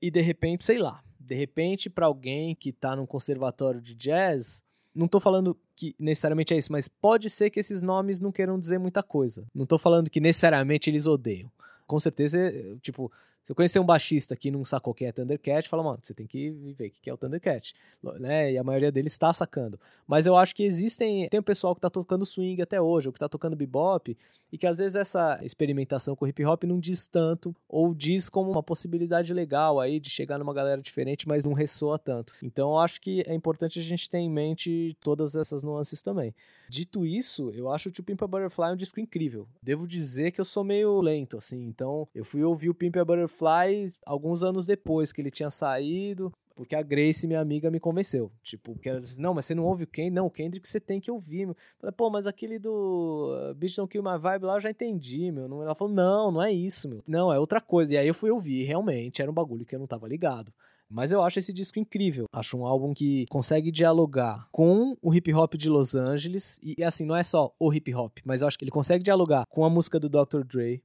e 0.00 0.10
de 0.10 0.20
repente, 0.22 0.64
sei 0.64 0.78
lá, 0.78 1.02
de 1.20 1.34
repente 1.34 1.90
para 1.90 2.06
alguém 2.06 2.54
que 2.54 2.72
tá 2.72 2.96
num 2.96 3.06
conservatório 3.06 3.80
de 3.80 3.94
jazz 3.94 4.64
não 4.94 5.08
tô 5.08 5.18
falando 5.18 5.56
que 5.82 5.96
necessariamente 5.98 6.54
é 6.54 6.56
isso, 6.56 6.70
mas 6.70 6.86
pode 6.86 7.28
ser 7.28 7.50
que 7.50 7.58
esses 7.58 7.82
nomes 7.82 8.20
não 8.20 8.30
queiram 8.30 8.56
dizer 8.56 8.78
muita 8.78 9.02
coisa. 9.02 9.44
Não 9.52 9.66
tô 9.66 9.76
falando 9.78 10.08
que 10.08 10.20
necessariamente 10.20 10.88
eles 10.88 11.06
odeiam. 11.06 11.50
Com 11.88 11.98
certeza, 11.98 12.38
tipo, 12.80 13.10
se 13.44 13.50
eu 13.50 13.56
conhecer 13.56 13.80
um 13.80 13.84
baixista 13.84 14.36
que 14.36 14.50
não 14.50 14.64
sacou 14.64 14.94
quem 14.94 15.08
é 15.08 15.12
Thundercat, 15.12 15.68
fala, 15.68 15.82
mano, 15.82 15.98
você 16.00 16.14
tem 16.14 16.26
que 16.26 16.50
ver 16.50 16.88
o 16.88 16.90
que 16.90 17.10
é 17.10 17.12
o 17.12 17.16
Thundercat. 17.16 17.74
Né? 18.20 18.52
E 18.52 18.58
a 18.58 18.62
maioria 18.62 18.92
deles 18.92 19.12
está 19.12 19.32
sacando. 19.32 19.80
Mas 20.06 20.26
eu 20.26 20.36
acho 20.36 20.54
que 20.54 20.62
existem. 20.62 21.28
Tem 21.28 21.40
um 21.40 21.42
pessoal 21.42 21.74
que 21.74 21.80
está 21.80 21.90
tocando 21.90 22.24
swing 22.24 22.62
até 22.62 22.80
hoje, 22.80 23.08
ou 23.08 23.12
que 23.12 23.16
está 23.16 23.28
tocando 23.28 23.56
bebop, 23.56 24.16
e 24.52 24.58
que 24.58 24.66
às 24.66 24.78
vezes 24.78 24.94
essa 24.94 25.40
experimentação 25.42 26.14
com 26.14 26.26
hip 26.26 26.44
hop 26.44 26.64
não 26.64 26.78
diz 26.78 27.08
tanto, 27.08 27.56
ou 27.68 27.92
diz 27.94 28.28
como 28.28 28.50
uma 28.50 28.62
possibilidade 28.62 29.32
legal 29.32 29.80
aí 29.80 29.98
de 29.98 30.10
chegar 30.10 30.38
numa 30.38 30.54
galera 30.54 30.80
diferente, 30.80 31.26
mas 31.26 31.44
não 31.44 31.52
ressoa 31.52 31.98
tanto. 31.98 32.34
Então 32.42 32.70
eu 32.70 32.78
acho 32.78 33.00
que 33.00 33.22
é 33.26 33.34
importante 33.34 33.80
a 33.80 33.82
gente 33.82 34.08
ter 34.08 34.18
em 34.18 34.30
mente 34.30 34.96
todas 35.00 35.34
essas 35.34 35.62
nuances 35.62 36.02
também. 36.02 36.34
Dito 36.68 37.04
isso, 37.04 37.50
eu 37.50 37.70
acho 37.70 37.88
o 37.88 38.02
Pimp 38.02 38.22
a 38.22 38.26
Butterfly 38.26 38.72
um 38.72 38.76
disco 38.76 39.00
incrível. 39.00 39.48
Devo 39.62 39.86
dizer 39.86 40.30
que 40.32 40.40
eu 40.40 40.44
sou 40.44 40.62
meio 40.62 41.00
lento, 41.00 41.36
assim, 41.36 41.66
então 41.66 42.06
eu 42.14 42.24
fui 42.24 42.42
ouvir 42.42 42.68
o 42.68 42.74
Pimp 42.74 42.96
a 42.96 43.04
Butterfly 43.04 43.31
Butterfly 43.32 43.94
alguns 44.04 44.42
anos 44.42 44.66
depois 44.66 45.12
que 45.12 45.20
ele 45.20 45.30
tinha 45.30 45.50
saído, 45.50 46.32
porque 46.54 46.76
a 46.76 46.82
Grace, 46.82 47.26
minha 47.26 47.40
amiga, 47.40 47.70
me 47.70 47.80
convenceu. 47.80 48.30
Tipo, 48.42 48.78
que 48.78 48.88
ela 48.88 49.00
disse, 49.00 49.20
não, 49.20 49.32
mas 49.34 49.46
você 49.46 49.54
não 49.54 49.64
ouve 49.64 49.84
o 49.84 49.86
Kendrick? 49.86 50.14
Não, 50.14 50.26
o 50.26 50.30
Kendrick 50.30 50.68
você 50.68 50.78
tem 50.78 51.00
que 51.00 51.10
ouvir. 51.10 51.46
Meu. 51.46 51.56
Falei, 51.78 51.94
pô, 51.96 52.10
mas 52.10 52.26
aquele 52.26 52.58
do 52.58 53.34
uh, 53.50 53.54
Bitch 53.54 53.76
Don't 53.76 53.90
Kill 53.90 54.02
My 54.02 54.18
Vibe 54.18 54.44
lá 54.44 54.56
eu 54.56 54.60
já 54.60 54.70
entendi, 54.70 55.32
meu. 55.32 55.62
Ela 55.62 55.74
falou, 55.74 55.92
não, 55.92 56.30
não 56.30 56.42
é 56.42 56.52
isso, 56.52 56.88
meu. 56.88 57.02
Não, 57.08 57.32
é 57.32 57.38
outra 57.38 57.60
coisa. 57.60 57.92
E 57.92 57.96
aí 57.96 58.06
eu 58.06 58.14
fui 58.14 58.30
ouvir, 58.30 58.64
realmente, 58.64 59.22
era 59.22 59.30
um 59.30 59.34
bagulho 59.34 59.64
que 59.64 59.74
eu 59.74 59.80
não 59.80 59.86
tava 59.86 60.06
ligado. 60.06 60.52
Mas 60.90 61.10
eu 61.10 61.22
acho 61.22 61.38
esse 61.38 61.54
disco 61.54 61.78
incrível. 61.78 62.26
Acho 62.30 62.58
um 62.58 62.66
álbum 62.66 62.92
que 62.92 63.24
consegue 63.30 63.70
dialogar 63.70 64.46
com 64.52 64.94
o 65.00 65.14
hip 65.14 65.32
hop 65.32 65.54
de 65.54 65.70
Los 65.70 65.94
Angeles. 65.94 66.60
E 66.62 66.84
assim, 66.84 67.06
não 67.06 67.16
é 67.16 67.22
só 67.22 67.54
o 67.58 67.72
hip 67.72 67.94
hop, 67.94 68.18
mas 68.26 68.42
eu 68.42 68.48
acho 68.48 68.58
que 68.58 68.64
ele 68.64 68.70
consegue 68.70 69.02
dialogar 69.02 69.46
com 69.48 69.64
a 69.64 69.70
música 69.70 69.98
do 69.98 70.06
Dr. 70.06 70.44
Dre, 70.44 70.82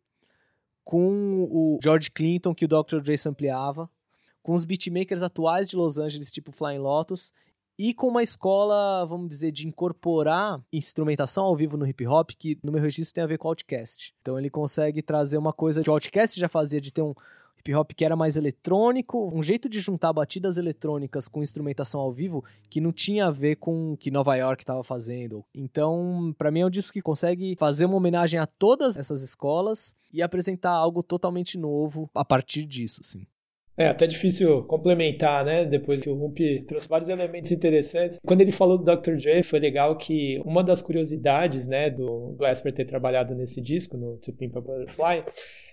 com 0.87 1.43
o 1.51 1.79
George 1.83 2.09
Clinton, 2.09 2.55
que 2.55 2.63
o 2.63 2.67
Dr. 2.67 3.01
Dre 3.01 3.15
ampliava, 3.25 3.89
com 4.41 4.53
os 4.53 4.63
beatmakers 4.63 5.21
atuais 5.21 5.67
de 5.67 5.75
Los 5.75 5.97
Angeles, 5.97 6.31
tipo 6.31 6.49
Flying 6.49 6.77
Lotus, 6.77 7.33
e 7.77 7.93
com 7.93 8.07
uma 8.07 8.23
escola, 8.23 9.05
vamos 9.05 9.27
dizer, 9.27 9.51
de 9.51 9.67
incorporar 9.67 10.63
instrumentação 10.71 11.43
ao 11.43 11.57
vivo 11.57 11.75
no 11.75 11.85
hip 11.85 12.07
hop, 12.07 12.29
que 12.39 12.57
no 12.63 12.71
meu 12.71 12.81
registro 12.81 13.13
tem 13.13 13.23
a 13.25 13.27
ver 13.27 13.37
com 13.37 13.49
o 13.49 13.51
Outcast. 13.51 14.15
Então 14.21 14.39
ele 14.39 14.49
consegue 14.49 15.01
trazer 15.01 15.37
uma 15.37 15.51
coisa 15.51 15.83
que 15.83 15.89
o 15.89 15.93
Outcast 15.93 16.39
já 16.39 16.47
fazia 16.47 16.79
de 16.79 16.93
ter 16.93 17.01
um 17.01 17.13
hip 17.59 17.73
hop 17.73 17.91
que 17.95 18.05
era 18.05 18.15
mais 18.15 18.37
eletrônico, 18.37 19.31
um 19.33 19.41
jeito 19.41 19.67
de 19.69 19.79
juntar 19.79 20.13
batidas 20.13 20.57
eletrônicas 20.57 21.27
com 21.27 21.43
instrumentação 21.43 21.99
ao 21.99 22.11
vivo 22.11 22.43
que 22.69 22.81
não 22.81 22.91
tinha 22.91 23.27
a 23.27 23.31
ver 23.31 23.57
com 23.57 23.93
o 23.93 23.97
que 23.97 24.11
Nova 24.11 24.35
York 24.35 24.63
estava 24.63 24.83
fazendo. 24.83 25.43
Então, 25.53 26.33
para 26.37 26.51
mim 26.51 26.61
é 26.61 26.65
um 26.65 26.69
disco 26.69 26.93
que 26.93 27.01
consegue 27.01 27.55
fazer 27.57 27.85
uma 27.85 27.97
homenagem 27.97 28.39
a 28.39 28.45
todas 28.45 28.97
essas 28.97 29.21
escolas 29.21 29.95
e 30.13 30.21
apresentar 30.21 30.71
algo 30.71 31.03
totalmente 31.03 31.57
novo 31.57 32.09
a 32.13 32.23
partir 32.23 32.65
disso, 32.65 33.01
assim. 33.03 33.25
É 33.79 33.89
até 33.89 34.07
difícil 34.07 34.63
complementar, 34.63 35.45
né? 35.45 35.63
Depois 35.63 36.01
que 36.01 36.09
o 36.09 36.15
Rump 36.15 36.39
trouxe 36.67 36.89
vários 36.89 37.09
elementos 37.09 37.51
interessantes. 37.51 38.17
Quando 38.25 38.41
ele 38.41 38.51
falou 38.51 38.75
do 38.75 38.83
Dr. 38.83 39.17
Dre, 39.17 39.43
foi 39.43 39.59
legal 39.59 39.95
que 39.95 40.41
uma 40.43 40.63
das 40.63 40.81
curiosidades, 40.81 41.67
né, 41.67 41.91
do 41.91 42.33
Glasper 42.39 42.73
ter 42.73 42.85
trabalhado 42.85 43.35
nesse 43.35 43.61
disco, 43.61 43.95
no 43.95 44.17
To 44.17 44.33
Pimp 44.33 44.57
a 44.57 44.61
Butterfly, 44.61 45.23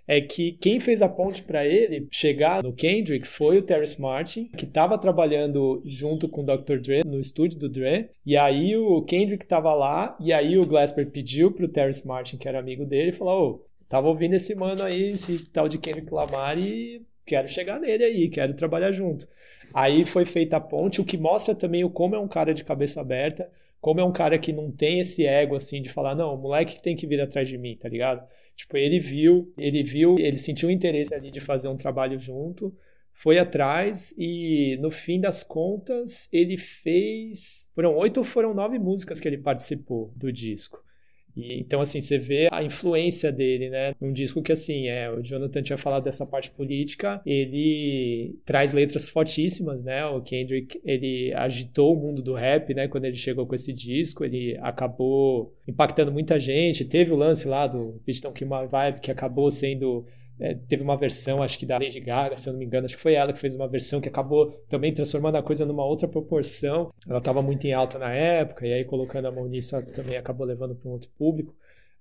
é 0.06 0.20
que 0.20 0.52
quem 0.52 0.78
fez 0.80 1.00
a 1.00 1.08
ponte 1.08 1.42
para 1.42 1.66
ele 1.66 2.06
chegar 2.10 2.62
no 2.62 2.72
Kendrick 2.72 3.26
foi 3.26 3.58
o 3.58 3.62
Terrence 3.62 4.00
Martin, 4.00 4.46
que 4.56 4.64
estava 4.64 4.98
trabalhando 4.98 5.82
junto 5.84 6.28
com 6.28 6.42
o 6.42 6.44
Dr. 6.44 6.78
Dre 6.78 7.02
no 7.04 7.20
estúdio 7.20 7.58
do 7.58 7.68
Dre. 7.68 8.10
E 8.24 8.36
aí 8.36 8.76
o 8.76 9.02
Kendrick 9.02 9.44
estava 9.44 9.74
lá, 9.74 10.16
e 10.20 10.32
aí 10.32 10.58
o 10.58 10.66
Glasper 10.66 11.10
pediu 11.10 11.50
pro 11.50 11.68
Terrence 11.68 12.06
Martin, 12.06 12.36
que 12.36 12.46
era 12.46 12.58
amigo 12.58 12.84
dele, 12.84 13.10
e 13.10 13.14
falou: 13.14 13.50
Ô, 13.50 13.64
tava 13.88 14.08
ouvindo 14.08 14.34
esse 14.34 14.54
mano 14.54 14.82
aí, 14.82 15.10
esse 15.12 15.46
tal 15.50 15.68
de 15.68 15.78
Kendrick 15.78 16.12
Lamar, 16.12 16.58
e 16.58 17.02
quero 17.24 17.48
chegar 17.48 17.80
nele 17.80 18.04
aí, 18.04 18.28
quero 18.28 18.54
trabalhar 18.54 18.92
junto. 18.92 19.26
Aí 19.72 20.04
foi 20.04 20.24
feita 20.24 20.58
a 20.58 20.60
ponte, 20.60 21.00
o 21.00 21.04
que 21.04 21.16
mostra 21.16 21.54
também 21.54 21.82
o 21.82 21.90
como 21.90 22.14
é 22.14 22.18
um 22.18 22.28
cara 22.28 22.52
de 22.52 22.62
cabeça 22.62 23.00
aberta, 23.00 23.50
como 23.80 24.00
é 24.00 24.04
um 24.04 24.12
cara 24.12 24.38
que 24.38 24.52
não 24.52 24.70
tem 24.70 25.00
esse 25.00 25.26
ego 25.26 25.56
assim 25.56 25.82
de 25.82 25.88
falar, 25.88 26.14
não, 26.14 26.34
o 26.34 26.38
moleque 26.38 26.80
tem 26.80 26.94
que 26.94 27.06
vir 27.06 27.20
atrás 27.20 27.48
de 27.48 27.58
mim, 27.58 27.76
tá 27.76 27.88
ligado? 27.88 28.26
Tipo, 28.56 28.76
ele 28.76 29.00
viu, 29.00 29.52
ele 29.58 29.82
viu, 29.82 30.18
ele 30.18 30.36
sentiu 30.36 30.70
interesse 30.70 31.14
ali 31.14 31.30
de 31.30 31.40
fazer 31.40 31.68
um 31.68 31.76
trabalho 31.76 32.18
junto, 32.18 32.74
foi 33.12 33.38
atrás 33.38 34.14
e 34.18 34.76
no 34.80 34.90
fim 34.90 35.20
das 35.20 35.42
contas 35.42 36.28
ele 36.32 36.56
fez. 36.58 37.68
Foram 37.74 37.96
oito 37.96 38.18
ou 38.18 38.24
foram 38.24 38.52
nove 38.52 38.78
músicas 38.78 39.20
que 39.20 39.28
ele 39.28 39.38
participou 39.38 40.12
do 40.16 40.32
disco. 40.32 40.82
E, 41.36 41.58
então, 41.58 41.80
assim, 41.80 42.00
você 42.00 42.18
vê 42.18 42.48
a 42.50 42.62
influência 42.62 43.32
dele, 43.32 43.68
né? 43.70 43.94
Num 44.00 44.12
disco 44.12 44.42
que, 44.42 44.52
assim, 44.52 44.88
é, 44.88 45.10
o 45.10 45.22
Jonathan 45.22 45.62
tinha 45.62 45.76
falado 45.76 46.04
dessa 46.04 46.26
parte 46.26 46.50
política, 46.50 47.20
ele 47.26 48.38
traz 48.44 48.72
letras 48.72 49.08
fortíssimas, 49.08 49.82
né? 49.82 50.04
O 50.06 50.20
Kendrick, 50.20 50.80
ele 50.84 51.32
agitou 51.34 51.94
o 51.94 52.00
mundo 52.00 52.22
do 52.22 52.34
rap, 52.34 52.72
né? 52.74 52.88
Quando 52.88 53.04
ele 53.04 53.16
chegou 53.16 53.46
com 53.46 53.54
esse 53.54 53.72
disco, 53.72 54.24
ele 54.24 54.56
acabou 54.60 55.54
impactando 55.66 56.12
muita 56.12 56.38
gente. 56.38 56.84
Teve 56.84 57.12
o 57.12 57.16
lance 57.16 57.48
lá 57.48 57.66
do 57.66 58.00
Bitch 58.06 58.20
Don't 58.20 58.38
Kill 58.38 58.48
My 58.48 58.66
Vibe, 58.66 59.00
que 59.00 59.10
acabou 59.10 59.50
sendo 59.50 60.06
é, 60.38 60.54
teve 60.54 60.82
uma 60.82 60.96
versão, 60.96 61.42
acho 61.42 61.58
que 61.58 61.66
da 61.66 61.78
Lady 61.78 62.00
Gaga, 62.00 62.36
se 62.36 62.48
eu 62.48 62.52
não 62.52 62.58
me 62.58 62.66
engano, 62.66 62.86
acho 62.86 62.96
que 62.96 63.02
foi 63.02 63.14
ela 63.14 63.32
que 63.32 63.38
fez 63.38 63.54
uma 63.54 63.68
versão 63.68 64.00
que 64.00 64.08
acabou 64.08 64.50
também 64.68 64.92
transformando 64.92 65.36
a 65.36 65.42
coisa 65.42 65.64
numa 65.64 65.84
outra 65.84 66.08
proporção. 66.08 66.92
Ela 67.08 67.18
estava 67.18 67.40
muito 67.40 67.64
em 67.66 67.72
alta 67.72 67.98
na 67.98 68.12
época, 68.12 68.66
e 68.66 68.72
aí 68.72 68.84
colocando 68.84 69.26
a 69.26 69.32
mão 69.32 69.46
nisso 69.46 69.80
também 69.92 70.16
acabou 70.16 70.46
levando 70.46 70.74
para 70.74 70.88
um 70.88 70.92
outro 70.92 71.10
público. 71.16 71.54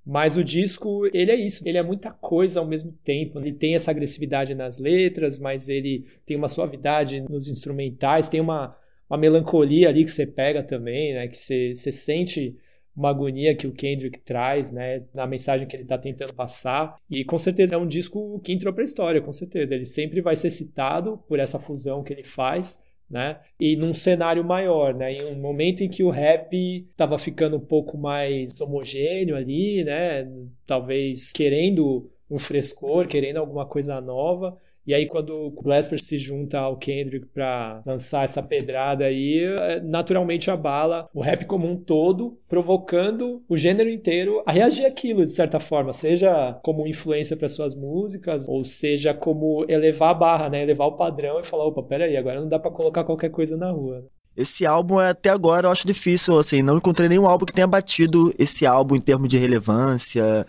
Mas 0.06 0.36
o 0.36 0.44
disco, 0.44 1.06
ele 1.14 1.32
é 1.32 1.36
isso, 1.36 1.66
ele 1.66 1.78
é 1.78 1.84
muita 1.84 2.12
coisa 2.12 2.60
ao 2.60 2.66
mesmo 2.66 2.92
tempo. 3.06 3.40
Ele 3.40 3.54
tem 3.54 3.76
essa 3.76 3.92
agressividade 3.92 4.54
nas 4.54 4.78
letras, 4.78 5.40
mas 5.40 5.70
ele 5.70 6.06
tem 6.26 6.36
uma 6.36 6.50
suavidade 6.50 7.22
nos 7.22 7.48
instrumentais, 7.48 8.28
tem 8.28 8.42
uma, 8.42 8.76
uma 9.10 9.18
melancolia 9.18 9.88
ali 9.88 10.04
que 10.04 10.12
você 10.12 10.28
pega 10.28 10.62
também, 10.62 11.14
né? 11.14 11.28
Que 11.30 11.38
você, 11.38 11.74
você 11.74 11.92
sente 11.92 12.58
uma 12.96 13.10
agonia 13.10 13.56
que 13.56 13.68
o 13.68 13.72
Kendrick 13.72 14.20
traz, 14.20 14.72
né, 14.72 15.04
na 15.14 15.26
mensagem 15.26 15.68
que 15.68 15.76
ele 15.76 15.84
está 15.84 15.98
tentando 15.98 16.34
passar. 16.34 16.96
E 17.10 17.24
com 17.24 17.38
certeza 17.38 17.76
é 17.76 17.78
um 17.78 17.88
disco 17.88 18.40
que 18.42 18.54
entrou 18.54 18.74
para 18.74 18.84
a 18.84 18.86
história, 18.86 19.22
com 19.22 19.32
certeza. 19.32 19.74
Ele 19.74 19.86
sempre 19.86 20.22
vai 20.22 20.36
ser 20.36 20.52
citado 20.52 21.20
por 21.28 21.40
essa 21.40 21.60
fusão 21.60 22.04
que 22.04 22.14
ele 22.14 22.24
faz. 22.24 22.80
Né? 23.10 23.38
E 23.60 23.76
num 23.76 23.94
cenário 23.94 24.44
maior, 24.44 24.96
né? 24.96 25.14
Em 25.14 25.26
um 25.26 25.36
momento 25.36 25.84
em 25.84 25.90
que 25.90 26.04
o 26.04 26.10
rap 26.10 26.56
estava 26.90 27.20
ficando 27.20 27.58
um 27.58 27.60
pouco 27.60 27.96
mais 27.96 28.60
homogêneo 28.60 29.36
ali, 29.36 29.84
né? 29.84 30.28
Talvez 30.66 31.32
querendo 31.32 32.10
um 32.28 32.40
frescor, 32.40 33.06
querendo 33.06 33.38
alguma 33.38 33.68
coisa 33.68 34.02
nova. 34.02 34.58
E 34.86 34.94
aí, 34.94 35.08
quando 35.08 35.34
o 35.34 35.52
Glasper 35.52 36.02
se 36.02 36.18
junta 36.18 36.60
ao 36.60 36.76
Kendrick 36.76 37.26
para 37.28 37.82
lançar 37.86 38.26
essa 38.26 38.44
pedrada 38.44 39.06
aí, 39.06 39.40
é, 39.40 39.80
naturalmente 39.80 40.52
abala 40.52 41.10
o 41.14 41.22
rap 41.22 41.46
como 41.46 41.70
um 41.70 41.78
todo, 41.78 42.38
provocando 42.50 43.42
o 43.48 43.56
gênero 43.56 43.90
inteiro 43.90 44.44
a 44.46 44.52
reagir 44.52 44.86
àquilo, 44.86 45.26
de 45.26 45.32
certa 45.32 45.60
forma, 45.60 45.94
seja 45.94 46.60
como 46.64 46.86
influência 46.86 47.38
para 47.38 47.48
suas 47.48 47.74
músicas, 47.74 48.50
ou 48.50 48.66
seja 48.66 49.14
como 49.14 49.66
elevar 49.70 50.12
a 50.12 50.14
barra, 50.14 50.50
né? 50.50 50.62
Elevar 50.62 50.88
o 50.90 50.98
padrão 50.98 51.40
e 51.40 51.46
falar: 51.46 51.66
opa, 51.66 51.82
peraí, 51.82 52.18
agora 52.18 52.42
não 52.42 52.50
dá 52.50 52.60
para 52.60 52.72
colocar 52.72 53.06
qualquer 53.06 53.30
coisa 53.30 53.56
na 53.56 53.72
rua. 53.72 54.06
Esse 54.36 54.66
álbum, 54.66 54.98
até 54.98 55.30
agora, 55.30 55.68
eu 55.68 55.72
acho 55.72 55.86
difícil, 55.86 56.40
assim, 56.40 56.62
não 56.62 56.78
encontrei 56.78 57.08
nenhum 57.08 57.28
álbum 57.28 57.46
que 57.46 57.54
tenha 57.54 57.68
batido 57.68 58.34
esse 58.38 58.66
álbum 58.66 58.96
em 58.96 59.02
termos 59.02 59.30
de 59.30 59.38
relevância 59.38 60.46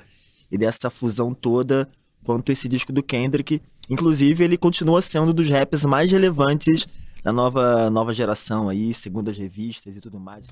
e 0.50 0.56
dessa 0.56 0.88
fusão 0.88 1.34
toda 1.34 1.86
quanto 2.24 2.50
esse 2.50 2.66
disco 2.66 2.92
do 2.92 3.02
Kendrick. 3.02 3.60
Inclusive, 3.88 4.44
ele 4.44 4.56
continua 4.56 5.02
sendo 5.02 5.30
um 5.30 5.34
dos 5.34 5.48
raps 5.50 5.84
mais 5.84 6.10
relevantes 6.10 6.86
da 7.22 7.32
nova, 7.32 7.88
nova 7.90 8.12
geração 8.12 8.68
aí, 8.68 8.92
segundo 8.92 9.30
as 9.30 9.36
revistas 9.36 9.96
e 9.96 10.00
tudo 10.00 10.20
mais. 10.20 10.46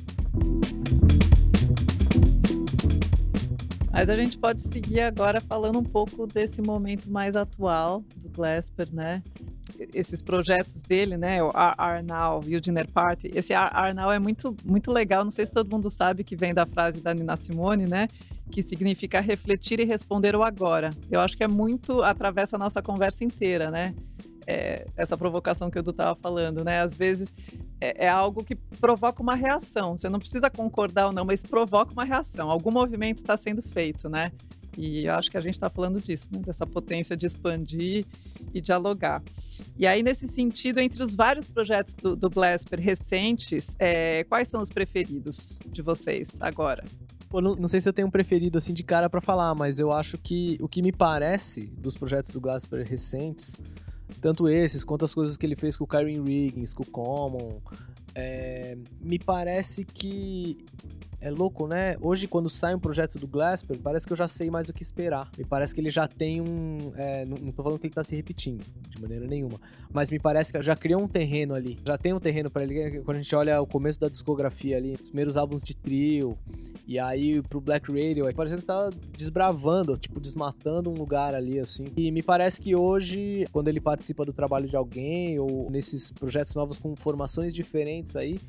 Mas 3.91 4.09
a 4.09 4.17
gente 4.17 4.39
pode 4.39 4.63
seguir 4.63 5.01
agora 5.01 5.39
falando 5.41 5.79
um 5.79 5.85
pouco 5.85 6.27
desse 6.27 6.63
momento 6.63 7.11
mais 7.11 7.37
atual 7.37 8.03
do 8.17 8.31
Glasper, 8.31 8.89
né? 8.91 9.23
Esses 9.95 10.23
projetos 10.23 10.83
dele, 10.83 11.19
né? 11.19 11.43
O 11.43 11.51
R 11.51 12.03
Now 12.03 12.43
e 12.47 12.57
o 12.57 12.61
Dinner 12.61 12.91
Party. 12.91 13.31
Esse 13.35 13.53
R 13.53 13.93
Now 13.95 14.11
é 14.11 14.19
muito, 14.19 14.57
muito 14.65 14.91
legal. 14.91 15.25
Não 15.25 15.31
sei 15.31 15.47
se 15.47 15.53
todo 15.53 15.71
mundo 15.71 15.91
sabe 15.91 16.25
que 16.25 16.35
vem 16.35 16.55
da 16.55 16.65
frase 16.65 17.01
da 17.01 17.13
Nina 17.13 17.37
Simone, 17.37 17.85
né? 17.85 18.09
Que 18.51 18.63
significa 18.63 19.21
refletir 19.21 19.81
e 19.81 19.85
responder 19.85 20.37
o 20.37 20.43
agora. 20.43 20.91
Eu 21.11 21.21
acho 21.21 21.37
que 21.37 21.45
é 21.45 21.49
muito 21.49 22.03
atravessa 22.03 22.57
a 22.57 22.59
nossa 22.59 22.83
conversa 22.83 23.25
inteira, 23.25 23.71
né? 23.71 23.95
É, 24.47 24.87
essa 24.97 25.17
provocação 25.17 25.71
que 25.71 25.79
o 25.79 25.81
Edu 25.81 25.91
estava 25.91 26.19
falando, 26.21 26.65
né? 26.65 26.81
Às 26.81 26.95
vezes 26.95 27.33
é, 27.81 28.07
é, 28.07 28.09
algo 28.09 28.45
que 28.45 28.55
provoca 28.55 29.23
uma 29.23 29.35
reação. 29.35 29.97
Você 29.97 30.09
não 30.09 30.19
precisa 30.19 30.51
concordar 30.51 31.07
ou 31.07 31.13
não, 31.13 31.25
mas 31.25 31.43
provoca 31.43 31.93
uma 31.93 32.05
reação. 32.05 32.51
Algum 32.51 32.71
movimento 32.71 33.19
está 33.19 33.37
sendo 33.37 33.63
feito, 33.63 34.09
né? 34.09 34.33
E 34.77 35.05
eu 35.05 35.15
acho 35.15 35.31
que 35.31 35.37
a 35.37 35.41
gente 35.41 35.55
está 35.55 35.69
falando 35.69 36.01
disso, 36.01 36.27
né? 36.31 36.41
dessa 36.41 36.67
potência 36.67 37.17
de 37.17 37.27
expandir 37.27 38.07
e 38.55 38.61
dialogar. 38.61 39.23
E 39.77 39.87
aí, 39.87 40.03
nesse 40.03 40.27
sentido, 40.29 40.79
entre 40.79 41.03
os 41.03 41.15
vários 41.15 41.49
projetos 41.49 41.95
do, 41.97 42.17
do 42.17 42.31
recentes, 42.79 43.75
é, 43.79 44.25
quais 44.25 44.49
são 44.49 44.63
os 44.63 44.71
preferidos 44.71 45.59
de 45.67 45.83
vocês 45.83 46.41
agora? 46.41 46.85
Pô, 47.33 47.41
não, 47.41 47.57
não, 47.57 47.67
sei 47.67 47.81
se 47.81 47.89
eu 47.89 47.95
tenho 47.95 48.09
um 48.09 48.11
preferido 48.11 48.59
assim 48.59 48.75
de 48.75 48.85
cara 48.85 49.09
para 49.09 49.19
falar, 49.19 49.55
mas 49.55 49.79
eu 49.79 49.91
acho 49.91 50.19
que 50.19 50.59
o 50.61 50.69
que 50.69 50.83
me 50.83 50.93
parece 50.93 51.63
dos 51.63 51.97
projetos 51.97 52.31
do 52.31 52.39
Glasper 52.39 52.87
recentes, 52.87 53.57
tanto 54.21 54.51
esses 54.51 54.85
quanto 54.85 55.07
as 55.07 55.15
coisas 55.15 55.39
que 55.39 55.47
ele 55.47 55.57
fez 55.57 55.79
com 55.79 55.85
o 55.85 55.87
Kyrie 55.87 56.21
Riggins, 56.21 56.75
com 56.75 56.83
o 56.83 56.87
Common, 56.87 57.63
é, 58.15 58.77
me 59.01 59.19
parece 59.19 59.83
que 59.83 60.59
é 61.23 61.31
louco, 61.31 61.69
né? 61.69 61.97
Hoje, 62.01 62.27
quando 62.27 62.51
sai 62.51 62.75
um 62.75 62.81
projeto 62.81 63.17
do 63.17 63.29
Glasper, 63.29 63.79
parece 63.79 64.07
que 64.07 64.13
eu 64.13 64.17
já 64.17 64.27
sei 64.27 64.51
mais 64.51 64.69
o 64.69 64.73
que 64.73 64.83
esperar. 64.83 65.31
Me 65.39 65.45
parece 65.45 65.73
que 65.73 65.81
ele 65.81 65.89
já 65.89 66.09
tem 66.09 66.41
um. 66.41 66.93
É, 66.97 67.25
não, 67.25 67.37
não 67.37 67.53
tô 67.53 67.63
falando 67.63 67.79
que 67.79 67.87
ele 67.87 67.95
tá 67.95 68.03
se 68.03 68.17
repetindo, 68.17 68.65
de 68.89 69.01
maneira 69.01 69.25
nenhuma. 69.27 69.61
Mas 69.93 70.11
me 70.11 70.19
parece 70.19 70.53
que 70.53 70.61
já 70.61 70.75
criou 70.75 71.01
um 71.01 71.07
terreno 71.07 71.55
ali. 71.55 71.79
Já 71.87 71.97
tem 71.97 72.13
um 72.13 72.19
terreno 72.19 72.51
para 72.51 72.65
ele. 72.65 73.01
Quando 73.03 73.19
a 73.19 73.23
gente 73.23 73.35
olha 73.37 73.63
o 73.63 73.67
começo 73.67 74.01
da 74.01 74.09
discografia 74.09 74.77
ali, 74.77 74.97
os 75.01 75.11
primeiros 75.11 75.37
álbuns 75.37 75.63
de 75.63 75.77
trio. 75.77 76.37
E 76.87 76.99
aí 76.99 77.41
pro 77.43 77.61
Black 77.61 77.87
Radio, 77.93 78.27
aí 78.27 78.35
parece 78.35 78.57
que 78.57 78.61
está 78.61 78.91
desbravando, 79.17 79.97
tipo, 79.97 80.19
desmatando 80.19 80.91
um 80.91 80.95
lugar 80.95 81.35
ali, 81.37 81.61
assim. 81.61 81.85
E 81.97 82.11
me 82.11 82.23
parece 82.23 82.61
que 82.61 82.75
hoje, 82.75 83.47
quando 83.53 83.69
ele 83.69 83.81
participa 83.81 84.25
do 84.25 84.33
trabalho 84.33 84.69
de 84.69 84.75
alguém, 84.75 85.39
ou 85.39 85.71
nesses 85.71 86.11
projetos 86.11 86.53
novos 86.57 86.81
com 86.81 86.97
formações 86.97 87.55
diferentes 87.55 88.17
aí, 88.17 88.41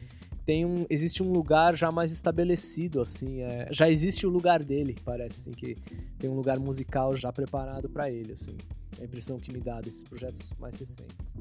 tem 0.46 0.66
um, 0.66 0.86
existe 0.90 1.24
um 1.24 1.32
lugar 1.32 1.76
já 1.76 1.90
mais 1.92 2.12
estabelecido, 2.12 3.02
assim, 3.02 3.42
é, 3.42 3.68
já 3.72 3.90
existe 3.90 4.28
o 4.28 4.30
lugar 4.30 4.64
dele, 4.64 4.96
parece, 5.04 5.42
assim, 5.42 5.52
que 5.52 5.76
tem 6.20 6.30
um 6.30 6.36
lugar 6.36 6.60
musical 6.60 7.16
já 7.16 7.32
preparado 7.32 7.90
para 7.90 8.10
ele, 8.10 8.34
assim. 8.34 8.58
É 8.98 9.04
a 9.04 9.06
impressão 9.06 9.38
que 9.38 9.52
me 9.52 9.60
dá 9.60 9.80
desses 9.82 10.04
projetos 10.04 10.54
mais 10.60 10.76
recentes. 10.76 11.36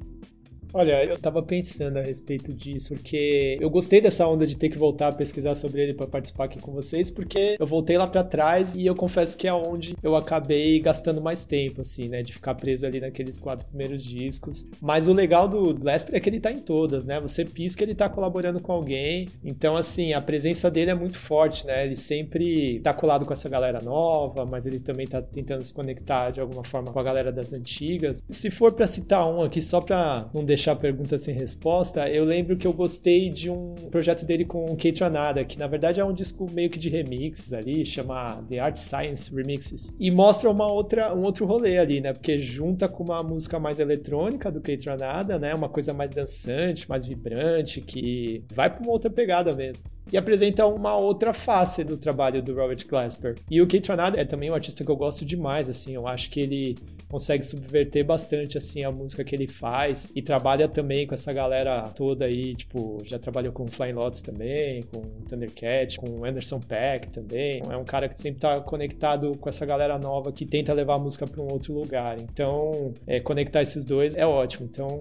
Olha, 0.74 1.04
eu 1.04 1.18
tava 1.18 1.42
pensando 1.42 1.98
a 1.98 2.02
respeito 2.02 2.52
disso, 2.52 2.94
porque 2.94 3.58
eu 3.60 3.68
gostei 3.68 4.00
dessa 4.00 4.26
onda 4.26 4.46
de 4.46 4.56
ter 4.56 4.70
que 4.70 4.78
voltar 4.78 5.08
a 5.08 5.12
pesquisar 5.12 5.54
sobre 5.54 5.82
ele 5.82 5.94
para 5.94 6.06
participar 6.06 6.44
aqui 6.44 6.58
com 6.58 6.72
vocês, 6.72 7.10
porque 7.10 7.56
eu 7.60 7.66
voltei 7.66 7.98
lá 7.98 8.06
para 8.06 8.24
trás 8.24 8.74
e 8.74 8.86
eu 8.86 8.94
confesso 8.94 9.36
que 9.36 9.46
é 9.46 9.52
onde 9.52 9.94
eu 10.02 10.16
acabei 10.16 10.80
gastando 10.80 11.20
mais 11.20 11.44
tempo, 11.44 11.82
assim, 11.82 12.08
né, 12.08 12.22
de 12.22 12.32
ficar 12.32 12.54
preso 12.54 12.86
ali 12.86 13.00
naqueles 13.00 13.38
quatro 13.38 13.66
primeiros 13.66 14.02
discos. 14.02 14.66
Mas 14.80 15.06
o 15.06 15.12
legal 15.12 15.46
do 15.46 15.74
Glasper 15.74 16.16
é 16.16 16.20
que 16.20 16.30
ele 16.30 16.40
tá 16.40 16.50
em 16.50 16.60
todas, 16.60 17.04
né? 17.04 17.20
Você 17.20 17.44
pisca, 17.44 17.82
ele 17.82 17.94
tá 17.94 18.08
colaborando 18.08 18.60
com 18.62 18.72
alguém. 18.72 19.28
Então, 19.44 19.76
assim, 19.76 20.14
a 20.14 20.20
presença 20.20 20.70
dele 20.70 20.90
é 20.90 20.94
muito 20.94 21.18
forte, 21.18 21.66
né? 21.66 21.84
Ele 21.84 21.96
sempre 21.96 22.80
tá 22.80 22.94
colado 22.94 23.26
com 23.26 23.32
essa 23.32 23.48
galera 23.48 23.80
nova, 23.82 24.46
mas 24.46 24.64
ele 24.64 24.80
também 24.80 25.06
tá 25.06 25.20
tentando 25.20 25.62
se 25.64 25.72
conectar 25.72 26.30
de 26.30 26.40
alguma 26.40 26.64
forma 26.64 26.90
com 26.92 26.98
a 26.98 27.02
galera 27.02 27.30
das 27.30 27.52
antigas. 27.52 28.22
Se 28.30 28.50
for 28.50 28.72
para 28.72 28.86
citar 28.86 29.28
um 29.30 29.42
aqui 29.42 29.60
só 29.60 29.80
para 29.80 30.30
não 30.32 30.44
deixar 30.44 30.61
deixar 30.62 30.72
a 30.72 30.76
pergunta 30.76 31.18
sem 31.18 31.34
resposta, 31.34 32.08
eu 32.08 32.24
lembro 32.24 32.56
que 32.56 32.66
eu 32.66 32.72
gostei 32.72 33.28
de 33.28 33.50
um 33.50 33.74
projeto 33.90 34.24
dele 34.24 34.44
com 34.44 34.64
o 34.64 34.76
Kate 34.76 35.02
Anada, 35.02 35.44
que 35.44 35.58
na 35.58 35.66
verdade 35.66 35.98
é 35.98 36.04
um 36.04 36.12
disco 36.12 36.48
meio 36.52 36.70
que 36.70 36.78
de 36.78 36.88
remixes 36.88 37.52
ali, 37.52 37.84
chama 37.84 38.44
The 38.48 38.60
Art 38.60 38.76
Science 38.76 39.34
Remixes. 39.34 39.92
E 39.98 40.08
mostra 40.10 40.48
uma 40.48 40.70
outra, 40.70 41.12
um 41.14 41.22
outro 41.22 41.44
rolê 41.46 41.78
ali, 41.78 42.00
né? 42.00 42.12
Porque 42.12 42.38
junta 42.38 42.88
com 42.88 43.02
uma 43.02 43.22
música 43.24 43.58
mais 43.58 43.80
eletrônica 43.80 44.52
do 44.52 44.60
Kate 44.60 44.88
Anada, 44.88 45.36
né? 45.36 45.52
Uma 45.52 45.68
coisa 45.68 45.92
mais 45.92 46.12
dançante, 46.12 46.88
mais 46.88 47.04
vibrante, 47.04 47.80
que 47.80 48.44
vai 48.54 48.70
para 48.70 48.82
uma 48.82 48.92
outra 48.92 49.10
pegada 49.10 49.52
mesmo 49.52 49.84
e 50.10 50.16
apresenta 50.16 50.66
uma 50.66 50.96
outra 50.96 51.32
face 51.32 51.84
do 51.84 51.96
trabalho 51.96 52.42
do 52.42 52.54
Robert 52.54 52.86
Glasper. 52.86 53.36
E 53.50 53.62
o 53.62 53.66
Kate 53.66 53.88
Ranada 53.88 54.20
é 54.20 54.24
também 54.24 54.50
um 54.50 54.54
artista 54.54 54.84
que 54.84 54.90
eu 54.90 54.96
gosto 54.96 55.24
demais, 55.24 55.68
assim, 55.68 55.94
eu 55.94 56.06
acho 56.06 56.28
que 56.30 56.40
ele 56.40 56.76
consegue 57.12 57.44
subverter 57.44 58.06
bastante, 58.06 58.56
assim, 58.56 58.82
a 58.84 58.90
música 58.90 59.22
que 59.22 59.34
ele 59.34 59.46
faz 59.46 60.08
e 60.16 60.22
trabalha 60.22 60.66
também 60.66 61.06
com 61.06 61.12
essa 61.12 61.30
galera 61.30 61.82
toda 61.90 62.24
aí, 62.24 62.54
tipo, 62.54 62.96
já 63.04 63.18
trabalhou 63.18 63.52
com 63.52 63.66
Flying 63.66 63.92
Lotus 63.92 64.22
também, 64.22 64.82
com 64.84 65.02
Thundercat, 65.28 65.98
com 65.98 66.24
Anderson 66.24 66.58
Peck 66.58 67.10
também. 67.10 67.60
É 67.70 67.76
um 67.76 67.84
cara 67.84 68.08
que 68.08 68.18
sempre 68.18 68.40
tá 68.40 68.58
conectado 68.62 69.30
com 69.36 69.46
essa 69.50 69.66
galera 69.66 69.98
nova 69.98 70.32
que 70.32 70.46
tenta 70.46 70.72
levar 70.72 70.94
a 70.94 70.98
música 70.98 71.26
para 71.26 71.42
um 71.42 71.52
outro 71.52 71.74
lugar. 71.74 72.18
Então, 72.18 72.94
é, 73.06 73.20
conectar 73.20 73.60
esses 73.60 73.84
dois 73.84 74.16
é 74.16 74.26
ótimo. 74.26 74.66
Então, 74.72 74.98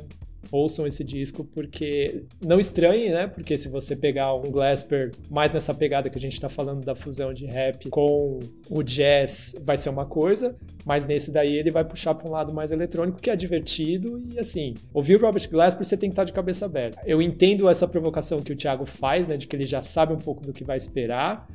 ouçam 0.52 0.88
esse 0.88 1.04
disco, 1.04 1.44
porque 1.44 2.24
não 2.44 2.60
estranhe, 2.60 3.10
né? 3.10 3.28
Porque 3.28 3.58
se 3.58 3.68
você 3.68 3.96
pegar 3.96 4.34
um 4.34 4.44
Glasper 4.44 5.12
mais 5.30 5.52
nessa 5.52 5.74
pegada 5.74 6.10
que 6.10 6.18
a 6.18 6.22
gente 6.22 6.40
tá 6.40 6.50
falando 6.50 6.84
da 6.84 6.96
fusão 6.96 7.34
de 7.34 7.46
rap 7.46 7.90
com 7.90 8.40
o 8.70 8.84
jazz, 8.84 9.56
vai 9.64 9.78
ser 9.78 9.90
uma 9.90 10.06
coisa, 10.06 10.56
mas 10.86 11.06
nesse 11.06 11.32
daí 11.32 11.56
ele 11.56 11.72
vai 11.72 11.86
puxar 11.86 12.16
para 12.16 12.30
um 12.30 12.34
lado 12.34 12.54
mais 12.54 12.72
eletrônico, 12.72 13.22
que 13.22 13.30
é 13.30 13.36
divertido 13.36 14.22
e 14.34 14.40
assim, 14.40 14.74
ouvir 14.94 15.16
o 15.16 15.22
Robert 15.22 15.50
Glasper 15.50 15.86
você 15.86 15.98
tem 15.98 16.10
que 16.10 16.14
estar 16.14 16.24
de 16.24 16.34
cabeça 16.34 16.66
aberta. 16.66 17.02
Eu 17.06 17.22
entendo 17.22 17.70
essa 17.70 17.88
provocação 17.88 18.42
que 18.42 18.54
o 18.54 18.56
Thiago 18.56 18.86
faz, 18.86 19.28
né? 19.28 19.38
De 19.38 19.48
que 19.48 19.56
ele 19.56 19.66
já 19.66 19.82
sabe 19.82 20.14
um 20.14 20.18
pouco 20.18 20.42
do 20.46 20.54
que 20.54 20.64
vai 20.64 20.78
esperar, 20.78 21.48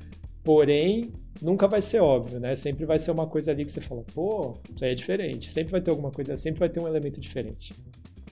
porém 0.42 1.12
nunca 1.40 1.66
vai 1.66 1.80
ser 1.80 2.00
óbvio, 2.00 2.40
né? 2.40 2.54
Sempre 2.54 2.84
vai 2.84 2.98
ser 2.98 3.10
uma 3.10 3.26
coisa 3.26 3.50
ali 3.50 3.64
que 3.64 3.72
você 3.72 3.80
fala, 3.80 4.02
pô, 4.14 4.54
isso 4.74 4.84
aí 4.84 4.92
é 4.92 4.94
diferente. 4.94 5.50
Sempre 5.50 5.72
vai 5.72 5.80
ter 5.80 5.90
alguma 5.90 6.10
coisa, 6.10 6.36
sempre 6.36 6.60
vai 6.60 6.68
ter 6.68 6.80
um 6.80 6.88
elemento 6.88 7.20
diferente. 7.20 7.74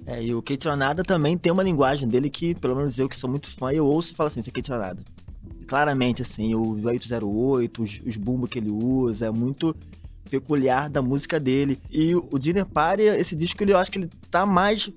É, 0.06 0.22
e 0.22 0.34
o 0.34 0.42
Kate 0.42 0.68
Ronada 0.68 1.02
também 1.02 1.36
tem 1.36 1.52
uma 1.52 1.62
linguagem 1.62 2.06
dele 2.06 2.28
que, 2.28 2.54
pelo 2.54 2.76
menos 2.76 2.98
eu 2.98 3.08
que 3.08 3.16
sou 3.16 3.28
muito 3.28 3.50
fã, 3.50 3.72
eu 3.72 3.86
ouço 3.86 4.12
e 4.12 4.16
falo 4.16 4.26
assim, 4.28 4.40
isso 4.40 4.50
é 4.50 4.52
Kate 4.52 4.70
Ronada. 4.70 5.02
Claramente, 5.66 6.22
assim, 6.22 6.54
o 6.54 6.78
808, 6.84 7.82
os, 7.82 8.00
os 8.06 8.16
bumbos 8.16 8.50
que 8.50 8.58
ele 8.58 8.70
usa, 8.70 9.26
é 9.26 9.30
muito 9.30 9.74
peculiar 10.28 10.90
da 10.90 11.00
música 11.00 11.40
dele. 11.40 11.80
E 11.90 12.14
o 12.14 12.38
Dinner 12.38 12.66
Party, 12.66 13.02
esse 13.02 13.34
disco, 13.34 13.62
ele, 13.62 13.72
eu 13.72 13.78
acho 13.78 13.90
que 13.90 13.98
ele 13.98 14.10
tá 14.30 14.44
mais... 14.44 14.90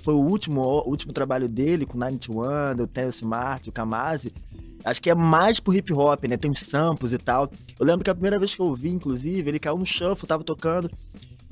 Foi 0.00 0.14
o 0.14 0.20
último, 0.20 0.62
o 0.62 0.88
último 0.88 1.12
trabalho 1.12 1.48
dele, 1.48 1.84
com 1.84 1.98
Nine 1.98 2.18
Wonder, 2.28 2.84
o 2.84 2.86
Theo 2.86 3.10
Smart, 3.10 3.68
o 3.68 3.72
Kamasi. 3.72 4.32
Acho 4.84 5.02
que 5.02 5.10
é 5.10 5.14
mais 5.14 5.60
pro 5.60 5.74
hip 5.74 5.92
hop, 5.92 6.24
né? 6.24 6.36
Tem 6.36 6.50
uns 6.50 6.60
samples 6.60 7.12
e 7.12 7.18
tal. 7.18 7.50
Eu 7.78 7.84
lembro 7.84 8.02
que 8.02 8.10
a 8.10 8.14
primeira 8.14 8.38
vez 8.38 8.54
que 8.54 8.60
eu 8.60 8.66
ouvi, 8.66 8.88
inclusive, 8.88 9.48
ele 9.48 9.58
caiu 9.58 9.76
no 9.76 9.84
shuffle, 9.84 10.26
tava 10.26 10.42
tocando. 10.42 10.90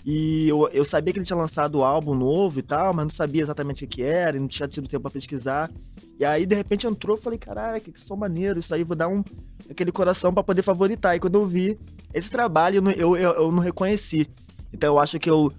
E 0.05 0.49
eu, 0.49 0.69
eu 0.73 0.85
sabia 0.85 1.13
que 1.13 1.19
ele 1.19 1.27
tinha 1.27 1.37
lançado 1.37 1.79
o 1.79 1.85
álbum 1.85 2.15
novo 2.15 2.59
e 2.59 2.63
tal, 2.63 2.95
mas 2.95 3.05
não 3.05 3.11
sabia 3.11 3.43
exatamente 3.43 3.85
o 3.85 3.89
que 3.89 4.03
era, 4.03 4.37
e 4.37 4.41
não 4.41 4.49
tinha 4.49 4.69
tido 4.69 4.89
tempo 4.89 5.03
pra 5.03 5.11
pesquisar. 5.11 5.71
E 6.19 6.25
aí, 6.25 6.47
de 6.47 6.55
repente, 6.55 6.87
entrou 6.87 7.17
e 7.17 7.21
falei, 7.21 7.39
caralho, 7.39 7.81
que 7.81 8.01
som 8.01 8.17
maneiro, 8.17 8.61
isso 8.61 8.75
aí 8.75 8.85
vou 8.85 8.97
dar 8.97 9.09
um 9.09 9.23
aquele 9.71 9.93
coração 9.93 10.35
para 10.35 10.43
poder 10.43 10.63
favoritar. 10.63 11.17
E 11.17 11.21
quando 11.21 11.37
eu 11.37 11.47
vi 11.47 11.79
esse 12.13 12.31
trabalho, 12.31 12.83
eu, 12.97 13.17
eu, 13.17 13.33
eu 13.33 13.53
não 13.53 13.63
reconheci. 13.63 14.29
Então 14.73 14.95
eu 14.95 14.99
acho 14.99 15.19
que 15.19 15.31
eu, 15.31 15.53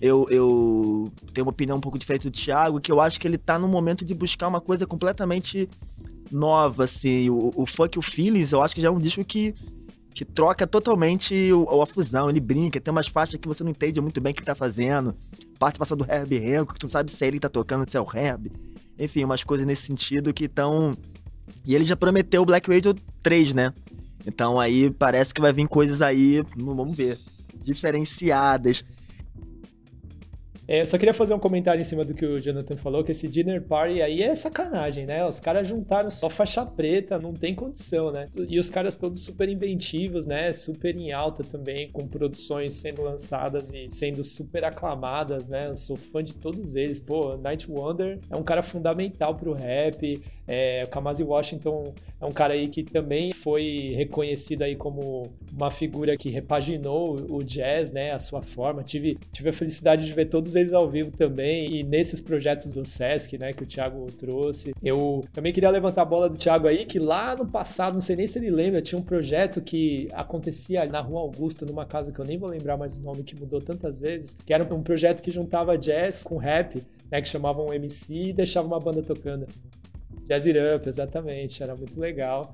eu, 0.00 0.26
eu 0.30 1.12
tenho 1.32 1.44
uma 1.44 1.50
opinião 1.50 1.76
um 1.76 1.80
pouco 1.80 1.98
diferente 1.98 2.28
do 2.28 2.32
Thiago, 2.32 2.80
que 2.80 2.90
eu 2.90 3.00
acho 3.00 3.20
que 3.20 3.28
ele 3.28 3.38
tá 3.38 3.58
no 3.58 3.68
momento 3.68 4.04
de 4.04 4.14
buscar 4.14 4.48
uma 4.48 4.60
coisa 4.60 4.86
completamente 4.86 5.68
nova, 6.30 6.84
assim. 6.84 7.28
O, 7.30 7.52
o 7.54 7.66
Fuck 7.66 7.98
o 7.98 8.02
Feelings, 8.02 8.52
eu 8.52 8.62
acho 8.62 8.74
que 8.74 8.80
já 8.80 8.88
é 8.88 8.90
um 8.90 8.98
disco 8.98 9.24
que 9.24 9.54
que 10.18 10.24
troca 10.24 10.66
totalmente 10.66 11.52
o, 11.52 11.80
a 11.80 11.86
fusão. 11.86 12.28
Ele 12.28 12.40
brinca, 12.40 12.80
tem 12.80 12.90
umas 12.90 13.06
faixas 13.06 13.38
que 13.40 13.46
você 13.46 13.62
não 13.62 13.70
entende 13.70 14.00
muito 14.00 14.20
bem 14.20 14.32
o 14.32 14.34
que 14.34 14.42
tá 14.42 14.52
fazendo. 14.52 15.14
Participação 15.60 15.96
do 15.96 16.04
Herb 16.04 16.36
Renko, 16.36 16.74
que 16.74 16.80
tu 16.80 16.86
não 16.86 16.90
sabe 16.90 17.12
se 17.12 17.24
ele 17.24 17.38
tá 17.38 17.48
tocando, 17.48 17.88
se 17.88 17.96
é 17.96 18.00
o 18.00 18.08
Herb. 18.12 18.50
Enfim, 18.98 19.22
umas 19.22 19.44
coisas 19.44 19.64
nesse 19.64 19.82
sentido 19.82 20.34
que 20.34 20.46
estão. 20.46 20.96
E 21.64 21.72
ele 21.72 21.84
já 21.84 21.94
prometeu 21.94 22.42
o 22.42 22.44
Black 22.44 22.68
Radio 22.68 22.96
3, 23.22 23.54
né? 23.54 23.72
Então 24.26 24.58
aí 24.58 24.90
parece 24.90 25.32
que 25.32 25.40
vai 25.40 25.52
vir 25.52 25.68
coisas 25.68 26.02
aí, 26.02 26.42
vamos 26.56 26.96
ver, 26.96 27.16
diferenciadas. 27.62 28.84
É, 30.68 30.84
só 30.84 30.98
queria 30.98 31.14
fazer 31.14 31.32
um 31.32 31.38
comentário 31.38 31.80
em 31.80 31.84
cima 31.84 32.04
do 32.04 32.12
que 32.12 32.26
o 32.26 32.38
Jonathan 32.38 32.76
falou, 32.76 33.02
que 33.02 33.10
esse 33.10 33.26
dinner 33.26 33.62
party 33.62 34.02
aí 34.02 34.22
é 34.22 34.34
sacanagem, 34.34 35.06
né? 35.06 35.24
Os 35.24 35.40
caras 35.40 35.66
juntaram 35.66 36.10
só 36.10 36.28
faixa 36.28 36.66
preta, 36.66 37.18
não 37.18 37.32
tem 37.32 37.54
condição, 37.54 38.12
né? 38.12 38.26
E 38.46 38.58
os 38.58 38.68
caras 38.68 38.94
todos 38.94 39.22
super 39.22 39.48
inventivos, 39.48 40.26
né? 40.26 40.52
Super 40.52 40.94
em 40.94 41.10
alta 41.10 41.42
também, 41.42 41.88
com 41.88 42.06
produções 42.06 42.74
sendo 42.74 43.00
lançadas 43.00 43.72
e 43.72 43.88
sendo 43.90 44.22
super 44.22 44.62
aclamadas, 44.62 45.48
né? 45.48 45.68
Eu 45.68 45.76
sou 45.76 45.96
fã 45.96 46.22
de 46.22 46.34
todos 46.34 46.76
eles. 46.76 47.00
Pô, 47.00 47.34
Night 47.38 47.66
Wonder 47.70 48.18
é 48.30 48.36
um 48.36 48.42
cara 48.42 48.62
fundamental 48.62 49.34
pro 49.36 49.54
rap. 49.54 50.22
É, 50.48 50.82
o 50.84 50.88
Kamasi 50.88 51.22
Washington 51.22 51.92
é 52.18 52.24
um 52.24 52.32
cara 52.32 52.54
aí 52.54 52.68
que 52.68 52.82
também 52.82 53.32
foi 53.32 53.92
reconhecido 53.94 54.62
aí 54.62 54.74
como 54.74 55.22
uma 55.52 55.70
figura 55.70 56.16
que 56.16 56.30
repaginou 56.30 57.16
o 57.30 57.44
jazz, 57.44 57.92
né? 57.92 58.12
A 58.12 58.18
sua 58.18 58.42
forma. 58.42 58.82
Tive, 58.82 59.18
tive 59.30 59.50
a 59.50 59.52
felicidade 59.52 60.06
de 60.06 60.12
ver 60.12 60.26
todos 60.26 60.56
eles 60.56 60.72
ao 60.72 60.88
vivo 60.88 61.10
também 61.10 61.76
e 61.76 61.82
nesses 61.82 62.20
projetos 62.20 62.72
do 62.72 62.84
Sesc, 62.84 63.38
né, 63.38 63.52
que 63.52 63.62
o 63.62 63.66
Thiago 63.66 64.06
trouxe. 64.12 64.72
Eu 64.82 65.22
também 65.32 65.52
queria 65.52 65.70
levantar 65.70 66.02
a 66.02 66.06
bola 66.06 66.28
do 66.28 66.38
Thiago 66.38 66.66
aí, 66.66 66.86
que 66.86 66.98
lá 66.98 67.36
no 67.36 67.46
passado, 67.46 67.94
não 67.94 68.00
sei 68.00 68.16
nem 68.16 68.26
se 68.26 68.38
ele 68.38 68.50
lembra, 68.50 68.80
tinha 68.80 68.98
um 68.98 69.04
projeto 69.04 69.60
que 69.60 70.08
acontecia 70.12 70.86
na 70.86 71.00
Rua 71.00 71.20
Augusta, 71.20 71.66
numa 71.66 71.84
casa 71.84 72.10
que 72.10 72.18
eu 72.18 72.24
nem 72.24 72.38
vou 72.38 72.48
lembrar 72.48 72.76
mais 72.76 72.96
o 72.96 73.00
nome, 73.00 73.22
que 73.22 73.38
mudou 73.38 73.60
tantas 73.60 74.00
vezes, 74.00 74.36
que 74.46 74.52
era 74.52 74.74
um 74.74 74.82
projeto 74.82 75.22
que 75.22 75.30
juntava 75.30 75.76
jazz 75.76 76.22
com 76.22 76.36
rap, 76.36 76.82
né, 77.10 77.20
que 77.20 77.28
chamavam 77.28 77.72
MC 77.72 78.14
e 78.14 78.32
deixava 78.32 78.66
uma 78.66 78.78
banda 78.78 79.02
tocando. 79.02 79.46
Jazz 80.26 80.46
It 80.46 80.58
Up, 80.58 80.88
exatamente, 80.88 81.62
era 81.62 81.74
muito 81.74 81.98
legal. 81.98 82.52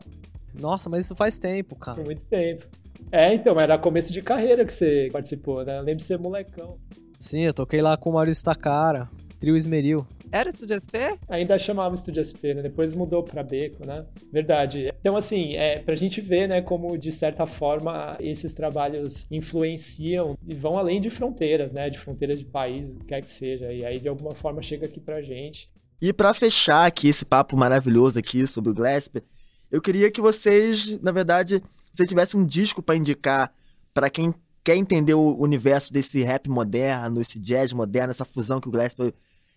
Nossa, 0.59 0.89
mas 0.89 1.05
isso 1.05 1.17
faz 1.17 1.39
tempo, 1.39 1.77
cara. 1.77 1.97
Por 1.97 2.05
muito 2.05 2.25
tempo. 2.27 2.67
É, 3.11 3.33
então, 3.35 3.61
era 3.61 3.77
começo 3.79 4.13
de 4.13 4.23
carreira 4.23 4.65
que 4.65 4.73
você 4.73 5.09
participou, 5.13 5.65
né? 5.65 5.79
Eu 5.79 5.83
lembro 5.83 5.99
de 5.99 6.05
ser 6.05 6.19
molecão. 6.19 6.79
Sim, 7.19 7.41
eu 7.43 7.55
toquei 7.55 7.81
lá 7.83 7.97
com 7.97 8.11
o 8.11 8.13
Maurício 8.13 8.45
Takara, 8.45 9.09
trio 9.41 9.57
Esmeril. 9.57 10.07
Era 10.33 10.51
Estúdio 10.51 10.75
SP? 10.83 11.15
Ainda 11.29 11.57
chamava 11.57 11.95
Estúdio 11.95 12.25
SP, 12.27 12.55
né? 12.55 12.63
Depois 12.63 12.93
mudou 12.93 13.23
para 13.23 13.43
Beco, 13.43 13.87
né? 13.87 14.05
Verdade. 14.33 14.93
Então, 14.99 15.17
assim, 15.17 15.55
é 15.55 15.79
pra 15.79 15.95
gente 15.95 16.21
ver, 16.21 16.49
né, 16.49 16.61
como 16.61 16.99
de 16.99 17.13
certa 17.13 17.47
forma 17.47 18.17
esses 18.19 18.53
trabalhos 18.53 19.31
influenciam 19.31 20.37
e 20.45 20.55
vão 20.55 20.77
além 20.77 21.01
de 21.01 21.09
fronteiras, 21.09 21.73
né? 21.73 21.89
De 21.89 21.99
fronteiras 21.99 22.39
de 22.39 22.45
país, 22.45 22.91
o 22.91 22.95
que 22.95 23.05
quer 23.05 23.23
que 23.23 23.31
seja. 23.31 23.73
E 23.73 23.85
aí, 23.85 24.01
de 24.01 24.09
alguma 24.09 24.35
forma, 24.35 24.61
chega 24.61 24.87
aqui 24.87 24.99
pra 24.99 25.23
gente. 25.23 25.71
E 26.01 26.13
para 26.13 26.35
fechar 26.35 26.87
aqui 26.87 27.09
esse 27.09 27.25
papo 27.25 27.57
maravilhoso 27.57 28.19
aqui 28.19 28.47
sobre 28.47 28.71
o 28.71 28.75
Glasper, 28.75 29.23
eu 29.71 29.81
queria 29.81 30.11
que 30.11 30.21
vocês, 30.21 31.01
na 31.01 31.13
verdade, 31.13 31.63
se 31.93 32.07
tivesse 32.07 32.37
um 32.37 32.45
disco 32.45 32.83
para 32.83 32.97
indicar 32.97 33.53
para 33.93 34.11
quem 34.11 34.35
quer 34.63 34.77
entender 34.77 35.15
o 35.15 35.37
universo 35.37 35.93
desse 35.93 36.23
rap 36.23 36.49
moderno, 36.49 37.21
esse 37.21 37.39
jazz 37.39 37.73
moderno, 37.73 38.11
essa 38.11 38.25
fusão 38.25 38.61
que 38.61 38.69
o 38.69 38.71
Glasper 38.71 39.15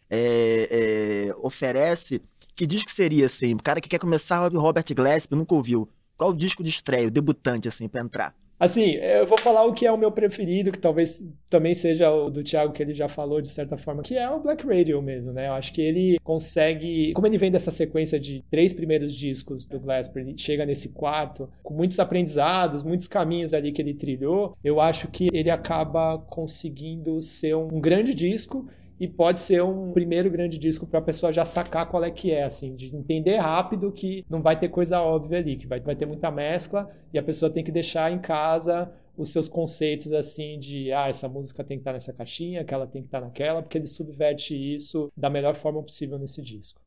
é, 0.10 1.28
é, 1.30 1.36
oferece, 1.42 2.22
que 2.56 2.66
disco 2.66 2.92
seria, 2.92 3.26
assim? 3.26 3.54
O 3.54 3.62
cara 3.62 3.80
que 3.80 3.90
quer 3.90 4.00
começar, 4.00 4.48
Robert 4.48 4.86
Glasper, 4.96 5.38
nunca 5.38 5.56
ouviu. 5.56 5.90
Qual 6.18 6.32
o 6.32 6.36
disco 6.36 6.64
de 6.64 6.70
estreia, 6.70 7.10
debutante, 7.12 7.68
assim, 7.68 7.88
pra 7.88 8.02
entrar? 8.02 8.36
Assim, 8.60 8.94
eu 8.94 9.28
vou 9.28 9.38
falar 9.38 9.64
o 9.66 9.74
que 9.74 9.86
é 9.86 9.92
o 9.92 9.98
meu 9.98 10.12
preferido, 10.12 10.72
que 10.72 10.80
talvez 10.80 11.24
também 11.48 11.76
seja 11.76 12.12
o 12.12 12.30
do 12.30 12.44
Thiago, 12.44 12.74
que 12.74 12.82
ele 12.82 12.94
já 12.94 13.08
falou 13.08 13.40
de 13.40 13.50
certa 13.50 13.78
forma, 13.78 14.02
que 14.02 14.18
é 14.18 14.28
o 14.30 14.40
Black 14.40 14.66
Radio 14.66 15.00
mesmo, 15.00 15.32
né? 15.32 15.48
Eu 15.48 15.54
acho 15.54 15.72
que 15.72 15.82
ele 15.82 16.20
consegue. 16.24 17.14
Como 17.14 17.28
ele 17.28 17.38
vem 17.38 17.52
dessa 17.52 17.70
sequência 17.70 18.20
de 18.20 18.44
três 18.50 18.74
primeiros 18.74 19.14
discos 19.14 19.68
do 19.68 19.80
Glasper, 19.80 20.26
chega 20.38 20.66
nesse 20.66 20.90
quarto, 20.90 21.48
com 21.62 21.74
muitos 21.74 22.00
aprendizados, 22.00 22.82
muitos 22.82 23.08
caminhos 23.08 23.54
ali 23.54 23.72
que 23.72 23.82
ele 23.82 23.94
trilhou, 23.94 24.58
eu 24.64 24.82
acho 24.82 25.08
que 25.08 25.28
ele 25.32 25.52
acaba 25.52 26.18
conseguindo 26.18 27.22
ser 27.22 27.56
um 27.56 27.80
grande 27.80 28.14
disco 28.14 28.68
e 29.00 29.08
pode 29.08 29.40
ser 29.40 29.64
um 29.64 29.92
primeiro 29.92 30.30
grande 30.30 30.58
disco 30.58 30.88
para 30.88 31.00
a 31.00 31.04
pessoa 31.04 31.32
já 31.32 31.46
sacar 31.46 31.88
qual 31.88 32.04
é 32.04 32.12
que 32.12 32.32
é, 32.32 32.44
assim, 32.44 32.76
de 32.76 32.96
entender 32.96 33.38
rápido 33.38 33.92
que 33.92 34.26
não 34.30 34.42
vai 34.42 34.60
ter 34.60 34.70
coisa 34.70 35.02
óbvia 35.02 35.38
ali, 35.38 35.56
que 35.56 35.68
vai, 35.68 35.80
vai 35.80 35.96
ter 35.96 36.06
muita 36.06 36.32
mescla 36.32 36.90
e 37.14 37.20
a 37.20 37.24
pessoa 37.24 37.52
tem 37.52 37.64
que 37.64 37.72
deixar 37.72 38.12
em 38.12 38.20
casa 38.20 38.92
os 39.18 39.32
seus 39.32 39.48
conceitos 39.48 40.14
assim 40.14 40.60
de 40.60 40.92
ah, 40.92 41.08
essa 41.08 41.28
música 41.28 41.64
tem 41.64 41.78
que 41.78 41.82
estar 41.82 41.94
nessa 41.94 42.14
caixinha, 42.14 42.62
aquela 42.62 42.86
tem 42.86 43.02
que 43.02 43.08
estar 43.08 43.20
naquela, 43.22 43.62
porque 43.62 43.78
ele 43.78 43.88
subverte 43.88 44.54
isso 44.54 45.12
da 45.18 45.30
melhor 45.30 45.56
forma 45.56 45.82
possível 45.82 46.20
nesse 46.20 46.42
disco. 46.42 46.80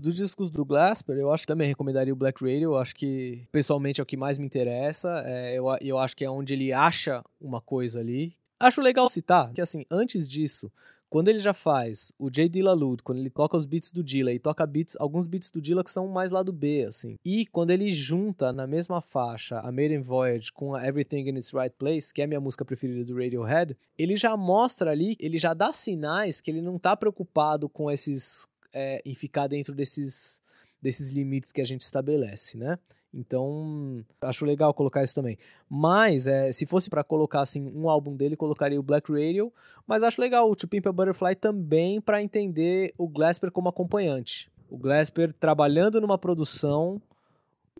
Dos 0.00 0.14
discos 0.14 0.48
do 0.48 0.64
Glasper, 0.64 1.16
eu 1.16 1.32
acho 1.32 1.42
que 1.42 1.48
também 1.52 1.66
recomendaria 1.66 2.12
o 2.12 2.16
Black 2.16 2.40
Radio. 2.40 2.70
Eu 2.70 2.76
acho 2.76 2.94
que, 2.94 3.48
pessoalmente, 3.50 4.00
é 4.00 4.02
o 4.02 4.06
que 4.06 4.16
mais 4.16 4.38
me 4.38 4.46
interessa. 4.46 5.24
É, 5.26 5.58
eu, 5.58 5.64
eu 5.80 5.98
acho 5.98 6.16
que 6.16 6.24
é 6.24 6.30
onde 6.30 6.52
ele 6.52 6.72
acha 6.72 7.24
uma 7.40 7.60
coisa 7.60 7.98
ali. 7.98 8.32
Acho 8.60 8.80
legal 8.80 9.08
citar 9.08 9.52
que, 9.52 9.60
assim, 9.60 9.84
antes 9.90 10.28
disso, 10.28 10.70
quando 11.10 11.28
ele 11.28 11.38
já 11.38 11.54
faz 11.54 12.12
o 12.18 12.30
J. 12.30 12.48
Dilla 12.48 12.72
Lude, 12.72 13.02
quando 13.02 13.18
ele 13.18 13.30
toca 13.30 13.56
os 13.56 13.64
beats 13.64 13.92
do 13.92 14.02
Dilla 14.04 14.32
e 14.32 14.38
toca 14.38 14.66
beats, 14.66 14.96
alguns 14.98 15.26
beats 15.26 15.50
do 15.50 15.60
Dilla 15.60 15.82
que 15.82 15.90
são 15.90 16.06
mais 16.08 16.30
lado 16.30 16.52
B, 16.52 16.84
assim. 16.86 17.16
E 17.24 17.46
quando 17.46 17.70
ele 17.70 17.90
junta 17.90 18.52
na 18.52 18.66
mesma 18.66 19.00
faixa 19.00 19.60
a 19.60 19.72
Maiden 19.72 20.00
Voyage 20.00 20.52
com 20.52 20.74
a 20.74 20.86
Everything 20.86 21.28
in 21.28 21.36
its 21.36 21.52
Right 21.52 21.74
Place, 21.78 22.12
que 22.12 22.20
é 22.20 22.24
a 22.24 22.28
minha 22.28 22.40
música 22.40 22.64
preferida 22.64 23.04
do 23.04 23.14
Radiohead, 23.14 23.76
ele 23.96 24.16
já 24.16 24.36
mostra 24.36 24.90
ali, 24.90 25.16
ele 25.18 25.38
já 25.38 25.54
dá 25.54 25.72
sinais 25.72 26.40
que 26.40 26.50
ele 26.50 26.60
não 26.60 26.78
tá 26.78 26.96
preocupado 26.96 27.68
com 27.68 27.90
esses. 27.90 28.46
É, 28.70 29.00
em 29.02 29.14
ficar 29.14 29.46
dentro 29.46 29.74
desses, 29.74 30.42
desses 30.80 31.08
limites 31.08 31.52
que 31.52 31.62
a 31.62 31.64
gente 31.64 31.80
estabelece, 31.80 32.58
né? 32.58 32.78
Então, 33.18 34.04
acho 34.20 34.46
legal 34.46 34.72
colocar 34.72 35.02
isso 35.02 35.14
também. 35.14 35.36
Mas, 35.68 36.28
é, 36.28 36.52
se 36.52 36.64
fosse 36.64 36.88
para 36.88 37.02
colocar 37.02 37.40
assim 37.40 37.72
um 37.74 37.88
álbum 37.88 38.14
dele, 38.14 38.36
colocaria 38.36 38.78
o 38.78 38.82
Black 38.82 39.10
Radio. 39.10 39.52
Mas 39.86 40.04
acho 40.04 40.20
legal 40.20 40.48
o 40.48 40.54
To 40.54 40.68
Pimp 40.68 40.86
a 40.86 40.92
Butterfly 40.92 41.34
também 41.34 42.00
para 42.00 42.22
entender 42.22 42.94
o 42.96 43.08
Glasper 43.08 43.50
como 43.50 43.68
acompanhante. 43.68 44.48
O 44.70 44.78
Glasper 44.78 45.32
trabalhando 45.32 46.00
numa 46.00 46.16
produção. 46.16 47.02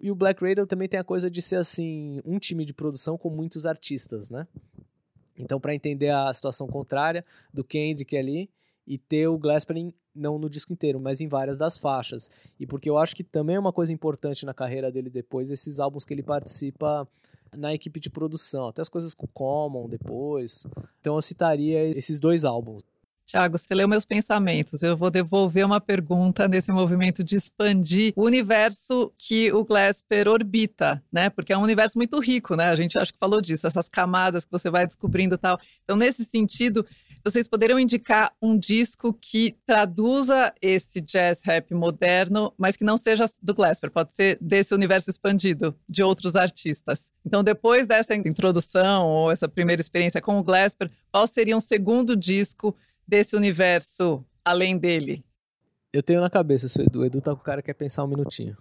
E 0.00 0.10
o 0.10 0.14
Black 0.14 0.44
Radio 0.44 0.66
também 0.66 0.88
tem 0.88 0.98
a 0.98 1.04
coisa 1.04 1.30
de 1.30 1.40
ser 1.40 1.56
assim 1.56 2.20
um 2.24 2.38
time 2.38 2.64
de 2.64 2.74
produção 2.74 3.16
com 3.16 3.30
muitos 3.30 3.64
artistas, 3.64 4.30
né? 4.30 4.46
Então, 5.36 5.60
para 5.60 5.74
entender 5.74 6.10
a 6.10 6.32
situação 6.34 6.66
contrária 6.66 7.24
do 7.54 7.62
Kendrick 7.62 8.16
ali 8.16 8.50
e 8.88 8.96
ter 8.96 9.28
o 9.28 9.38
Glasper 9.38 9.76
não 10.14 10.38
no 10.38 10.48
disco 10.48 10.72
inteiro, 10.72 10.98
mas 10.98 11.20
em 11.20 11.28
várias 11.28 11.58
das 11.58 11.76
faixas. 11.76 12.30
E 12.58 12.66
porque 12.66 12.88
eu 12.88 12.96
acho 12.96 13.14
que 13.14 13.22
também 13.22 13.56
é 13.56 13.60
uma 13.60 13.72
coisa 13.72 13.92
importante 13.92 14.46
na 14.46 14.54
carreira 14.54 14.90
dele 14.90 15.10
depois, 15.10 15.50
esses 15.50 15.78
álbuns 15.78 16.04
que 16.04 16.14
ele 16.14 16.22
participa 16.22 17.06
na 17.56 17.72
equipe 17.74 18.00
de 18.00 18.10
produção, 18.10 18.68
até 18.68 18.82
as 18.82 18.88
coisas 18.88 19.14
com 19.14 19.26
o 19.26 19.28
Common 19.28 19.88
depois. 19.88 20.66
Então 21.00 21.14
eu 21.14 21.22
citaria 21.22 21.86
esses 21.96 22.18
dois 22.18 22.44
álbuns. 22.44 22.82
Tiago, 23.28 23.58
você 23.58 23.74
leu 23.74 23.86
meus 23.86 24.06
pensamentos. 24.06 24.82
Eu 24.82 24.96
vou 24.96 25.10
devolver 25.10 25.64
uma 25.66 25.82
pergunta 25.82 26.48
nesse 26.48 26.72
movimento 26.72 27.22
de 27.22 27.36
expandir 27.36 28.14
o 28.16 28.24
universo 28.24 29.12
que 29.18 29.52
o 29.52 29.62
Glasper 29.66 30.26
orbita, 30.28 31.02
né? 31.12 31.28
Porque 31.28 31.52
é 31.52 31.58
um 31.58 31.62
universo 31.62 31.98
muito 31.98 32.18
rico, 32.20 32.56
né? 32.56 32.70
A 32.70 32.74
gente 32.76 32.98
acho 32.98 33.12
que 33.12 33.18
falou 33.18 33.42
disso, 33.42 33.66
essas 33.66 33.86
camadas 33.86 34.46
que 34.46 34.50
você 34.50 34.70
vai 34.70 34.86
descobrindo 34.86 35.34
e 35.34 35.38
tal. 35.38 35.60
Então, 35.84 35.94
nesse 35.94 36.24
sentido, 36.24 36.86
vocês 37.30 37.46
poderiam 37.46 37.78
indicar 37.78 38.34
um 38.40 38.58
disco 38.58 39.12
que 39.12 39.58
traduza 39.66 40.52
esse 40.62 40.98
jazz 41.00 41.42
rap 41.44 41.74
moderno, 41.74 42.54
mas 42.56 42.74
que 42.74 42.84
não 42.84 42.96
seja 42.96 43.26
do 43.42 43.54
Glasper, 43.54 43.90
pode 43.90 44.16
ser 44.16 44.38
desse 44.40 44.74
universo 44.74 45.10
expandido, 45.10 45.76
de 45.86 46.02
outros 46.02 46.34
artistas. 46.36 47.10
Então, 47.24 47.44
depois 47.44 47.86
dessa 47.86 48.14
introdução 48.14 49.06
ou 49.06 49.30
essa 49.30 49.46
primeira 49.46 49.82
experiência 49.82 50.22
com 50.22 50.38
o 50.38 50.42
Glasper, 50.42 50.90
qual 51.12 51.26
seria 51.26 51.56
um 51.56 51.60
segundo 51.60 52.16
disco 52.16 52.74
desse 53.06 53.36
universo 53.36 54.24
além 54.42 54.78
dele? 54.78 55.22
Eu 55.92 56.02
tenho 56.02 56.22
na 56.22 56.30
cabeça, 56.30 56.66
se 56.66 56.80
o 56.80 56.82
Edu, 56.82 57.04
Edu 57.04 57.20
tá 57.20 57.34
com 57.34 57.42
o 57.42 57.44
cara 57.44 57.60
que 57.60 57.66
quer 57.66 57.74
pensar 57.74 58.04
um 58.04 58.08
minutinho. 58.08 58.56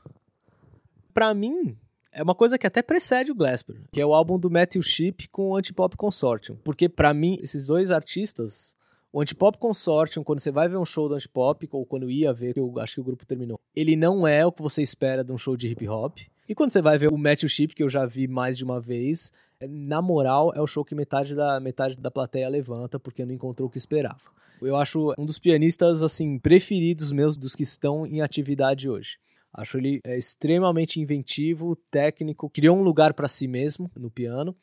Para 1.13 1.33
mim, 1.33 1.77
é 2.11 2.23
uma 2.23 2.35
coisa 2.35 2.57
que 2.57 2.67
até 2.67 2.81
precede 2.81 3.31
o 3.31 3.35
Glasper, 3.35 3.81
que 3.91 4.01
é 4.01 4.05
o 4.05 4.13
álbum 4.13 4.39
do 4.39 4.49
Matthew 4.49 4.81
Ship 4.81 5.27
com 5.29 5.49
o 5.49 5.55
Antipop 5.55 5.95
Consortium. 5.95 6.57
Porque 6.63 6.89
para 6.89 7.13
mim, 7.13 7.37
esses 7.41 7.65
dois 7.65 7.91
artistas, 7.91 8.75
o 9.11 9.21
Antipop 9.21 9.57
Consortium, 9.57 10.23
quando 10.23 10.39
você 10.39 10.51
vai 10.51 10.67
ver 10.67 10.77
um 10.77 10.85
show 10.85 11.07
do 11.07 11.15
Antipop, 11.15 11.67
ou 11.71 11.85
quando 11.85 12.09
ia 12.09 12.33
ver, 12.33 12.57
eu 12.57 12.73
acho 12.79 12.95
que 12.95 13.01
o 13.01 13.03
grupo 13.03 13.25
terminou, 13.25 13.59
ele 13.75 13.95
não 13.95 14.27
é 14.27 14.45
o 14.45 14.51
que 14.51 14.61
você 14.61 14.81
espera 14.81 15.23
de 15.23 15.31
um 15.31 15.37
show 15.37 15.55
de 15.55 15.67
hip 15.67 15.87
hop. 15.87 16.17
E 16.47 16.55
quando 16.55 16.71
você 16.71 16.81
vai 16.81 16.97
ver 16.97 17.11
o 17.11 17.17
Matthew 17.17 17.49
Ship, 17.49 17.75
que 17.75 17.83
eu 17.83 17.89
já 17.89 18.05
vi 18.05 18.27
mais 18.27 18.57
de 18.57 18.63
uma 18.63 18.79
vez, 18.79 19.31
na 19.67 20.01
moral, 20.01 20.53
é 20.55 20.61
o 20.61 20.67
show 20.67 20.85
que 20.85 20.95
metade 20.95 21.35
da, 21.35 21.59
metade 21.59 21.97
da 21.97 22.11
plateia 22.11 22.47
levanta 22.47 22.99
porque 22.99 23.25
não 23.25 23.33
encontrou 23.33 23.67
o 23.67 23.71
que 23.71 23.77
esperava. 23.77 24.37
Eu 24.61 24.75
acho 24.75 25.13
um 25.17 25.25
dos 25.25 25.39
pianistas 25.39 26.01
assim 26.01 26.39
preferidos 26.39 27.11
meus 27.11 27.37
dos 27.37 27.53
que 27.53 27.63
estão 27.63 28.05
em 28.05 28.21
atividade 28.21 28.89
hoje. 28.89 29.19
Acho 29.57 29.79
ele 29.79 29.99
é, 30.03 30.15
extremamente 30.15 31.01
inventivo, 31.01 31.75
técnico, 31.89 32.47
criou 32.47 32.77
um 32.77 32.83
lugar 32.83 33.15
para 33.15 33.27
si 33.27 33.47
mesmo 33.47 33.89
no 33.95 34.11
piano 34.11 34.55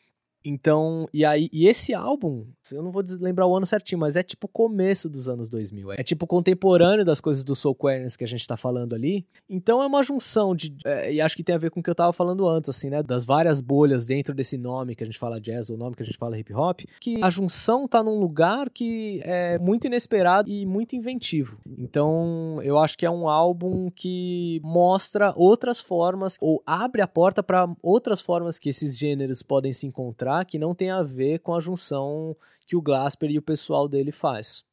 então, 0.44 1.08
e 1.12 1.24
aí, 1.24 1.48
e 1.50 1.66
esse 1.66 1.94
álbum, 1.94 2.44
eu 2.70 2.82
não 2.82 2.92
vou 2.92 3.02
lembrar 3.18 3.46
o 3.46 3.56
ano 3.56 3.64
certinho, 3.64 3.98
mas 3.98 4.14
é 4.14 4.22
tipo 4.22 4.46
começo 4.46 5.08
dos 5.08 5.26
anos 5.26 5.48
2000. 5.48 5.92
É 5.92 6.02
tipo 6.02 6.26
contemporâneo 6.26 7.04
das 7.04 7.18
coisas 7.18 7.42
do 7.42 7.56
Soul 7.56 7.74
Queerness 7.74 8.14
que 8.14 8.24
a 8.24 8.28
gente 8.28 8.46
tá 8.46 8.56
falando 8.56 8.94
ali. 8.94 9.26
Então 9.48 9.82
é 9.82 9.86
uma 9.86 10.02
junção 10.02 10.54
de. 10.54 10.76
É, 10.84 11.14
e 11.14 11.20
acho 11.20 11.34
que 11.34 11.42
tem 11.42 11.54
a 11.54 11.58
ver 11.58 11.70
com 11.70 11.80
o 11.80 11.82
que 11.82 11.88
eu 11.88 11.94
tava 11.94 12.12
falando 12.12 12.46
antes, 12.46 12.68
assim, 12.68 12.90
né? 12.90 13.02
Das 13.02 13.24
várias 13.24 13.62
bolhas 13.62 14.06
dentro 14.06 14.34
desse 14.34 14.58
nome 14.58 14.94
que 14.94 15.02
a 15.02 15.06
gente 15.06 15.18
fala 15.18 15.40
jazz, 15.40 15.70
ou 15.70 15.78
nome 15.78 15.96
que 15.96 16.02
a 16.02 16.06
gente 16.06 16.18
fala 16.18 16.38
hip 16.38 16.52
hop. 16.52 16.80
Que 17.00 17.22
a 17.22 17.30
junção 17.30 17.88
tá 17.88 18.02
num 18.02 18.18
lugar 18.20 18.68
que 18.68 19.20
é 19.24 19.58
muito 19.58 19.86
inesperado 19.86 20.50
e 20.50 20.66
muito 20.66 20.94
inventivo. 20.94 21.58
Então 21.78 22.60
eu 22.62 22.78
acho 22.78 22.98
que 22.98 23.06
é 23.06 23.10
um 23.10 23.28
álbum 23.30 23.90
que 23.90 24.60
mostra 24.62 25.32
outras 25.36 25.80
formas, 25.80 26.36
ou 26.38 26.62
abre 26.66 27.00
a 27.00 27.06
porta 27.06 27.42
para 27.42 27.66
outras 27.82 28.20
formas 28.20 28.58
que 28.58 28.68
esses 28.68 28.98
gêneros 28.98 29.42
podem 29.42 29.72
se 29.72 29.86
encontrar 29.86 30.33
que 30.42 30.58
não 30.58 30.74
tem 30.74 30.88
a 30.90 31.02
ver 31.02 31.40
com 31.40 31.54
a 31.54 31.60
junção 31.60 32.34
que 32.66 32.74
o 32.74 32.80
Glasper 32.80 33.30
e 33.30 33.36
o 33.36 33.42
pessoal 33.42 33.86
dele 33.86 34.10
faz. 34.10 34.64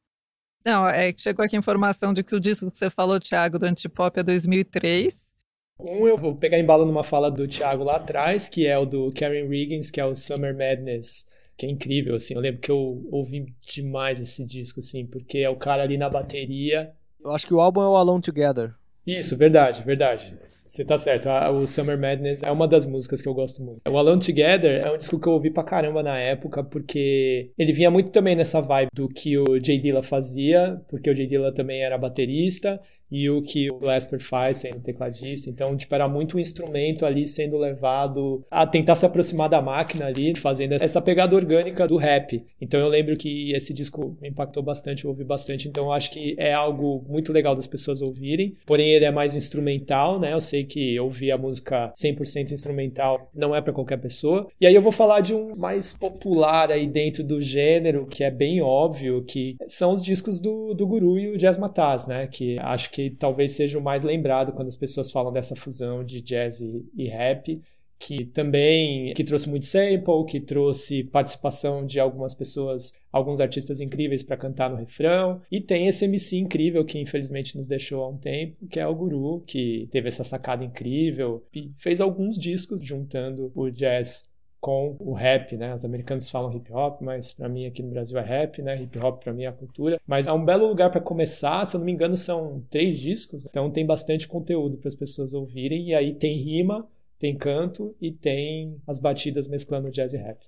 Não, 0.64 0.88
é 0.88 1.12
que 1.12 1.22
chegou 1.22 1.44
aqui 1.44 1.56
a 1.56 1.60
informação 1.60 2.14
de 2.14 2.24
que 2.24 2.36
o 2.36 2.40
disco 2.40 2.70
que 2.72 2.78
você 2.78 2.90
falou, 2.90 3.20
Thiago, 3.20 3.60
do 3.60 3.66
Antipop 3.66 4.18
é 4.18 4.24
2003. 4.24 5.32
Um 5.80 6.08
eu 6.08 6.18
vou 6.18 6.36
pegar 6.36 6.60
em 6.60 6.66
bala 6.66 6.86
numa 6.86 7.04
fala 7.04 7.32
do 7.32 7.48
Thiago 7.48 7.84
lá 7.84 7.96
atrás, 7.96 8.48
que 8.48 8.68
é 8.68 8.78
o 8.78 8.86
do 8.86 9.12
Karen 9.12 9.48
Riggins, 9.48 9.90
que 9.90 10.00
é 10.00 10.06
o 10.06 10.16
Summer 10.16 10.56
Madness, 10.56 11.28
que 11.58 11.66
é 11.66 11.70
incrível, 11.70 12.16
assim. 12.16 12.36
Eu 12.36 12.42
lembro 12.42 12.62
que 12.62 12.70
eu 12.70 13.08
ouvi 13.12 13.54
demais 13.68 14.22
esse 14.22 14.46
disco, 14.46 14.80
assim, 14.80 15.06
porque 15.08 15.40
é 15.40 15.50
o 15.50 15.56
cara 15.56 15.82
ali 15.82 15.98
na 15.98 16.10
bateria. 16.10 16.94
Eu 17.20 17.32
acho 17.32 17.48
que 17.48 17.54
o 17.54 17.60
álbum 17.60 17.82
é 17.82 17.88
o 17.88 17.96
Alone 17.96 18.22
Together. 18.22 18.76
Isso, 19.06 19.36
verdade, 19.36 19.84
verdade. 19.84 20.34
Você 20.66 20.86
tá 20.86 20.98
certo. 20.98 21.28
O 21.54 21.68
Summer 21.68 22.00
Madness 22.00 22.42
é 22.44 22.50
uma 22.50 22.66
das 22.66 22.86
músicas 22.86 23.22
que 23.22 23.28
eu 23.28 23.34
gosto 23.34 23.62
muito. 23.62 23.82
O 23.86 23.98
Alone 23.98 24.22
Together 24.22 24.86
é 24.86 24.90
um 24.90 24.98
disco 24.98 25.20
que 25.20 25.28
eu 25.28 25.34
ouvi 25.34 25.52
pra 25.52 25.66
caramba 25.66 26.02
na 26.02 26.18
época, 26.18 26.64
porque 26.64 27.52
ele 27.58 27.74
vinha 27.74 27.92
muito 27.92 28.12
também 28.12 28.38
nessa 28.38 28.62
vibe 28.62 28.90
do 28.94 29.10
que 29.10 29.38
o 29.38 29.62
Jay 29.62 29.78
Dilla 29.80 30.02
fazia, 30.02 30.82
porque 30.88 31.10
o 31.10 31.16
Jay 31.16 31.28
Dilla 31.28 31.54
também 31.54 31.84
era 31.84 31.98
baterista, 31.98 32.80
e 33.12 33.30
o 33.30 33.42
que 33.42 33.70
o 33.70 33.78
Glasper 33.78 34.20
faz 34.20 34.58
sendo 34.58 34.80
tecladista. 34.80 35.50
Então, 35.50 35.76
tipo, 35.76 35.94
era 35.94 36.08
muito 36.08 36.38
um 36.38 36.40
instrumento 36.40 37.06
ali 37.06 37.28
sendo 37.28 37.58
levado 37.58 38.44
a 38.50 38.66
tentar 38.66 38.96
se 38.96 39.06
aproximar 39.06 39.50
da 39.50 39.62
máquina 39.62 40.06
ali, 40.06 40.36
fazendo 40.36 40.76
essa 40.82 41.02
pegada 41.02 41.36
orgânica 41.36 41.88
do 41.88 41.98
rap. 41.98 42.44
Então, 42.60 42.80
eu 42.80 42.88
lembro 42.88 43.18
que 43.18 43.52
esse 43.54 43.74
disco 43.74 44.18
me 44.22 44.30
impactou 44.30 44.64
bastante, 44.64 45.04
eu 45.04 45.12
ouvi 45.12 45.24
bastante. 45.24 45.68
Então, 45.68 45.86
eu 45.86 45.92
acho 45.92 46.12
que 46.12 46.36
é 46.38 46.54
algo 46.54 47.04
muito 47.08 47.34
legal 47.34 47.56
das 47.56 47.68
pessoas 47.68 48.02
ouvirem. 48.02 48.56
Porém, 48.66 48.90
ele 48.90 49.06
é 49.06 49.12
mais 49.12 49.36
instrumental, 49.36 50.20
né? 50.20 50.34
Eu 50.34 50.42
sei 50.42 50.64
que 50.64 50.98
ouvir 51.00 51.32
a 51.32 51.38
música 51.38 51.92
100% 51.94 52.52
instrumental 52.52 53.30
não 53.34 53.56
é 53.56 53.62
para 53.62 53.74
qualquer 53.74 53.98
pessoa. 53.98 54.48
E 54.60 54.66
aí 54.66 54.74
eu 54.74 54.82
vou 54.82 54.92
falar 54.92 55.22
de 55.22 55.34
um 55.34 55.56
mais 55.56 55.92
popular 55.92 56.72
aí 56.72 56.88
dentro 56.88 57.24
do 57.24 57.42
gênero, 57.42 58.06
que 58.06 58.24
é 58.24 58.32
bem 58.32 58.62
óbvio, 58.62 59.24
que 59.24 59.58
são 59.68 59.92
os 59.92 60.02
discos 60.02 60.40
do, 60.40 60.74
do 60.74 60.88
Guru 60.88 61.20
e 61.20 61.30
o 61.30 61.38
Jazz 61.38 61.58
Mataz, 61.58 62.08
né? 62.08 62.28
Que 62.28 62.58
acho 62.60 62.90
que 62.92 63.01
que 63.10 63.16
talvez 63.18 63.54
seja 63.54 63.80
o 63.80 63.82
mais 63.82 64.04
lembrado 64.04 64.52
quando 64.52 64.68
as 64.68 64.76
pessoas 64.76 65.10
falam 65.10 65.34
dessa 65.34 65.56
fusão 65.56 66.04
de 66.04 66.22
jazz 66.22 66.60
e, 66.60 66.86
e 66.96 67.08
rap, 67.08 67.62
que 67.98 68.26
também 68.26 69.14
que 69.14 69.24
trouxe 69.24 69.48
muito 69.48 69.66
sample, 69.66 70.26
que 70.28 70.40
trouxe 70.40 71.04
participação 71.04 71.86
de 71.86 72.00
algumas 72.00 72.34
pessoas, 72.34 72.94
alguns 73.12 73.40
artistas 73.40 73.80
incríveis 73.80 74.24
para 74.24 74.38
cantar 74.38 74.72
no 74.72 74.76
refrão, 74.76 75.42
e 75.52 75.62
tem 75.62 75.88
esse 75.88 76.06
MC 76.06 76.38
incrível 76.38 76.84
que 76.84 77.00
infelizmente 77.00 77.56
nos 77.56 77.68
deixou 77.68 78.04
há 78.04 78.10
um 78.10 78.18
tempo, 78.18 78.68
que 78.68 78.80
é 78.80 78.88
o 78.88 78.96
Guru, 78.96 79.44
que 79.46 79.88
teve 79.92 80.08
essa 80.08 80.24
sacada 80.24 80.64
incrível 80.64 81.44
e 81.54 81.72
fez 81.76 82.02
alguns 82.02 82.38
discos 82.38 82.82
juntando 82.84 83.52
o 83.54 83.70
jazz 83.70 84.31
com 84.62 84.96
o 85.00 85.14
rap, 85.14 85.58
né? 85.58 85.74
Os 85.74 85.84
americanos 85.84 86.30
falam 86.30 86.56
hip 86.56 86.72
hop, 86.72 87.02
mas 87.02 87.34
para 87.34 87.50
mim 87.50 87.66
aqui 87.66 87.82
no 87.82 87.90
Brasil 87.90 88.18
é 88.20 88.22
rap, 88.22 88.62
né? 88.62 88.80
Hip 88.80 88.98
hop 89.00 89.24
para 89.24 89.34
mim 89.34 89.44
é 89.44 89.48
a 89.48 89.52
cultura. 89.52 90.00
Mas 90.06 90.28
é 90.28 90.32
um 90.32 90.46
belo 90.46 90.68
lugar 90.68 90.92
para 90.92 91.02
começar. 91.02 91.66
Se 91.66 91.76
eu 91.76 91.80
não 91.80 91.86
me 91.86 91.92
engano, 91.92 92.16
são 92.16 92.64
três 92.70 93.00
discos, 93.00 93.46
então 93.48 93.72
tem 93.72 93.84
bastante 93.86 94.28
conteúdo 94.28 94.78
para 94.78 94.88
as 94.88 94.96
pessoas 94.96 95.34
ouvirem. 95.34 95.90
E 95.90 95.96
aí 95.96 96.14
tem 96.14 96.38
rima, 96.38 96.88
tem 97.18 97.36
canto 97.36 97.96
e 98.00 98.12
tem 98.12 98.80
as 98.86 99.00
batidas 99.00 99.48
mesclando 99.48 99.90
jazz 99.90 100.14
e 100.14 100.18
rap. 100.18 100.40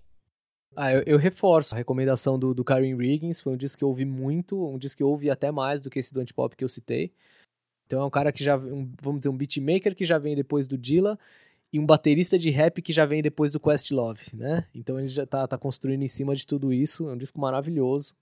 Ah, 0.75 0.93
eu, 0.93 1.03
eu, 1.05 1.17
reforço 1.17 1.73
a 1.73 1.77
recomendação 1.77 2.37
do, 2.37 2.53
do 2.53 2.63
Karen 2.63 2.95
Riggins, 2.95 3.41
foi 3.41 3.53
um 3.53 3.57
disco 3.57 3.77
que 3.79 3.83
eu 3.83 3.89
ouvi 3.89 4.05
muito, 4.05 4.67
um 4.67 4.77
disco 4.77 4.97
que 4.97 5.03
eu 5.03 5.09
ouvi 5.09 5.29
até 5.29 5.51
mais 5.51 5.81
do 5.81 5.89
que 5.89 5.99
esse 5.99 6.13
do 6.13 6.19
antipop 6.19 6.55
que 6.55 6.63
eu 6.63 6.69
citei. 6.69 7.11
Então 7.85 8.01
é 8.01 8.05
um 8.05 8.09
cara 8.09 8.31
que 8.31 8.43
já, 8.43 8.57
um, 8.57 8.91
vamos 9.01 9.19
dizer, 9.19 9.29
um 9.29 9.37
beatmaker 9.37 9.95
que 9.95 10.05
já 10.05 10.17
vem 10.17 10.35
depois 10.35 10.67
do 10.67 10.77
Dilla 10.77 11.17
e 11.73 11.79
um 11.79 11.85
baterista 11.87 12.37
de 12.37 12.51
rap 12.51 12.83
que 12.83 12.93
já 12.93 13.03
vem 13.03 13.23
depois 13.23 13.51
do 13.51 13.59
Questlove, 13.59 14.27
né? 14.35 14.67
Então 14.75 14.99
ele 14.99 15.07
já 15.07 15.25
tá, 15.25 15.47
tá 15.47 15.57
construindo 15.57 16.03
em 16.03 16.07
cima 16.07 16.35
de 16.35 16.45
tudo 16.45 16.71
isso, 16.71 17.09
é 17.09 17.13
um 17.13 17.17
disco 17.17 17.41
maravilhoso. 17.41 18.13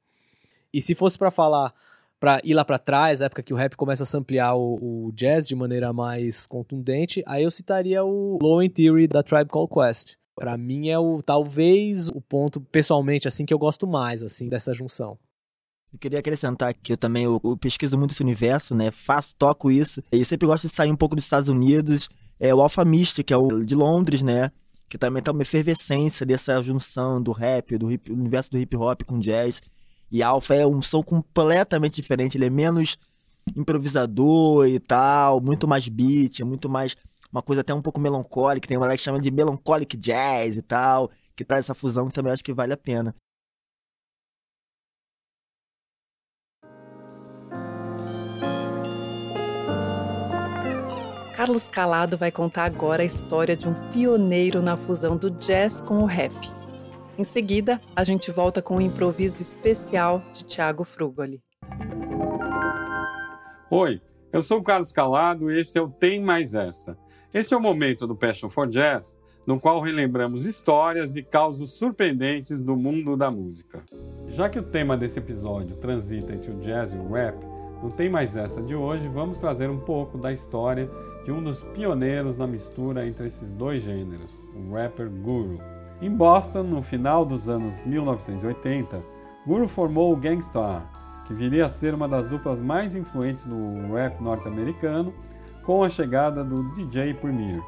E 0.74 0.82
se 0.82 0.95
fosse 0.95 1.18
para 1.18 1.30
falar, 1.30 1.74
para 2.18 2.39
ir 2.45 2.54
lá 2.54 2.64
para 2.64 2.80
trás, 2.80 3.22
a 3.22 3.26
época 3.26 3.43
que 3.43 3.54
o 3.54 3.58
rap 3.58 3.76
começa 3.76 4.04
a 4.04 4.06
samplear 4.06 4.56
o, 4.56 5.08
o, 5.08 5.12
jazz 5.12 5.49
de 5.49 5.56
maneira 5.56 5.91
mais 5.91 6.47
contundente, 6.47 7.22
aí 7.28 7.43
eu 7.43 7.52
citaria 7.52 8.02
o 8.06 8.39
Low 8.41 8.64
in 8.64 8.70
Theory 8.70 9.06
da 9.06 9.22
Tribe 9.22 9.49
Called 9.49 9.70
Quest. 9.74 10.16
Para 10.34 10.58
mim 10.58 10.88
é 10.88 10.97
o 10.97 11.22
talvez 11.22 12.08
o 12.08 12.22
ponto 12.22 12.62
pessoalmente 12.62 13.28
assim 13.28 13.45
que 13.45 13.54
eu 13.54 13.60
gosto 13.60 13.86
mais 13.86 14.24
assim 14.24 14.47
dessa 14.47 14.74
junção. 14.74 15.20
Eu 15.91 15.99
queria 15.99 16.20
acrescentar 16.20 16.74
que 16.74 16.93
eu 16.93 16.97
também 16.97 17.26
eu, 17.26 17.41
eu 17.43 17.58
pesquiso 17.58 17.97
muito 17.97 18.12
esse 18.12 18.24
universo, 18.24 18.74
né? 18.74 18.91
Faço, 18.91 19.36
toco 19.36 19.70
isso. 19.70 20.02
E 20.10 20.24
sempre 20.24 20.47
gosto 20.47 20.68
de 20.68 20.74
sair 20.74 20.89
um 20.89 20.95
pouco 20.95 21.18
dos 21.18 21.26
Estados 21.26 21.49
Unidos 21.49 22.08
é, 22.42 22.56
o 22.56 22.60
Alpha 22.60 22.84
Mist, 22.84 23.24
que 23.24 23.32
é 23.32 23.38
o 23.38 23.64
de 23.64 23.76
Londres, 23.76 24.24
né? 24.24 24.52
Que 24.89 24.98
também 24.98 25.22
tá 25.22 25.32
uma 25.32 25.44
efervescência 25.44 26.26
dessa 26.26 26.62
junção 26.64 27.22
do 27.22 27.32
rap, 27.32 27.78
do 27.78 27.92
hip, 27.92 28.12
universo 28.12 28.50
do 28.50 28.58
hip 28.58 28.76
hop 28.76 29.04
com 29.04 29.20
jazz. 29.20 29.62
E 30.12 30.24
Alpha 30.24 30.56
é 30.56 30.66
um 30.66 30.82
som 30.82 31.04
completamente 31.04 32.02
diferente, 32.02 32.38
ele 32.38 32.46
é 32.46 32.50
menos 32.50 32.98
improvisador 33.56 34.68
e 34.68 34.80
tal, 34.80 35.39
muito 35.39 35.68
mais 35.68 35.88
beat, 35.88 36.39
é 36.39 36.44
muito 36.44 36.68
mais 36.68 36.98
uma 37.32 37.44
coisa 37.44 37.62
até 37.62 37.74
um 37.76 37.82
pouco 37.82 38.00
melancólica, 38.00 38.68
tem 38.68 38.76
uma 38.76 38.82
galera 38.82 38.98
que 38.98 39.04
chama 39.04 39.22
de 39.22 39.30
melancholic 39.30 39.96
jazz 39.96 40.58
e 40.58 40.62
tal, 40.64 41.12
que 41.36 41.46
traz 41.46 41.66
essa 41.66 41.76
fusão 41.76 42.08
que 42.08 42.14
também 42.14 42.34
acho 42.34 42.44
que 42.44 42.52
vale 42.52 42.74
a 42.74 42.78
pena. 42.78 43.16
Carlos 51.42 51.68
Calado 51.68 52.18
vai 52.18 52.32
contar 52.32 52.66
agora 52.66 53.02
a 53.02 53.06
história 53.06 53.58
de 53.58 53.68
um 53.68 53.74
pioneiro 53.92 54.62
na 54.62 54.78
fusão 54.78 55.18
do 55.18 55.32
jazz 55.32 55.82
com 55.82 56.04
o 56.04 56.06
rap. 56.06 56.32
Em 57.18 57.24
seguida, 57.24 57.82
a 57.96 58.04
gente 58.04 58.30
volta 58.30 58.62
com 58.62 58.76
um 58.76 58.82
improviso 58.82 59.42
especial 59.42 60.22
de 60.36 60.44
Tiago 60.44 60.84
Frugoli. 60.84 61.42
Oi, 63.72 64.00
eu 64.32 64.44
sou 64.44 64.60
o 64.60 64.64
Carlos 64.64 64.92
Calado 64.92 65.52
e 65.52 65.60
esse 65.60 65.80
é 65.80 65.82
o 65.82 65.89
Tem 65.89 66.22
Mais 66.22 66.54
Essa. 66.54 66.96
Esse 67.34 67.56
é 67.56 67.58
o 67.58 67.60
momento 67.60 68.06
do 68.06 68.16
Passion 68.16 68.48
for 68.48 68.68
Jazz, 68.68 69.18
no 69.44 69.60
qual 69.60 69.82
relembramos 69.82 70.46
histórias 70.46 71.16
e 71.16 71.24
causos 71.24 71.72
surpreendentes 71.72 72.60
do 72.60 72.76
mundo 72.76 73.18
da 73.18 73.32
música. 73.32 73.82
Já 74.28 74.48
que 74.48 74.60
o 74.60 74.64
tema 74.64 74.96
desse 74.96 75.18
episódio 75.18 75.76
transita 75.78 76.36
entre 76.36 76.52
o 76.52 76.60
jazz 76.60 76.94
e 76.94 76.98
o 76.98 77.12
rap, 77.12 77.36
no 77.82 77.89
Tem 77.89 78.12
Mais 78.12 78.36
Essa 78.36 78.62
de 78.62 78.76
hoje 78.76 79.08
vamos 79.08 79.39
trazer 79.39 79.72
um 79.72 79.80
pouco 79.80 80.20
da 80.20 80.32
história 80.32 80.88
de 81.24 81.32
um 81.32 81.43
dos 81.43 81.63
pioneiros 81.63 82.38
na 82.38 82.47
mistura 82.47 83.05
entre 83.05 83.28
esses 83.28 83.51
dois 83.51 83.84
gêneros, 83.84 84.34
o 84.55 84.74
rapper 84.74 85.09
Guru. 85.09 85.59
Em 86.01 86.09
Boston, 86.09 86.63
no 86.63 86.82
final 86.82 87.26
dos 87.26 87.47
anos 87.47 87.82
1980, 87.86 89.03
Guru 89.45 89.67
formou 89.67 90.11
o 90.11 90.15
Gangstar, 90.15 90.89
que 91.26 91.34
viria 91.34 91.65
a 91.65 91.69
ser 91.69 91.93
uma 91.93 92.07
das 92.07 92.26
duplas 92.26 92.59
mais 92.59 92.95
influentes 92.95 93.45
no 93.45 93.93
rap 93.93 94.19
norte-americano, 94.22 95.13
com 95.63 95.84
a 95.84 95.89
chegada 95.89 96.43
do 96.43 96.72
DJ 96.72 97.13
Premier. 97.13 97.61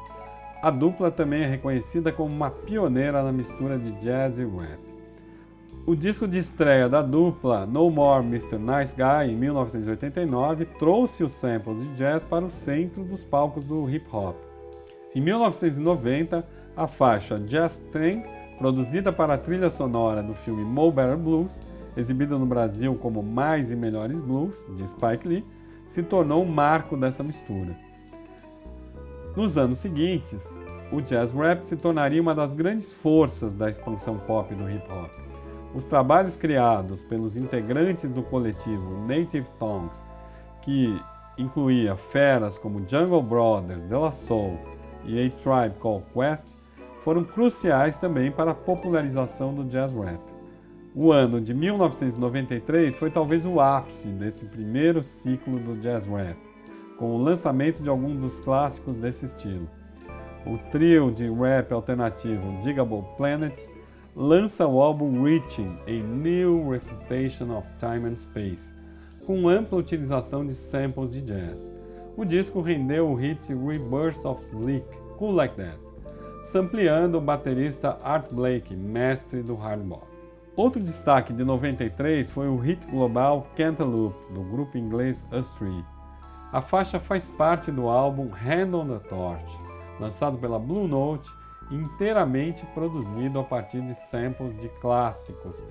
A 0.62 0.70
dupla 0.70 1.10
também 1.10 1.42
é 1.42 1.46
reconhecida 1.46 2.10
como 2.10 2.32
uma 2.32 2.50
pioneira 2.50 3.22
na 3.22 3.32
mistura 3.32 3.78
de 3.78 3.92
jazz 4.00 4.38
e 4.38 4.44
rap. 4.44 4.93
O 5.86 5.94
disco 5.94 6.26
de 6.26 6.38
estreia 6.38 6.88
da 6.88 7.02
dupla, 7.02 7.66
No 7.66 7.90
More 7.90 8.24
Mr. 8.24 8.56
Nice 8.56 8.94
Guy, 8.96 9.30
em 9.30 9.36
1989, 9.36 10.64
trouxe 10.78 11.22
os 11.22 11.32
samples 11.32 11.82
de 11.82 11.94
jazz 11.94 12.24
para 12.24 12.42
o 12.42 12.48
centro 12.48 13.04
dos 13.04 13.22
palcos 13.22 13.64
do 13.64 13.86
hip 13.90 14.06
hop. 14.10 14.34
Em 15.14 15.20
1990, 15.20 16.42
a 16.74 16.86
faixa 16.86 17.36
Just 17.46 17.82
Thing, 17.92 18.22
produzida 18.56 19.12
para 19.12 19.34
a 19.34 19.38
trilha 19.38 19.68
sonora 19.68 20.22
do 20.22 20.32
filme 20.32 20.64
Mo 20.64 20.90
Better 20.90 21.18
Blues, 21.18 21.60
exibido 21.94 22.38
no 22.38 22.46
Brasil 22.46 22.94
como 22.94 23.22
Mais 23.22 23.70
e 23.70 23.76
Melhores 23.76 24.22
Blues, 24.22 24.66
de 24.78 24.88
Spike 24.88 25.28
Lee, 25.28 25.46
se 25.86 26.02
tornou 26.02 26.44
um 26.44 26.50
marco 26.50 26.96
dessa 26.96 27.22
mistura. 27.22 27.76
Nos 29.36 29.58
anos 29.58 29.80
seguintes, 29.80 30.58
o 30.90 31.02
jazz 31.02 31.30
rap 31.30 31.62
se 31.62 31.76
tornaria 31.76 32.22
uma 32.22 32.34
das 32.34 32.54
grandes 32.54 32.90
forças 32.90 33.52
da 33.52 33.68
expansão 33.68 34.16
pop 34.16 34.54
do 34.54 34.70
hip 34.70 34.90
hop. 34.90 35.23
Os 35.74 35.84
trabalhos 35.84 36.36
criados 36.36 37.02
pelos 37.02 37.36
integrantes 37.36 38.08
do 38.08 38.22
coletivo 38.22 39.04
Native 39.06 39.48
Tongues, 39.58 40.04
que 40.62 40.96
incluía 41.36 41.96
feras 41.96 42.56
como 42.56 42.88
Jungle 42.88 43.22
Brothers, 43.22 43.82
De 43.82 43.94
La 43.94 44.12
Soul 44.12 44.56
e 45.04 45.20
A 45.20 45.30
Tribe 45.30 45.76
Called 45.80 46.04
Quest, 46.14 46.56
foram 47.00 47.24
cruciais 47.24 47.96
também 47.96 48.30
para 48.30 48.52
a 48.52 48.54
popularização 48.54 49.52
do 49.52 49.64
jazz 49.64 49.92
rap. 49.92 50.20
O 50.94 51.10
ano 51.10 51.40
de 51.40 51.52
1993 51.52 52.94
foi 52.94 53.10
talvez 53.10 53.44
o 53.44 53.60
ápice 53.60 54.08
desse 54.08 54.46
primeiro 54.46 55.02
ciclo 55.02 55.58
do 55.58 55.76
jazz 55.80 56.06
rap, 56.06 56.38
com 56.96 57.16
o 57.16 57.18
lançamento 57.18 57.82
de 57.82 57.88
alguns 57.88 58.16
dos 58.16 58.38
clássicos 58.38 58.94
desse 58.96 59.24
estilo. 59.24 59.68
O 60.46 60.56
trio 60.70 61.10
de 61.10 61.28
rap 61.28 61.72
alternativo 61.72 62.60
Digable 62.62 63.02
Planets 63.16 63.72
lança 64.16 64.64
o 64.64 64.80
álbum 64.80 65.22
Reaching, 65.22 65.76
A 65.88 65.90
New 65.90 66.70
Refutation 66.70 67.56
of 67.56 67.68
Time 67.78 68.08
and 68.08 68.16
Space, 68.16 68.72
com 69.26 69.48
ampla 69.48 69.78
utilização 69.78 70.46
de 70.46 70.52
samples 70.52 71.10
de 71.10 71.20
jazz. 71.20 71.72
O 72.16 72.24
disco 72.24 72.60
rendeu 72.60 73.08
o 73.08 73.14
hit 73.16 73.52
Rebirth 73.52 74.24
of 74.24 74.40
Slick, 74.44 74.86
Cool 75.18 75.32
Like 75.32 75.56
That, 75.56 75.78
sampleando 76.44 77.18
o 77.18 77.20
baterista 77.20 77.98
Art 78.02 78.32
Blake, 78.32 78.76
mestre 78.76 79.42
do 79.42 79.56
hard 79.56 79.82
bop. 79.82 80.06
Outro 80.54 80.80
destaque 80.80 81.32
de 81.32 81.42
93 81.42 82.30
foi 82.30 82.46
o 82.46 82.56
hit 82.56 82.86
global 82.86 83.48
Cantaloupe, 83.56 84.32
do 84.32 84.42
grupo 84.42 84.78
inglês 84.78 85.26
Us 85.32 85.50
Three. 85.58 85.84
A 86.52 86.62
faixa 86.62 87.00
faz 87.00 87.28
parte 87.28 87.72
do 87.72 87.88
álbum 87.88 88.30
Hand 88.30 88.76
on 88.76 88.86
the 88.86 89.08
Torch, 89.08 89.58
lançado 89.98 90.38
pela 90.38 90.60
Blue 90.60 90.86
Note, 90.86 91.28
inteiramente 91.70 92.66
produzido 92.74 93.38
a 93.38 93.44
partir 93.44 93.80
de 93.80 93.94
samples 93.94 94.56
de 94.58 94.68
clássicos 94.80 95.62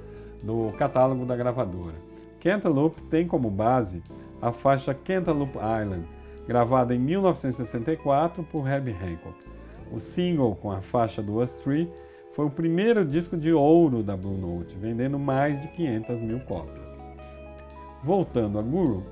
do 0.41 0.71
catálogo 0.77 1.25
da 1.25 1.35
gravadora. 1.35 1.95
Cantaloupe 2.39 3.01
tem 3.03 3.25
como 3.25 3.49
base 3.49 4.03
a 4.41 4.51
faixa 4.51 4.93
Cantaloupe 4.93 5.57
Island, 5.57 6.05
gravada 6.45 6.93
em 6.93 6.99
1964 6.99 8.43
por 8.43 8.67
Herbie 8.67 8.91
Hancock. 8.91 9.37
O 9.91 9.99
single 9.99 10.55
com 10.55 10.71
a 10.71 10.81
faixa 10.81 11.21
do 11.21 11.41
Us 11.41 11.53
Three 11.53 11.89
foi 12.31 12.45
o 12.45 12.49
primeiro 12.49 13.05
disco 13.05 13.37
de 13.37 13.53
ouro 13.53 14.03
da 14.03 14.17
Blue 14.17 14.37
Note, 14.37 14.75
vendendo 14.75 15.17
mais 15.19 15.61
de 15.61 15.67
500 15.69 16.19
mil 16.19 16.39
cópias. 16.41 17.09
Voltando 18.01 18.59
a 18.59 18.61
Guru, 18.61 19.05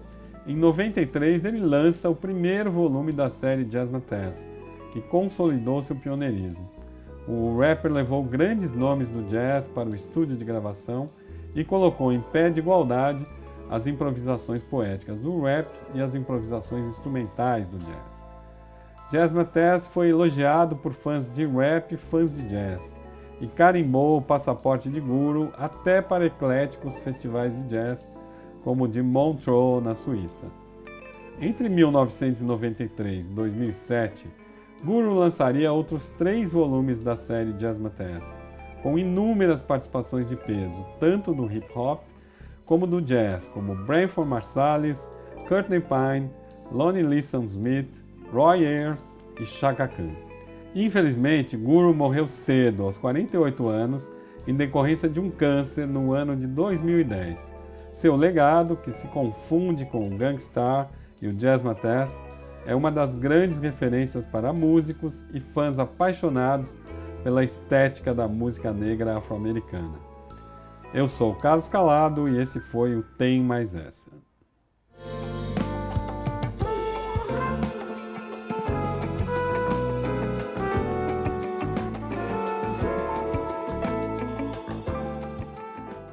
em 0.46 0.56
93 0.56 1.46
ele 1.46 1.60
lança 1.60 2.10
o 2.10 2.16
primeiro 2.16 2.72
volume 2.72 3.12
da 3.14 3.30
série 3.30 3.70
Jasmine 3.70 4.02
Test, 4.02 4.50
que 4.92 5.02
consolidou 5.02 5.82
seu 5.82 5.96
pioneirismo. 5.96 6.70
O 7.28 7.58
rapper 7.58 7.92
levou 7.92 8.24
grandes 8.24 8.72
nomes 8.72 9.10
do 9.10 9.24
jazz 9.24 9.68
para 9.68 9.90
o 9.90 9.96
estúdio 9.96 10.36
de 10.36 10.44
gravação 10.44 11.10
e 11.56 11.64
colocou 11.64 12.12
em 12.12 12.20
pé 12.20 12.50
de 12.50 12.60
igualdade 12.60 13.26
as 13.70 13.88
improvisações 13.88 14.62
poéticas 14.62 15.18
do 15.18 15.42
rap 15.42 15.68
e 15.94 16.02
as 16.02 16.14
improvisações 16.14 16.86
instrumentais 16.86 17.68
do 17.70 17.78
jazz. 17.78 18.28
Jazz 19.10 19.32
Test 19.52 19.88
foi 19.88 20.10
elogiado 20.10 20.76
por 20.76 20.94
fãs 20.94 21.26
de 21.32 21.46
rap 21.46 21.94
e 21.94 21.98
fãs 21.98 22.34
de 22.34 22.44
jazz, 22.48 22.96
e 23.42 23.48
carimbou 23.48 24.18
o 24.18 24.22
passaporte 24.22 24.90
de 24.90 25.00
guru 25.00 25.52
até 25.58 26.02
para 26.02 26.26
ecléticos 26.26 26.98
festivais 27.00 27.56
de 27.56 27.64
jazz, 27.64 28.10
como 28.64 28.84
o 28.84 28.88
de 28.88 29.02
Montreux, 29.02 29.84
na 29.84 29.96
Suíça. 29.96 30.46
Entre 31.40 31.68
1993 31.68 33.28
e 33.28 33.32
2007, 33.32 34.28
Guru 34.84 35.14
lançaria 35.14 35.72
outros 35.72 36.10
três 36.10 36.52
volumes 36.52 36.98
da 36.98 37.16
série 37.16 37.54
Jazz 37.54 37.78
Mathes, 37.78 38.36
com 38.82 38.98
inúmeras 38.98 39.62
participações 39.62 40.28
de 40.28 40.36
peso, 40.36 40.84
tanto 41.00 41.36
do 41.36 41.46
hip 41.52 41.68
hop 41.76 42.02
como 42.66 42.88
do 42.88 43.00
jazz, 43.00 43.48
como 43.48 43.76
Branford 43.76 44.28
Marsalis, 44.28 45.12
Courtney 45.48 45.82
Pine, 45.82 46.32
Lonnie 46.72 47.04
Liston 47.04 47.44
Smith, 47.44 48.04
Roy 48.34 48.66
Ayers 48.66 49.20
e 49.40 49.46
Chaka 49.46 49.88
Khan. 49.88 50.16
Infelizmente, 50.74 51.56
Guru 51.56 51.94
morreu 51.94 52.26
cedo, 52.26 52.84
aos 52.84 52.98
48 52.98 53.68
anos, 53.68 54.10
em 54.48 54.56
decorrência 54.56 55.08
de 55.08 55.20
um 55.20 55.30
câncer 55.30 55.86
no 55.86 56.12
ano 56.12 56.36
de 56.36 56.48
2010. 56.48 57.54
Seu 57.94 58.16
legado, 58.16 58.78
que 58.78 58.90
se 58.90 59.08
confunde 59.10 59.86
com 59.86 60.02
o 60.02 60.18
Gangstar 60.18 60.90
e 61.22 61.28
o 61.28 61.34
Jazz 61.34 61.62
Mathes, 61.62 62.24
é 62.66 62.76
uma 62.76 62.92
das 62.92 63.16
grandes 63.16 63.60
referências 63.60 64.26
para 64.26 64.54
músicos 64.54 65.26
e 65.34 65.40
fãs 65.40 65.80
apaixonados 65.80 66.72
pela 67.24 67.44
estética 67.44 68.14
da 68.14 68.28
música 68.28 68.72
negra 68.72 69.18
afro-americana. 69.18 70.00
Eu 70.94 71.08
sou 71.08 71.36
Carlos 71.36 71.70
Calado 71.70 72.28
e 72.28 72.40
esse 72.40 72.60
foi 72.60 72.96
o 72.96 73.04
Tem 73.04 73.42
Mais 73.42 73.74
Essa. 73.74 74.12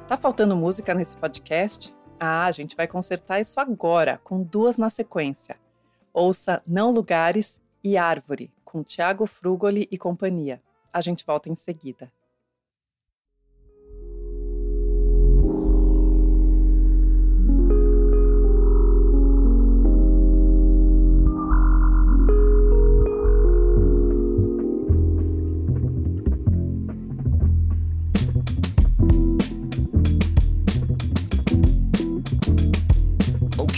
Tá 0.07 0.17
faltando 0.17 0.55
música 0.55 0.95
nesse 0.95 1.15
podcast? 1.15 1.95
Ah, 2.19 2.45
a 2.45 2.51
gente 2.51 2.75
vai 2.75 2.87
consertar 2.87 3.39
isso 3.39 3.59
agora, 3.59 4.19
com 4.23 4.41
duas 4.41 4.77
na 4.77 4.89
sequência. 4.89 5.55
Ouça 6.13 6.61
Não 6.65 6.91
Lugares 6.91 7.59
e 7.83 7.97
Árvore, 7.97 8.51
com 8.65 8.83
Tiago 8.83 9.25
Frugoli 9.25 9.87
e 9.91 9.97
companhia. 9.97 10.61
A 10.91 11.01
gente 11.01 11.25
volta 11.25 11.49
em 11.49 11.55
seguida. 11.55 12.11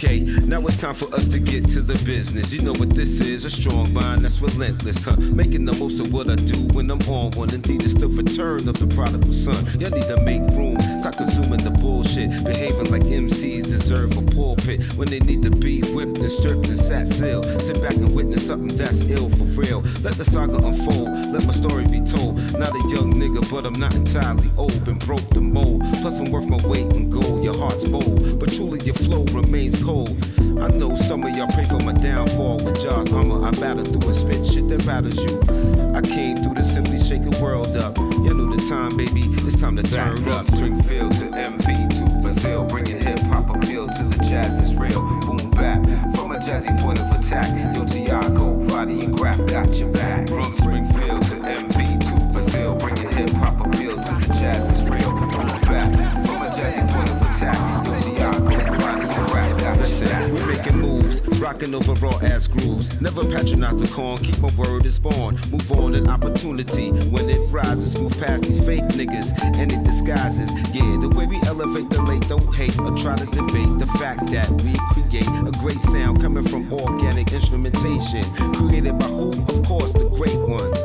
Now 0.03 0.65
it's 0.65 0.77
time 0.77 0.95
for 0.95 1.13
us 1.13 1.27
to 1.27 1.39
get 1.39 1.69
to 1.69 1.81
the 1.81 1.93
business. 2.05 2.51
You 2.51 2.63
know 2.63 2.73
what 2.73 2.89
this 2.89 3.19
is 3.19 3.45
a 3.45 3.51
strong 3.51 3.93
mind 3.93 4.25
that's 4.25 4.41
relentless, 4.41 5.05
huh? 5.05 5.15
Making 5.15 5.65
the 5.65 5.73
most 5.73 5.99
of 5.99 6.11
what 6.11 6.27
I 6.27 6.35
do 6.35 6.57
when 6.73 6.89
I'm 6.89 7.01
on 7.07 7.29
one. 7.33 7.53
Indeed, 7.53 7.83
it's 7.83 7.93
the 7.93 8.07
return 8.07 8.67
of 8.67 8.79
the 8.79 8.87
prodigal 8.87 9.31
son. 9.31 9.63
Y'all 9.79 9.91
need 9.91 10.07
to 10.07 10.19
make 10.23 10.41
room, 10.57 10.79
stop 10.97 11.17
consuming 11.17 11.63
the 11.63 11.69
bullshit. 11.69 12.43
Behaving 12.43 12.89
like 12.89 13.03
MCs 13.03 13.65
deserve 13.65 14.17
a 14.17 14.23
pulpit 14.33 14.81
when 14.93 15.07
they 15.07 15.19
need 15.19 15.43
to 15.43 15.51
be 15.51 15.81
whipped 15.93 16.17
and 16.17 16.31
stripped 16.31 16.67
and 16.67 16.79
sat 16.79 17.07
still. 17.07 17.43
Sit 17.59 17.79
back 17.79 17.93
and 17.93 18.15
witness 18.15 18.47
something 18.47 18.75
that's 18.75 19.03
ill 19.03 19.29
for 19.29 19.45
real. 19.61 19.81
Let 20.01 20.15
the 20.17 20.25
saga 20.25 20.57
unfold, 20.57 21.09
let 21.31 21.45
my 21.45 21.53
story 21.53 21.85
be 21.85 22.01
told. 22.01 22.37
Not 22.57 22.73
a 22.73 22.81
young 22.89 23.13
nigga, 23.13 23.47
but 23.51 23.67
I'm 23.67 23.79
not 23.79 23.93
entirely 23.93 24.49
old. 24.57 24.83
Been 24.83 24.97
broke 24.97 25.29
the 25.29 25.41
mold. 25.41 25.81
Plus, 26.01 26.19
I'm 26.19 26.31
worth 26.31 26.49
my 26.49 26.57
weight 26.67 26.91
in 26.93 27.11
gold. 27.11 27.43
Your 27.43 27.55
heart's 27.55 27.87
bold, 27.87 28.39
but 28.39 28.51
truly 28.51 28.83
your 28.83 28.95
flow 28.95 29.25
remains 29.25 29.77
cold. 29.83 29.90
I 29.91 30.69
know 30.69 30.95
some 30.95 31.21
of 31.25 31.35
y'all 31.35 31.49
pray 31.51 31.65
for 31.65 31.79
my 31.79 31.91
downfall 31.91 32.63
with 32.63 32.81
jaws. 32.81 33.11
I 33.11 33.51
battle 33.59 33.83
through 33.83 34.07
and 34.07 34.15
spit 34.15 34.45
shit 34.45 34.69
that 34.69 34.85
batters 34.85 35.17
you. 35.17 35.37
I 35.93 35.99
came 36.01 36.37
through 36.37 36.55
to 36.55 36.63
simply 36.63 36.97
shake 36.97 37.23
the 37.23 37.37
world 37.41 37.75
up. 37.75 37.97
You 37.97 38.33
know 38.33 38.55
the 38.55 38.63
time, 38.69 38.95
baby. 38.95 39.23
It's 39.45 39.59
time 39.59 39.75
to 39.75 39.83
turn 39.83 40.25
up. 40.29 40.47
Springfield 40.47 41.11
to 41.13 41.25
MV 41.25 41.89
to 41.89 42.21
Brazil, 42.21 42.63
bringing 42.67 43.01
hip 43.01 43.19
hop 43.19 43.53
appeal 43.53 43.87
to 43.87 44.03
the 44.03 44.17
jazz 44.23 44.61
that's 44.61 44.73
real. 44.75 45.01
Boom 45.21 45.49
bap 45.51 45.83
from 46.15 46.31
a 46.31 46.39
jazzy 46.39 46.79
point 46.79 46.99
of 46.99 47.11
attack. 47.19 47.51
Yo, 47.75 47.85
Tiago, 47.85 48.53
Roddy, 48.71 49.03
and 49.03 49.17
Grap 49.17 49.45
got 49.49 49.75
your 49.75 49.89
back. 49.89 50.29
From 50.29 50.53
Springfield 50.53 50.80
rocking 61.41 61.73
over 61.73 61.93
raw 61.93 62.17
ass 62.21 62.47
grooves. 62.47 63.01
Never 63.01 63.23
patronize 63.23 63.81
the 63.81 63.87
corn, 63.87 64.17
keep 64.19 64.37
my 64.39 64.49
word 64.55 64.85
is 64.85 64.99
born. 64.99 65.39
Move 65.49 65.71
on 65.71 65.95
an 65.95 66.07
opportunity 66.07 66.91
when 67.09 67.29
it 67.29 67.39
rises. 67.49 67.99
Move 67.99 68.17
past 68.19 68.43
these 68.43 68.63
fake 68.63 68.83
niggas 68.89 69.33
and 69.57 69.71
it 69.71 69.83
disguises. 69.83 70.51
Yeah, 70.73 70.97
the 71.01 71.09
way 71.09 71.25
we 71.25 71.41
elevate 71.47 71.89
the 71.89 72.01
late, 72.03 72.27
don't 72.27 72.53
hate 72.53 72.77
or 72.79 72.95
try 72.95 73.15
to 73.15 73.25
debate 73.25 73.79
the 73.79 73.87
fact 73.97 74.27
that 74.31 74.49
we 74.61 74.73
create 74.93 75.27
a 75.27 75.51
great 75.59 75.81
sound 75.85 76.21
coming 76.21 76.47
from 76.47 76.71
organic 76.71 77.33
instrumentation. 77.33 78.23
Created 78.53 78.99
by 78.99 79.07
who? 79.07 79.29
Of 79.29 79.63
course, 79.63 79.93
the 79.93 80.09
great 80.09 80.37
ones. 80.37 80.77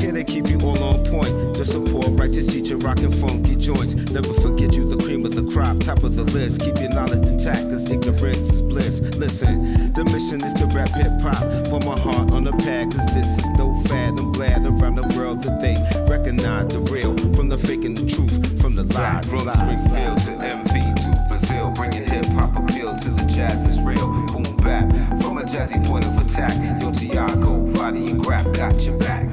Here 0.00 0.12
they 0.12 0.24
keep 0.24 0.48
you 0.48 0.58
on 0.94 1.04
point. 1.10 1.56
The 1.56 1.64
support 1.64 2.06
righteous 2.10 2.46
teacher 2.46 2.76
rocking 2.76 3.10
funky 3.10 3.56
joints. 3.56 3.94
Never 3.94 4.32
forget 4.34 4.74
you 4.74 4.88
the 4.88 4.96
cream 5.02 5.24
of 5.24 5.34
the 5.34 5.44
crop, 5.50 5.78
top 5.80 6.02
of 6.02 6.16
the 6.16 6.24
list. 6.24 6.60
Keep 6.60 6.78
your 6.78 6.90
knowledge 6.90 7.26
intact, 7.26 7.70
cause 7.70 7.88
ignorance 7.90 8.50
is 8.50 8.62
bliss. 8.62 9.00
Listen, 9.16 9.92
the 9.92 10.04
mission 10.04 10.42
is 10.42 10.54
to 10.54 10.66
rap 10.66 10.90
hip 10.90 11.12
hop. 11.20 11.42
Put 11.68 11.84
my 11.84 11.98
heart 11.98 12.30
on 12.32 12.44
the 12.44 12.52
pad, 12.52 12.92
cause 12.92 13.06
this 13.14 13.26
is 13.38 13.48
no 13.58 13.82
fad. 13.84 14.18
I'm 14.18 14.32
glad 14.32 14.64
around 14.64 14.96
the 14.96 15.06
world 15.16 15.42
that 15.42 15.60
they 15.60 15.74
recognize 16.10 16.68
the 16.68 16.80
real 16.80 17.16
from 17.34 17.48
the 17.48 17.58
fake 17.58 17.84
and 17.84 17.96
the 17.96 18.06
truth, 18.06 18.60
from 18.60 18.74
the 18.74 18.84
lies. 18.94 19.26
From 19.26 19.40
Springfield 19.40 20.18
to 20.26 20.32
MV 20.54 20.94
to 20.96 21.26
Brazil, 21.28 21.70
bringing 21.74 22.06
hip 22.06 22.26
hop 22.38 22.56
appeal 22.56 22.96
to 22.96 23.10
the 23.10 23.24
jazz 23.24 23.58
that's 23.66 23.80
real. 23.80 24.06
Boom 24.26 24.44
bap 24.58 24.90
from 25.20 25.38
a 25.38 25.42
jazzy 25.42 25.84
point 25.86 26.06
of 26.06 26.18
attack. 26.26 26.54
Yo, 26.80 26.92
Tiago, 26.92 27.58
Roddy, 27.78 28.10
and 28.10 28.24
Grap 28.24 28.56
got 28.56 28.80
your 28.82 28.96
back. 28.98 29.23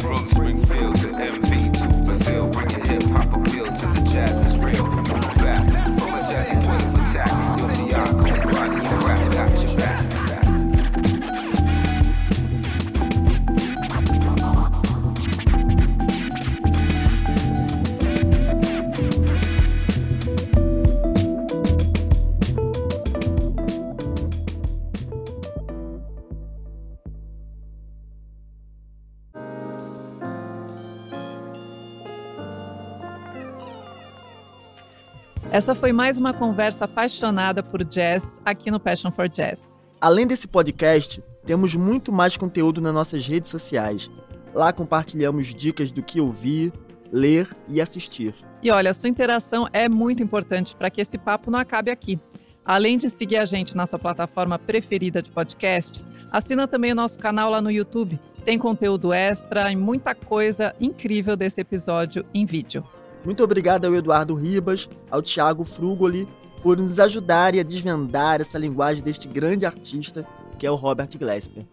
Essa 35.62 35.76
foi 35.76 35.94
mais 35.94 36.18
uma 36.18 36.34
conversa 36.34 36.86
apaixonada 36.86 37.62
por 37.62 37.84
jazz 37.84 38.28
aqui 38.44 38.72
no 38.72 38.80
Passion 38.80 39.12
for 39.12 39.30
Jazz. 39.30 39.76
Além 40.02 40.26
desse 40.26 40.48
podcast, 40.48 41.24
temos 41.46 41.76
muito 41.76 42.12
mais 42.12 42.36
conteúdo 42.36 42.82
nas 42.82 42.92
nossas 42.92 43.28
redes 43.28 43.52
sociais. 43.52 44.10
Lá 44.56 44.74
compartilhamos 44.74 45.54
dicas 45.54 45.92
do 45.92 46.02
que 46.02 46.20
ouvir, 46.20 46.74
ler 47.12 47.48
e 47.68 47.80
assistir. 47.80 48.34
E 48.64 48.72
olha, 48.72 48.90
a 48.90 48.94
sua 48.96 49.08
interação 49.08 49.68
é 49.72 49.88
muito 49.88 50.24
importante 50.24 50.76
para 50.76 50.90
que 50.90 51.00
esse 51.00 51.16
papo 51.20 51.52
não 51.52 51.60
acabe 51.60 51.92
aqui. 51.92 52.20
Além 52.66 52.98
de 52.98 53.08
seguir 53.08 53.38
a 53.38 53.46
gente 53.46 53.78
na 53.78 53.86
sua 53.86 54.00
plataforma 54.00 54.58
preferida 54.58 55.22
de 55.22 55.30
podcasts, 55.30 56.04
assina 56.32 56.68
também 56.68 56.94
o 56.94 56.96
nosso 56.96 57.20
canal 57.20 57.52
lá 57.52 57.62
no 57.62 57.70
YouTube. 57.70 58.20
Tem 58.44 58.58
conteúdo 58.58 59.14
extra 59.14 59.72
e 59.72 59.76
muita 59.76 60.16
coisa 60.16 60.76
incrível 60.82 61.38
desse 61.38 61.62
episódio 61.62 62.26
em 62.34 62.48
vídeo. 62.48 62.84
Muito 63.24 63.44
obrigado 63.44 63.86
ao 63.86 63.96
Eduardo 63.96 64.34
Ribas, 64.34 64.90
ao 65.10 65.22
Thiago 65.22 65.64
Frugoli, 65.64 66.28
por 66.62 66.78
nos 66.78 67.00
ajudarem 67.00 67.60
a 67.60 67.64
desvendar 67.64 68.42
essa 68.42 68.58
linguagem 68.58 69.04
deste 69.04 69.28
grande 69.28 69.66
artista 69.66 70.26
que 70.62 70.68
é 70.68 70.70
o 70.70 70.76
Robert 70.76 71.10
Glasper. 71.18 71.66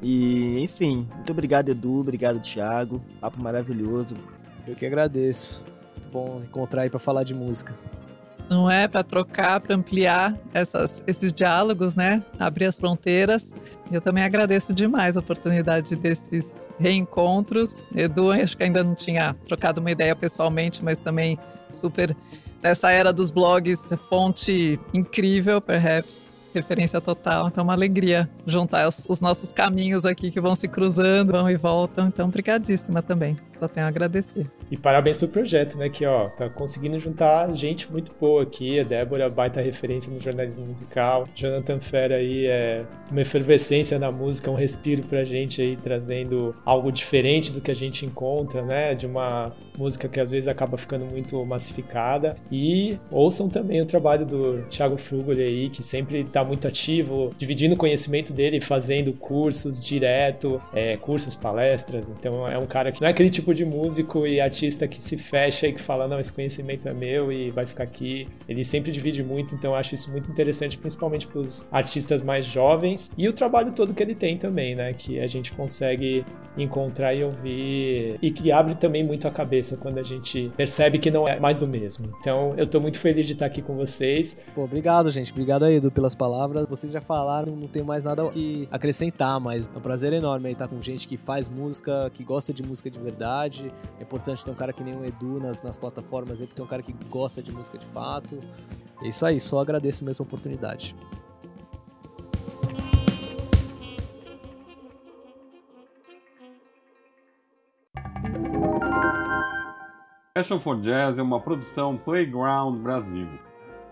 E, 0.00 0.58
enfim, 0.62 1.06
muito 1.14 1.32
obrigado, 1.32 1.68
Edu, 1.68 2.00
obrigado, 2.00 2.40
Thiago. 2.40 3.02
Papo 3.20 3.38
maravilhoso. 3.38 4.16
Eu 4.66 4.74
que 4.74 4.86
agradeço. 4.86 5.62
Muito 5.94 6.08
bom 6.10 6.42
encontrar 6.42 6.82
aí 6.82 6.90
pra 6.90 6.98
falar 6.98 7.24
de 7.24 7.34
música. 7.34 7.74
Não 8.48 8.70
é 8.70 8.88
para 8.88 9.04
trocar, 9.04 9.60
para 9.60 9.74
ampliar 9.74 10.34
essas, 10.54 11.04
esses 11.06 11.30
diálogos, 11.30 11.94
né? 11.94 12.22
Abrir 12.38 12.64
as 12.64 12.76
fronteiras. 12.76 13.52
Eu 13.90 14.00
também 14.00 14.24
agradeço 14.24 14.72
demais 14.72 15.16
a 15.16 15.20
oportunidade 15.20 15.94
desses 15.94 16.70
reencontros. 16.78 17.88
Edu, 17.94 18.32
acho 18.32 18.56
que 18.56 18.64
ainda 18.64 18.82
não 18.82 18.94
tinha 18.94 19.34
trocado 19.46 19.80
uma 19.80 19.90
ideia 19.90 20.14
pessoalmente, 20.16 20.84
mas 20.84 21.00
também 21.00 21.38
super 21.70 22.16
nessa 22.62 22.90
era 22.90 23.12
dos 23.12 23.30
blogs, 23.30 23.80
fonte 24.08 24.80
incrível, 24.92 25.60
perhaps, 25.60 26.30
referência 26.52 27.00
total. 27.00 27.48
Então, 27.48 27.62
uma 27.62 27.72
alegria 27.72 28.28
juntar 28.46 28.88
os, 28.88 29.04
os 29.08 29.20
nossos 29.20 29.52
caminhos 29.52 30.04
aqui 30.04 30.30
que 30.30 30.40
vão 30.40 30.56
se 30.56 30.66
cruzando, 30.66 31.32
vão 31.32 31.48
e 31.48 31.56
voltam. 31.56 32.08
Então, 32.08 32.28
brigadíssima 32.28 33.02
também. 33.02 33.36
Só 33.58 33.68
tenho 33.68 33.86
a 33.86 33.88
agradecer. 33.88 34.46
E 34.70 34.76
parabéns 34.76 35.16
pro 35.16 35.28
projeto, 35.28 35.78
né? 35.78 35.88
Que, 35.88 36.04
ó, 36.04 36.28
tá 36.28 36.48
conseguindo 36.48 36.98
juntar 36.98 37.52
gente 37.54 37.90
muito 37.90 38.12
boa 38.20 38.42
aqui. 38.42 38.80
A 38.80 38.82
Débora, 38.82 39.28
baita 39.30 39.60
referência 39.60 40.12
no 40.12 40.20
jornalismo 40.20 40.66
musical. 40.66 41.26
Jonathan 41.34 41.80
Fera 41.80 42.16
aí 42.16 42.46
é 42.46 42.84
uma 43.10 43.20
efervescência 43.20 43.98
na 43.98 44.10
música, 44.10 44.50
um 44.50 44.54
respiro 44.54 45.02
pra 45.06 45.24
gente 45.24 45.62
aí, 45.62 45.76
trazendo 45.76 46.54
algo 46.64 46.90
diferente 46.90 47.50
do 47.50 47.60
que 47.60 47.70
a 47.70 47.74
gente 47.74 48.04
encontra, 48.04 48.62
né? 48.62 48.94
De 48.94 49.06
uma 49.06 49.52
música 49.76 50.08
que 50.08 50.18
às 50.18 50.30
vezes 50.30 50.48
acaba 50.48 50.76
ficando 50.76 51.04
muito 51.04 51.44
massificada. 51.44 52.36
E 52.50 52.98
ouçam 53.10 53.48
também 53.48 53.80
o 53.80 53.86
trabalho 53.86 54.26
do 54.26 54.62
Thiago 54.68 54.96
Frugoli 54.96 55.42
aí, 55.42 55.70
que 55.70 55.82
sempre 55.82 56.24
tá 56.24 56.42
muito 56.42 56.66
ativo, 56.66 57.34
dividindo 57.38 57.74
o 57.74 57.78
conhecimento 57.78 58.32
dele, 58.32 58.60
fazendo 58.60 59.12
cursos 59.12 59.80
direto, 59.80 60.60
é, 60.74 60.96
cursos, 60.96 61.34
palestras. 61.34 62.08
Então 62.08 62.48
é 62.48 62.58
um 62.58 62.66
cara 62.66 62.90
que 62.90 63.00
não 63.00 63.08
é 63.08 63.10
aquele 63.10 63.30
tipo 63.30 63.45
de 63.54 63.64
músico 63.64 64.26
e 64.26 64.40
artista 64.40 64.86
que 64.86 65.02
se 65.02 65.16
fecha 65.16 65.66
e 65.66 65.72
que 65.72 65.80
fala, 65.80 66.08
não, 66.08 66.18
esse 66.18 66.32
conhecimento 66.32 66.88
é 66.88 66.92
meu 66.92 67.32
e 67.32 67.50
vai 67.50 67.66
ficar 67.66 67.84
aqui. 67.84 68.28
Ele 68.48 68.64
sempre 68.64 68.92
divide 68.92 69.22
muito, 69.22 69.54
então 69.54 69.72
eu 69.72 69.76
acho 69.76 69.94
isso 69.94 70.10
muito 70.10 70.30
interessante, 70.30 70.78
principalmente 70.78 71.26
para 71.26 71.40
os 71.40 71.66
artistas 71.70 72.22
mais 72.22 72.44
jovens. 72.44 73.10
E 73.16 73.28
o 73.28 73.32
trabalho 73.32 73.72
todo 73.72 73.94
que 73.94 74.02
ele 74.02 74.14
tem 74.14 74.38
também, 74.38 74.74
né? 74.74 74.92
Que 74.92 75.20
a 75.20 75.26
gente 75.26 75.52
consegue 75.52 76.24
encontrar 76.56 77.14
e 77.14 77.22
ouvir 77.22 78.16
e 78.22 78.30
que 78.30 78.50
abre 78.50 78.74
também 78.74 79.04
muito 79.04 79.28
a 79.28 79.30
cabeça 79.30 79.76
quando 79.76 79.98
a 79.98 80.02
gente 80.02 80.50
percebe 80.56 80.98
que 80.98 81.10
não 81.10 81.28
é 81.28 81.38
mais 81.38 81.58
do 81.58 81.66
mesmo. 81.66 82.08
Então 82.20 82.54
eu 82.56 82.66
tô 82.66 82.80
muito 82.80 82.98
feliz 82.98 83.26
de 83.26 83.34
estar 83.34 83.46
aqui 83.46 83.60
com 83.60 83.76
vocês. 83.76 84.36
Pô, 84.54 84.64
obrigado, 84.64 85.10
gente. 85.10 85.32
Obrigado 85.32 85.64
aí, 85.64 85.76
Edu, 85.76 85.90
pelas 85.90 86.14
palavras. 86.14 86.66
Vocês 86.66 86.92
já 86.92 87.00
falaram, 87.00 87.54
não 87.54 87.68
tem 87.68 87.82
mais 87.82 88.04
nada 88.04 88.26
que 88.30 88.66
acrescentar, 88.70 89.38
mas 89.38 89.68
é 89.72 89.78
um 89.78 89.80
prazer 89.80 90.12
enorme 90.12 90.46
aí 90.46 90.52
estar 90.52 90.68
com 90.68 90.80
gente 90.80 91.06
que 91.06 91.16
faz 91.16 91.48
música, 91.48 92.10
que 92.14 92.24
gosta 92.24 92.52
de 92.52 92.62
música 92.62 92.90
de 92.90 92.98
verdade. 92.98 93.35
É 93.98 94.02
importante 94.02 94.44
ter 94.44 94.50
um 94.50 94.54
cara 94.54 94.72
que 94.72 94.82
nem 94.82 94.96
o 94.96 95.04
Edu 95.04 95.38
nas, 95.38 95.62
nas 95.62 95.76
plataformas 95.76 96.38
porque 96.40 96.60
é 96.60 96.64
um 96.64 96.66
cara 96.66 96.82
que 96.82 96.92
gosta 97.10 97.42
de 97.42 97.52
música 97.52 97.78
de 97.78 97.86
fato. 97.86 98.40
É 99.02 99.08
isso 99.08 99.26
aí, 99.26 99.38
só 99.38 99.60
agradeço 99.60 100.04
mesmo 100.04 100.24
a 100.24 100.26
oportunidade. 100.26 100.96
Passion 110.34 110.60
for 110.60 110.78
Jazz 110.80 111.18
é 111.18 111.22
uma 111.22 111.40
produção 111.40 111.96
Playground 111.96 112.80
Brasil. 112.80 113.28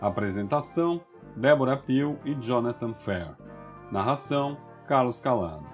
Apresentação: 0.00 1.00
Débora 1.34 1.76
Pio 1.76 2.18
e 2.24 2.34
Jonathan 2.34 2.92
Fair. 2.94 3.30
Narração: 3.90 4.56
Carlos 4.86 5.20
Calado. 5.20 5.66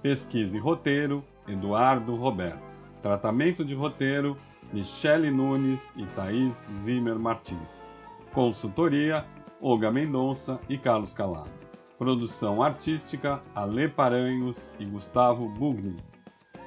Pesquisa 0.00 0.56
e 0.56 0.60
roteiro: 0.60 1.22
Eduardo 1.46 2.16
Roberto. 2.16 2.67
Tratamento 3.02 3.64
de 3.64 3.74
roteiro: 3.74 4.36
Michele 4.72 5.30
Nunes 5.30 5.80
e 5.96 6.04
Thaís 6.06 6.54
Zimmer 6.82 7.18
Martins. 7.18 7.88
Consultoria: 8.32 9.24
Olga 9.60 9.90
Mendonça 9.90 10.60
e 10.68 10.76
Carlos 10.76 11.12
Calado. 11.12 11.50
Produção 11.98 12.62
artística: 12.62 13.42
Ale 13.54 13.88
Paranhos 13.88 14.72
e 14.78 14.84
Gustavo 14.84 15.48
Bugni. 15.48 15.96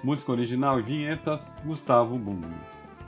Música 0.04 0.32
original 0.32 0.80
e 0.80 0.82
vinhetas, 0.82 1.62
Gustavo 1.64 2.18
Bungo. 2.18 2.48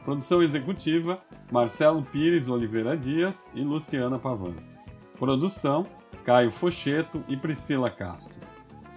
Produção 0.06 0.44
executiva, 0.44 1.20
Marcelo 1.52 2.04
Pires 2.04 2.50
Oliveira 2.50 2.96
Dias 2.96 3.50
e 3.56 3.64
Luciana 3.64 4.20
Pavan. 4.20 4.54
Produção, 5.18 5.88
Caio 6.24 6.52
Focheto 6.52 7.24
e 7.28 7.36
Priscila 7.36 7.90
Castro. 7.90 8.40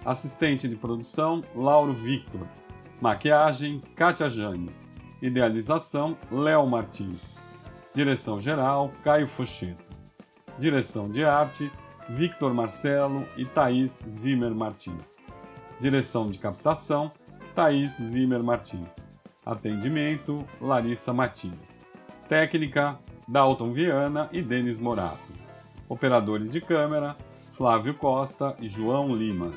Assistente 0.05 0.67
de 0.67 0.75
produção, 0.75 1.43
Lauro 1.55 1.93
Victor. 1.93 2.45
Maquiagem, 2.99 3.79
Kátia 3.95 4.27
Jane. 4.27 4.71
Idealização, 5.21 6.17
Léo 6.31 6.65
Martins. 6.65 7.37
Direção-geral, 7.93 8.91
Caio 9.03 9.27
Focheto. 9.27 9.85
Direção 10.57 11.07
de 11.07 11.23
arte, 11.23 11.71
Victor 12.09 12.55
Marcelo 12.55 13.23
e 13.37 13.45
Thaís 13.45 13.91
Zimmer 13.91 14.53
Martins. 14.55 15.17
Direção 15.79 16.27
de 16.27 16.39
captação, 16.39 17.11
Thaís 17.53 17.91
Zimmer 17.97 18.41
Martins. 18.41 18.95
Atendimento, 19.45 20.43
Larissa 20.59 21.13
Matias. 21.13 21.87
Técnica, 22.27 22.97
Dalton 23.27 23.73
Viana 23.73 24.27
e 24.31 24.41
Denis 24.41 24.79
Morato. 24.79 25.33
Operadores 25.87 26.49
de 26.49 26.59
câmera, 26.59 27.15
Flávio 27.51 27.93
Costa 27.93 28.55
e 28.59 28.67
João 28.67 29.15
Lima. 29.15 29.53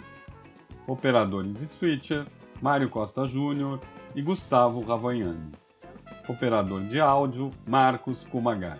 Operadores 0.86 1.54
de 1.54 1.66
switcher, 1.66 2.26
Mário 2.60 2.90
Costa 2.90 3.26
Júnior 3.26 3.80
e 4.14 4.20
Gustavo 4.20 4.82
Ravagnani. 4.82 5.52
Operador 6.28 6.82
de 6.84 7.00
áudio, 7.00 7.50
Marcos 7.66 8.24
Kumagai. 8.24 8.78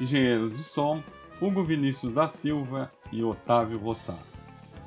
Engenheiros 0.00 0.50
de 0.50 0.62
som, 0.62 1.02
Hugo 1.40 1.62
Vinícius 1.62 2.12
da 2.12 2.26
Silva 2.26 2.90
e 3.12 3.22
Otávio 3.22 3.78
Rossato. 3.78 4.34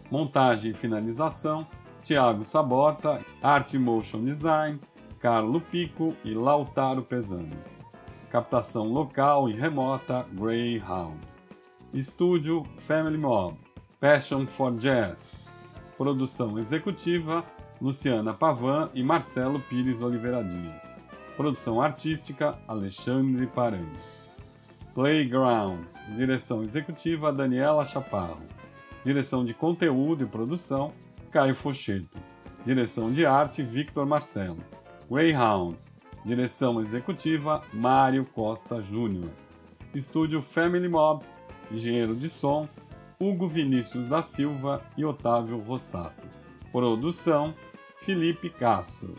Montagem 0.09 0.71
e 0.71 0.73
finalização, 0.75 1.67
Tiago 2.03 2.43
Sabota, 2.43 3.23
Art 3.41 3.73
Motion 3.75 4.23
Design, 4.23 4.79
Carlo 5.19 5.61
Pico 5.61 6.15
e 6.23 6.33
Lautaro 6.33 7.03
Pesani. 7.03 7.57
Captação 8.31 8.87
local 8.87 9.49
e 9.49 9.53
remota, 9.53 10.25
Greyhound. 10.33 11.19
Estúdio 11.93 12.63
Family 12.79 13.17
Mob, 13.17 13.57
Passion 13.99 14.45
for 14.47 14.75
Jazz. 14.75 15.73
Produção 15.97 16.59
executiva, 16.59 17.43
Luciana 17.79 18.33
Pavan 18.33 18.89
e 18.93 19.03
Marcelo 19.03 19.59
Pires 19.59 20.01
Oliveira 20.01 20.43
Dias. 20.43 20.99
Produção 21.35 21.79
artística 21.79 22.57
Alexandre 22.67 23.45
Paranhos. 23.45 24.27
Playground. 24.95 25.85
Direção 26.15 26.63
executiva 26.63 27.31
Daniela 27.31 27.85
Chaparro. 27.85 28.41
Direção 29.05 29.45
de 29.45 29.53
conteúdo 29.53 30.23
e 30.23 30.27
produção 30.27 30.91
Caio 31.29 31.53
Focheto. 31.53 32.17
Direção 32.65 33.11
de 33.11 33.23
arte 33.23 33.61
Victor 33.61 34.07
Marcelo. 34.07 34.63
Greyhound. 35.09 35.77
Direção 36.25 36.81
executiva 36.81 37.61
Mário 37.71 38.25
Costa 38.25 38.81
Júnior. 38.81 39.29
Estúdio 39.93 40.41
Family 40.41 40.89
Mob. 40.89 41.23
Engenheiro 41.71 42.15
de 42.15 42.27
som 42.27 42.67
Hugo 43.19 43.47
Vinícius 43.47 44.07
da 44.07 44.23
Silva 44.23 44.81
e 44.97 45.05
Otávio 45.05 45.59
Rossato. 45.59 46.27
Produção 46.71 47.53
Felipe 47.99 48.49
Castro. 48.49 49.15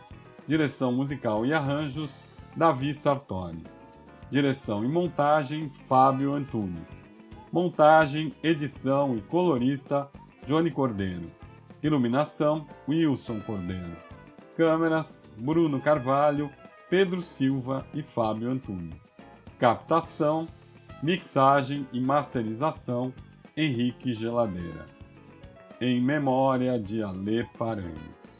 Direção 0.46 0.92
musical 0.92 1.44
e 1.44 1.52
arranjos, 1.52 2.22
Davi 2.56 2.94
Sartori. 2.94 3.62
Direção 4.30 4.84
e 4.84 4.88
montagem, 4.88 5.70
Fábio 5.86 6.32
Antunes. 6.32 7.06
Montagem, 7.52 8.34
edição 8.42 9.16
e 9.16 9.20
colorista, 9.20 10.08
Johnny 10.46 10.70
Cordeiro. 10.70 11.30
Iluminação, 11.82 12.66
Wilson 12.88 13.40
Cordeiro. 13.40 13.96
Câmeras, 14.56 15.32
Bruno 15.36 15.80
Carvalho, 15.80 16.50
Pedro 16.88 17.20
Silva 17.20 17.86
e 17.92 18.02
Fábio 18.02 18.50
Antunes. 18.50 19.16
Captação, 19.58 20.48
mixagem 21.02 21.86
e 21.92 22.00
masterização, 22.00 23.12
Henrique 23.56 24.12
Geladeira. 24.14 24.86
Em 25.80 26.00
memória 26.00 26.78
de 26.78 27.02
Alê 27.02 27.44
Paranhos. 27.58 28.37